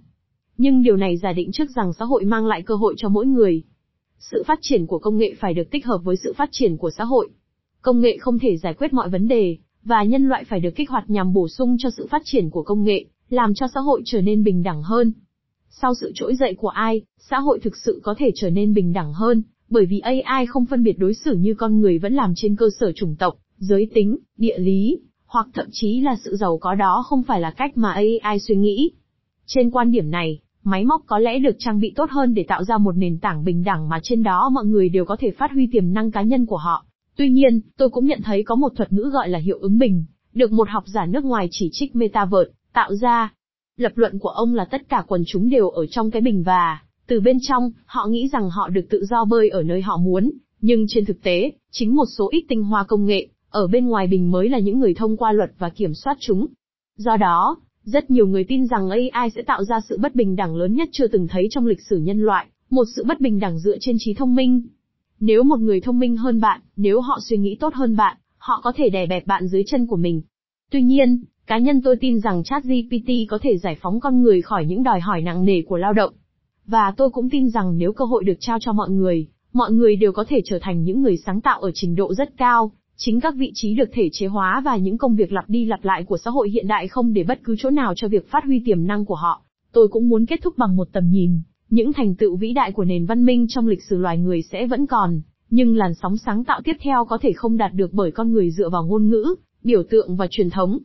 Nhưng 0.58 0.84
điều 0.84 0.98
này 0.98 1.18
giả 1.18 1.34
định 1.34 1.52
trước 1.52 1.70
rằng 1.76 1.94
xã 2.00 2.06
hội 2.06 2.26
mang 2.26 2.46
lại 2.46 2.62
cơ 2.62 2.76
hội 2.76 2.94
cho 2.98 3.10
mỗi 3.10 3.26
người. 3.26 3.64
Sự 4.20 4.44
phát 4.48 4.60
triển 4.62 4.86
của 4.86 5.00
công 5.00 5.18
nghệ 5.18 5.34
phải 5.40 5.54
được 5.54 5.72
tích 5.72 5.86
hợp 5.86 5.98
với 6.04 6.16
sự 6.16 6.34
phát 6.38 6.50
triển 6.52 6.78
của 6.78 6.92
xã 6.92 7.04
hội. 7.04 7.30
Công 7.82 8.02
nghệ 8.02 8.18
không 8.18 8.40
thể 8.40 8.58
giải 8.58 8.74
quyết 8.74 8.94
mọi 8.94 9.10
vấn 9.10 9.28
đề, 9.28 9.58
và 9.84 10.04
nhân 10.04 10.28
loại 10.28 10.44
phải 10.44 10.60
được 10.60 10.76
kích 10.76 10.90
hoạt 10.90 11.10
nhằm 11.10 11.34
bổ 11.34 11.48
sung 11.48 11.76
cho 11.80 11.90
sự 11.90 12.08
phát 12.08 12.22
triển 12.26 12.50
của 12.50 12.64
công 12.64 12.84
nghệ, 12.84 13.06
làm 13.30 13.54
cho 13.54 13.68
xã 13.74 13.80
hội 13.80 14.02
trở 14.06 14.22
nên 14.22 14.44
bình 14.44 14.64
đẳng 14.64 14.84
hơn. 14.84 15.14
Sau 15.70 15.94
sự 16.02 16.12
trỗi 16.16 16.36
dậy 16.36 16.56
của 16.58 16.68
ai, 16.68 17.02
xã 17.30 17.40
hội 17.40 17.60
thực 17.60 17.78
sự 17.78 18.00
có 18.04 18.16
thể 18.18 18.32
trở 18.36 18.50
nên 18.50 18.74
bình 18.74 18.94
đẳng 18.94 19.14
hơn, 19.14 19.44
bởi 19.70 19.86
vì 19.86 20.00
AI 20.00 20.46
không 20.46 20.66
phân 20.66 20.84
biệt 20.84 21.00
đối 21.00 21.14
xử 21.14 21.36
như 21.36 21.54
con 21.54 21.80
người 21.80 21.98
vẫn 21.98 22.14
làm 22.14 22.34
trên 22.36 22.56
cơ 22.56 22.70
sở 22.80 22.92
chủng 22.92 23.16
tộc, 23.16 23.38
giới 23.58 23.88
tính, 23.94 24.18
địa 24.38 24.58
lý, 24.58 25.00
hoặc 25.26 25.48
thậm 25.54 25.66
chí 25.72 26.02
là 26.02 26.16
sự 26.24 26.36
giàu 26.36 26.58
có 26.58 26.76
đó 26.76 27.04
không 27.08 27.24
phải 27.24 27.42
là 27.42 27.52
cách 27.52 27.78
mà 27.78 27.92
AI 27.92 28.40
suy 28.40 28.56
nghĩ. 28.56 28.92
Trên 29.46 29.72
quan 29.72 29.92
điểm 29.92 30.12
này, 30.12 30.40
máy 30.64 30.86
móc 30.86 31.02
có 31.06 31.20
lẽ 31.20 31.40
được 31.40 31.56
trang 31.60 31.80
bị 31.80 31.94
tốt 31.96 32.10
hơn 32.10 32.34
để 32.34 32.46
tạo 32.48 32.64
ra 32.64 32.78
một 32.78 32.98
nền 32.98 33.18
tảng 33.18 33.44
bình 33.44 33.64
đẳng 33.64 33.90
mà 33.90 34.00
trên 34.04 34.24
đó 34.24 34.50
mọi 34.50 34.66
người 34.66 34.90
đều 34.90 35.06
có 35.06 35.16
thể 35.20 35.32
phát 35.32 35.52
huy 35.52 35.68
tiềm 35.72 35.94
năng 35.94 36.12
cá 36.12 36.22
nhân 36.22 36.46
của 36.46 36.58
họ. 36.58 36.86
Tuy 37.16 37.30
nhiên, 37.30 37.62
tôi 37.78 37.90
cũng 37.90 38.06
nhận 38.06 38.22
thấy 38.24 38.44
có 38.44 38.56
một 38.56 38.72
thuật 38.76 38.94
ngữ 38.94 39.10
gọi 39.14 39.30
là 39.30 39.40
hiệu 39.40 39.58
ứng 39.60 39.80
bình, 39.80 40.06
được 40.34 40.52
một 40.52 40.70
học 40.70 40.84
giả 40.88 41.06
nước 41.06 41.24
ngoài 41.24 41.48
chỉ 41.52 41.70
trích 41.72 41.96
Metaverse, 41.96 42.52
tạo 42.74 42.96
ra. 42.96 43.34
Lập 43.78 43.92
luận 43.96 44.20
của 44.20 44.30
ông 44.30 44.54
là 44.56 44.66
tất 44.66 44.90
cả 44.90 45.04
quần 45.08 45.24
chúng 45.28 45.50
đều 45.50 45.70
ở 45.70 45.86
trong 45.86 46.12
cái 46.12 46.22
bình 46.22 46.44
và, 46.44 46.80
từ 47.08 47.20
bên 47.20 47.38
trong, 47.42 47.72
họ 47.86 48.08
nghĩ 48.08 48.28
rằng 48.28 48.50
họ 48.50 48.70
được 48.70 48.86
tự 48.90 49.06
do 49.06 49.26
bơi 49.26 49.50
ở 49.50 49.64
nơi 49.64 49.82
họ 49.82 49.98
muốn, 49.98 50.32
nhưng 50.62 50.86
trên 50.88 51.06
thực 51.06 51.24
tế, 51.24 51.52
chính 51.72 51.96
một 51.96 52.06
số 52.18 52.30
ít 52.32 52.46
tinh 52.50 52.64
hoa 52.64 52.84
công 52.84 53.06
nghệ, 53.06 53.28
ở 53.50 53.68
bên 53.68 53.88
ngoài 53.88 54.08
bình 54.08 54.32
mới 54.32 54.50
là 54.50 54.60
những 54.60 54.80
người 54.80 54.94
thông 54.94 55.18
qua 55.18 55.32
luật 55.32 55.52
và 55.60 55.70
kiểm 55.70 55.94
soát 55.94 56.18
chúng. 56.20 56.48
Do 56.98 57.18
đó, 57.18 57.58
rất 57.90 58.12
nhiều 58.12 58.28
người 58.28 58.44
tin 58.44 58.68
rằng 58.68 58.90
AI 58.90 59.30
sẽ 59.30 59.42
tạo 59.42 59.64
ra 59.64 59.80
sự 59.90 59.98
bất 59.98 60.16
bình 60.16 60.36
đẳng 60.36 60.56
lớn 60.56 60.74
nhất 60.74 60.90
chưa 60.92 61.08
từng 61.08 61.28
thấy 61.28 61.48
trong 61.52 61.66
lịch 61.66 61.82
sử 61.90 61.98
nhân 61.98 62.20
loại, 62.20 62.48
một 62.70 62.84
sự 62.96 63.04
bất 63.04 63.22
bình 63.22 63.40
đẳng 63.40 63.60
dựa 63.60 63.78
trên 63.80 63.96
trí 64.00 64.14
thông 64.14 64.36
minh. 64.36 64.62
Nếu 65.20 65.44
một 65.44 65.60
người 65.60 65.82
thông 65.82 66.00
minh 66.00 66.18
hơn 66.18 66.42
bạn, 66.42 66.62
nếu 66.76 67.02
họ 67.02 67.20
suy 67.22 67.38
nghĩ 67.38 67.58
tốt 67.60 67.74
hơn 67.74 67.96
bạn, 67.96 68.18
họ 68.38 68.62
có 68.64 68.72
thể 68.76 68.90
đè 68.90 69.06
bẹp 69.06 69.28
bạn 69.28 69.48
dưới 69.48 69.64
chân 69.68 69.88
của 69.88 69.96
mình. 69.96 70.22
Tuy 70.72 70.82
nhiên, 70.82 71.24
cá 71.48 71.58
nhân 71.58 71.82
tôi 71.82 71.96
tin 71.96 72.20
rằng 72.20 72.44
ChatGPT 72.44 73.10
có 73.30 73.38
thể 73.42 73.58
giải 73.58 73.78
phóng 73.82 74.00
con 74.00 74.22
người 74.22 74.42
khỏi 74.42 74.66
những 74.66 74.84
đòi 74.84 75.00
hỏi 75.00 75.22
nặng 75.22 75.46
nề 75.46 75.62
của 75.62 75.78
lao 75.78 75.94
động. 75.94 76.14
Và 76.66 76.94
tôi 76.98 77.10
cũng 77.10 77.30
tin 77.30 77.50
rằng 77.50 77.78
nếu 77.78 77.94
cơ 77.94 78.06
hội 78.06 78.24
được 78.24 78.38
trao 78.40 78.58
cho 78.62 78.74
mọi 78.74 78.90
người, 78.90 79.28
mọi 79.54 79.72
người 79.72 79.96
đều 79.96 80.12
có 80.12 80.26
thể 80.28 80.42
trở 80.46 80.60
thành 80.62 80.84
những 80.84 81.02
người 81.02 81.18
sáng 81.18 81.42
tạo 81.42 81.62
ở 81.62 81.72
trình 81.74 81.96
độ 81.96 82.14
rất 82.14 82.38
cao, 82.38 82.72
chính 83.02 83.20
các 83.20 83.36
vị 83.36 83.52
trí 83.54 83.76
được 83.76 83.90
thể 83.94 84.10
chế 84.12 84.28
hóa 84.28 84.62
và 84.66 84.78
những 84.78 84.98
công 84.98 85.16
việc 85.16 85.32
lặp 85.32 85.50
đi 85.50 85.66
lặp 85.66 85.86
lại 85.86 86.04
của 86.04 86.18
xã 86.18 86.32
hội 86.32 86.50
hiện 86.50 86.68
đại 86.68 86.88
không 86.88 87.14
để 87.14 87.24
bất 87.24 87.40
cứ 87.44 87.56
chỗ 87.60 87.70
nào 87.70 87.94
cho 87.96 88.08
việc 88.08 88.32
phát 88.32 88.44
huy 88.46 88.62
tiềm 88.66 88.88
năng 88.88 89.06
của 89.06 89.16
họ. 89.16 89.42
Tôi 89.72 89.88
cũng 89.88 90.10
muốn 90.10 90.26
kết 90.26 90.40
thúc 90.44 90.58
bằng 90.58 90.76
một 90.76 90.88
tầm 90.92 91.10
nhìn, 91.10 91.42
những 91.70 91.94
thành 91.94 92.16
tựu 92.16 92.36
vĩ 92.36 92.54
đại 92.54 92.72
của 92.72 92.84
nền 92.84 93.06
văn 93.06 93.26
minh 93.26 93.46
trong 93.50 93.68
lịch 93.68 93.84
sử 93.84 93.98
loài 93.98 94.18
người 94.18 94.42
sẽ 94.42 94.68
vẫn 94.68 94.86
còn, 94.86 95.22
nhưng 95.50 95.76
làn 95.76 95.94
sóng 95.94 96.18
sáng 96.18 96.44
tạo 96.44 96.62
tiếp 96.64 96.76
theo 96.82 97.06
có 97.06 97.18
thể 97.22 97.32
không 97.34 97.58
đạt 97.58 97.74
được 97.74 97.94
bởi 97.94 98.12
con 98.12 98.32
người 98.32 98.52
dựa 98.52 98.70
vào 98.70 98.86
ngôn 98.86 99.10
ngữ, 99.10 99.36
biểu 99.64 99.84
tượng 99.90 100.16
và 100.16 100.28
truyền 100.30 100.50
thống. 100.50 100.80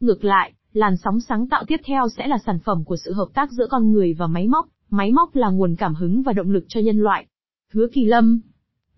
Ngược 0.00 0.24
lại, 0.24 0.52
làn 0.72 0.96
sóng 0.96 1.20
sáng 1.20 1.48
tạo 1.48 1.64
tiếp 1.66 1.80
theo 1.84 2.08
sẽ 2.16 2.26
là 2.26 2.38
sản 2.46 2.58
phẩm 2.64 2.84
của 2.84 2.96
sự 2.96 3.12
hợp 3.12 3.28
tác 3.34 3.52
giữa 3.52 3.66
con 3.70 3.92
người 3.92 4.14
và 4.14 4.26
máy 4.26 4.48
móc, 4.48 4.68
máy 4.90 5.12
móc 5.12 5.36
là 5.36 5.50
nguồn 5.50 5.76
cảm 5.76 5.94
hứng 5.94 6.22
và 6.22 6.32
động 6.32 6.50
lực 6.50 6.64
cho 6.68 6.80
nhân 6.80 6.98
loại. 6.98 7.26
Hứa 7.72 7.86
Kỳ 7.92 8.04
Lâm 8.04 8.40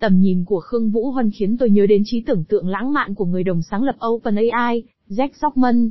Tầm 0.03 0.21
nhìn 0.21 0.45
của 0.45 0.61
Khương 0.61 0.91
Vũ 0.91 1.11
Huân 1.11 1.31
khiến 1.31 1.57
tôi 1.57 1.71
nhớ 1.71 1.87
đến 1.87 2.03
trí 2.05 2.21
tưởng 2.21 2.45
tượng 2.45 2.69
lãng 2.69 2.93
mạn 2.93 3.15
của 3.15 3.25
người 3.25 3.45
đồng 3.45 3.63
sáng 3.63 3.83
lập 3.83 3.97
OpenAI, 4.07 4.83
Jack 5.09 5.29
Dockman. 5.35 5.91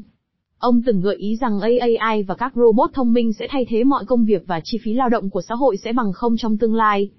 Ông 0.59 0.81
từng 0.85 1.01
gợi 1.01 1.15
ý 1.15 1.35
rằng 1.35 1.59
AI 1.59 2.23
và 2.23 2.35
các 2.35 2.53
robot 2.55 2.89
thông 2.93 3.13
minh 3.13 3.33
sẽ 3.33 3.47
thay 3.49 3.65
thế 3.69 3.83
mọi 3.83 4.05
công 4.05 4.25
việc 4.25 4.43
và 4.47 4.61
chi 4.63 4.77
phí 4.83 4.93
lao 4.93 5.09
động 5.09 5.29
của 5.29 5.41
xã 5.41 5.55
hội 5.55 5.77
sẽ 5.77 5.93
bằng 5.93 6.13
không 6.13 6.37
trong 6.37 6.57
tương 6.57 6.75
lai. 6.75 7.09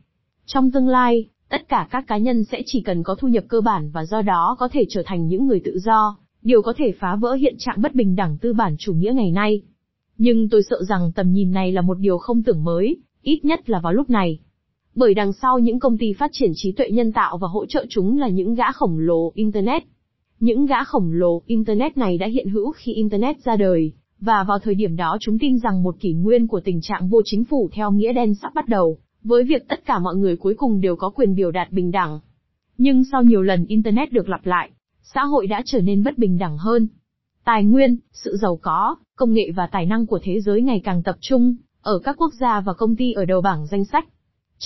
Trong 0.46 0.70
tương 0.70 0.88
lai, 0.88 1.28
tất 1.48 1.68
cả 1.68 1.88
các 1.90 2.04
cá 2.06 2.16
nhân 2.16 2.44
sẽ 2.44 2.62
chỉ 2.66 2.80
cần 2.80 3.02
có 3.02 3.14
thu 3.14 3.28
nhập 3.28 3.44
cơ 3.48 3.60
bản 3.60 3.90
và 3.90 4.04
do 4.04 4.22
đó 4.22 4.56
có 4.58 4.68
thể 4.72 4.84
trở 4.88 5.02
thành 5.06 5.26
những 5.26 5.46
người 5.46 5.60
tự 5.64 5.78
do, 5.78 6.16
điều 6.42 6.62
có 6.62 6.72
thể 6.76 6.92
phá 7.00 7.16
vỡ 7.16 7.34
hiện 7.34 7.54
trạng 7.58 7.82
bất 7.82 7.94
bình 7.94 8.16
đẳng 8.16 8.38
tư 8.38 8.52
bản 8.52 8.76
chủ 8.78 8.94
nghĩa 8.94 9.12
ngày 9.14 9.30
nay. 9.30 9.62
Nhưng 10.18 10.48
tôi 10.48 10.62
sợ 10.62 10.82
rằng 10.88 11.12
tầm 11.14 11.32
nhìn 11.32 11.50
này 11.50 11.72
là 11.72 11.80
một 11.80 11.98
điều 11.98 12.18
không 12.18 12.42
tưởng 12.42 12.64
mới, 12.64 12.96
ít 13.22 13.44
nhất 13.44 13.70
là 13.70 13.80
vào 13.80 13.92
lúc 13.92 14.10
này. 14.10 14.38
Bởi 14.94 15.14
đằng 15.14 15.32
sau 15.32 15.58
những 15.58 15.78
công 15.78 15.98
ty 15.98 16.12
phát 16.12 16.30
triển 16.32 16.50
trí 16.54 16.72
tuệ 16.72 16.90
nhân 16.90 17.12
tạo 17.12 17.38
và 17.38 17.48
hỗ 17.48 17.66
trợ 17.66 17.86
chúng 17.88 18.18
là 18.18 18.28
những 18.28 18.54
gã 18.54 18.72
khổng 18.72 18.98
lồ 18.98 19.32
Internet. 19.34 19.82
Những 20.40 20.66
gã 20.66 20.84
khổng 20.84 21.12
lồ 21.12 21.42
Internet 21.46 21.96
này 21.96 22.18
đã 22.18 22.26
hiện 22.26 22.48
hữu 22.48 22.72
khi 22.72 22.92
Internet 22.92 23.36
ra 23.44 23.56
đời, 23.56 23.92
và 24.20 24.44
vào 24.48 24.58
thời 24.58 24.74
điểm 24.74 24.96
đó 24.96 25.16
chúng 25.20 25.38
tin 25.38 25.58
rằng 25.58 25.82
một 25.82 25.96
kỷ 26.00 26.12
nguyên 26.12 26.46
của 26.46 26.60
tình 26.60 26.80
trạng 26.82 27.08
vô 27.08 27.22
chính 27.24 27.44
phủ 27.44 27.68
theo 27.72 27.90
nghĩa 27.90 28.12
đen 28.12 28.34
sắp 28.34 28.54
bắt 28.54 28.68
đầu, 28.68 28.98
với 29.24 29.44
việc 29.44 29.68
tất 29.68 29.84
cả 29.86 29.98
mọi 29.98 30.16
người 30.16 30.36
cuối 30.36 30.54
cùng 30.54 30.80
đều 30.80 30.96
có 30.96 31.10
quyền 31.10 31.34
biểu 31.34 31.50
đạt 31.50 31.72
bình 31.72 31.90
đẳng. 31.90 32.20
Nhưng 32.78 33.04
sau 33.12 33.22
nhiều 33.22 33.42
lần 33.42 33.66
Internet 33.66 34.12
được 34.12 34.28
lặp 34.28 34.46
lại, 34.46 34.70
xã 35.02 35.24
hội 35.24 35.46
đã 35.46 35.62
trở 35.64 35.80
nên 35.80 36.04
bất 36.04 36.18
bình 36.18 36.38
đẳng 36.38 36.58
hơn. 36.58 36.88
Tài 37.44 37.64
nguyên, 37.64 37.96
sự 38.12 38.36
giàu 38.36 38.58
có, 38.62 38.96
công 39.16 39.32
nghệ 39.32 39.50
và 39.56 39.66
tài 39.66 39.86
năng 39.86 40.06
của 40.06 40.18
thế 40.22 40.40
giới 40.40 40.62
ngày 40.62 40.80
càng 40.84 41.02
tập 41.02 41.16
trung, 41.20 41.56
ở 41.82 41.98
các 41.98 42.16
quốc 42.18 42.32
gia 42.40 42.60
và 42.60 42.72
công 42.72 42.96
ty 42.96 43.12
ở 43.12 43.24
đầu 43.24 43.40
bảng 43.40 43.66
danh 43.66 43.84
sách. 43.84 44.08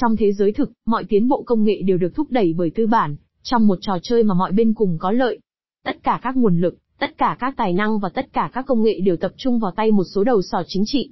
Trong 0.01 0.17
thế 0.17 0.33
giới 0.33 0.53
thực, 0.53 0.73
mọi 0.87 1.05
tiến 1.09 1.29
bộ 1.29 1.43
công 1.43 1.65
nghệ 1.65 1.83
đều 1.83 1.99
được 1.99 2.15
thúc 2.15 2.27
đẩy 2.31 2.55
bởi 2.57 2.71
tư 2.71 2.87
bản, 2.87 3.17
trong 3.43 3.67
một 3.67 3.79
trò 3.81 3.99
chơi 4.03 4.23
mà 4.23 4.35
mọi 4.35 4.53
bên 4.53 4.75
cùng 4.75 4.97
có 4.99 5.13
lợi. 5.13 5.39
Tất 5.85 6.03
cả 6.03 6.21
các 6.23 6.37
nguồn 6.37 6.61
lực, 6.61 6.77
tất 6.99 7.19
cả 7.19 7.37
các 7.41 7.55
tài 7.57 7.73
năng 7.73 7.99
và 7.99 8.09
tất 8.09 8.33
cả 8.33 8.51
các 8.53 8.67
công 8.67 8.83
nghệ 8.83 9.01
đều 9.01 9.17
tập 9.17 9.33
trung 9.37 9.59
vào 9.59 9.73
tay 9.77 9.91
một 9.91 10.05
số 10.15 10.25
đầu 10.25 10.43
sò 10.43 10.63
chính 10.67 10.83
trị. 10.87 11.11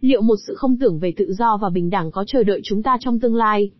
Liệu 0.00 0.22
một 0.22 0.36
sự 0.46 0.54
không 0.54 0.78
tưởng 0.78 0.98
về 0.98 1.12
tự 1.16 1.32
do 1.32 1.56
và 1.56 1.70
bình 1.70 1.90
đẳng 1.90 2.10
có 2.10 2.24
chờ 2.26 2.42
đợi 2.42 2.60
chúng 2.64 2.82
ta 2.82 2.96
trong 3.00 3.20
tương 3.20 3.34
lai? 3.34 3.70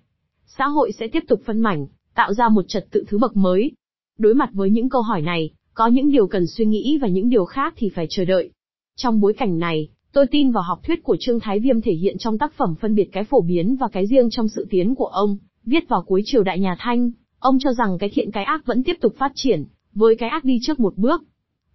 Xã 0.46 0.66
hội 0.66 0.92
sẽ 0.92 1.08
tiếp 1.08 1.24
tục 1.28 1.40
phân 1.46 1.60
mảnh, 1.60 1.86
tạo 2.14 2.34
ra 2.34 2.48
một 2.48 2.64
trật 2.68 2.86
tự 2.90 3.04
thứ 3.08 3.18
bậc 3.18 3.36
mới. 3.36 3.72
Đối 4.18 4.34
mặt 4.34 4.50
với 4.52 4.70
những 4.70 4.88
câu 4.88 5.02
hỏi 5.02 5.22
này, 5.22 5.50
có 5.74 5.86
những 5.86 6.10
điều 6.10 6.26
cần 6.26 6.46
suy 6.46 6.64
nghĩ 6.64 6.98
và 7.02 7.08
những 7.08 7.28
điều 7.28 7.44
khác 7.44 7.74
thì 7.76 7.88
phải 7.88 8.06
chờ 8.10 8.24
đợi. 8.24 8.50
Trong 8.96 9.20
bối 9.20 9.32
cảnh 9.32 9.58
này, 9.58 9.88
Tôi 10.14 10.26
tin 10.26 10.50
vào 10.50 10.62
học 10.62 10.80
thuyết 10.86 11.02
của 11.02 11.16
Trương 11.20 11.40
Thái 11.40 11.60
Viêm 11.60 11.80
thể 11.80 11.92
hiện 11.92 12.18
trong 12.18 12.38
tác 12.38 12.52
phẩm 12.56 12.74
phân 12.80 12.94
biệt 12.94 13.08
cái 13.12 13.24
phổ 13.24 13.40
biến 13.40 13.76
và 13.76 13.88
cái 13.92 14.06
riêng 14.06 14.30
trong 14.30 14.48
sự 14.48 14.66
tiến 14.70 14.94
của 14.94 15.06
ông, 15.06 15.36
viết 15.64 15.88
vào 15.88 16.02
cuối 16.06 16.22
triều 16.24 16.42
đại 16.42 16.60
nhà 16.60 16.76
Thanh, 16.78 17.10
ông 17.38 17.58
cho 17.60 17.72
rằng 17.72 17.98
cái 17.98 18.10
thiện 18.14 18.30
cái 18.30 18.44
ác 18.44 18.66
vẫn 18.66 18.82
tiếp 18.82 18.96
tục 19.00 19.14
phát 19.18 19.32
triển, 19.34 19.64
với 19.94 20.16
cái 20.16 20.28
ác 20.28 20.44
đi 20.44 20.58
trước 20.62 20.80
một 20.80 20.96
bước. 20.96 21.22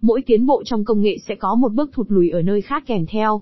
Mỗi 0.01 0.21
tiến 0.25 0.45
bộ 0.45 0.63
trong 0.65 0.85
công 0.85 1.01
nghệ 1.01 1.17
sẽ 1.27 1.35
có 1.35 1.55
một 1.55 1.73
bước 1.73 1.89
thụt 1.93 2.05
lùi 2.09 2.29
ở 2.29 2.41
nơi 2.41 2.61
khác 2.61 2.83
kèm 2.87 3.05
theo. 3.05 3.41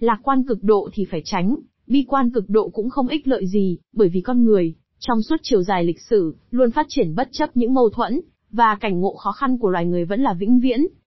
Lạc 0.00 0.20
quan 0.22 0.42
cực 0.48 0.62
độ 0.62 0.88
thì 0.92 1.04
phải 1.04 1.22
tránh, 1.24 1.56
bi 1.86 2.04
quan 2.08 2.30
cực 2.30 2.50
độ 2.50 2.68
cũng 2.68 2.90
không 2.90 3.08
ích 3.08 3.28
lợi 3.28 3.46
gì, 3.46 3.78
bởi 3.92 4.08
vì 4.08 4.20
con 4.20 4.44
người, 4.44 4.74
trong 4.98 5.22
suốt 5.22 5.36
chiều 5.42 5.62
dài 5.62 5.84
lịch 5.84 6.00
sử, 6.00 6.36
luôn 6.50 6.70
phát 6.70 6.86
triển 6.88 7.14
bất 7.14 7.28
chấp 7.32 7.56
những 7.56 7.74
mâu 7.74 7.90
thuẫn, 7.90 8.20
và 8.52 8.74
cảnh 8.80 9.00
ngộ 9.00 9.14
khó 9.14 9.32
khăn 9.32 9.58
của 9.58 9.70
loài 9.70 9.86
người 9.86 10.04
vẫn 10.04 10.20
là 10.20 10.34
vĩnh 10.34 10.60
viễn. 10.60 10.86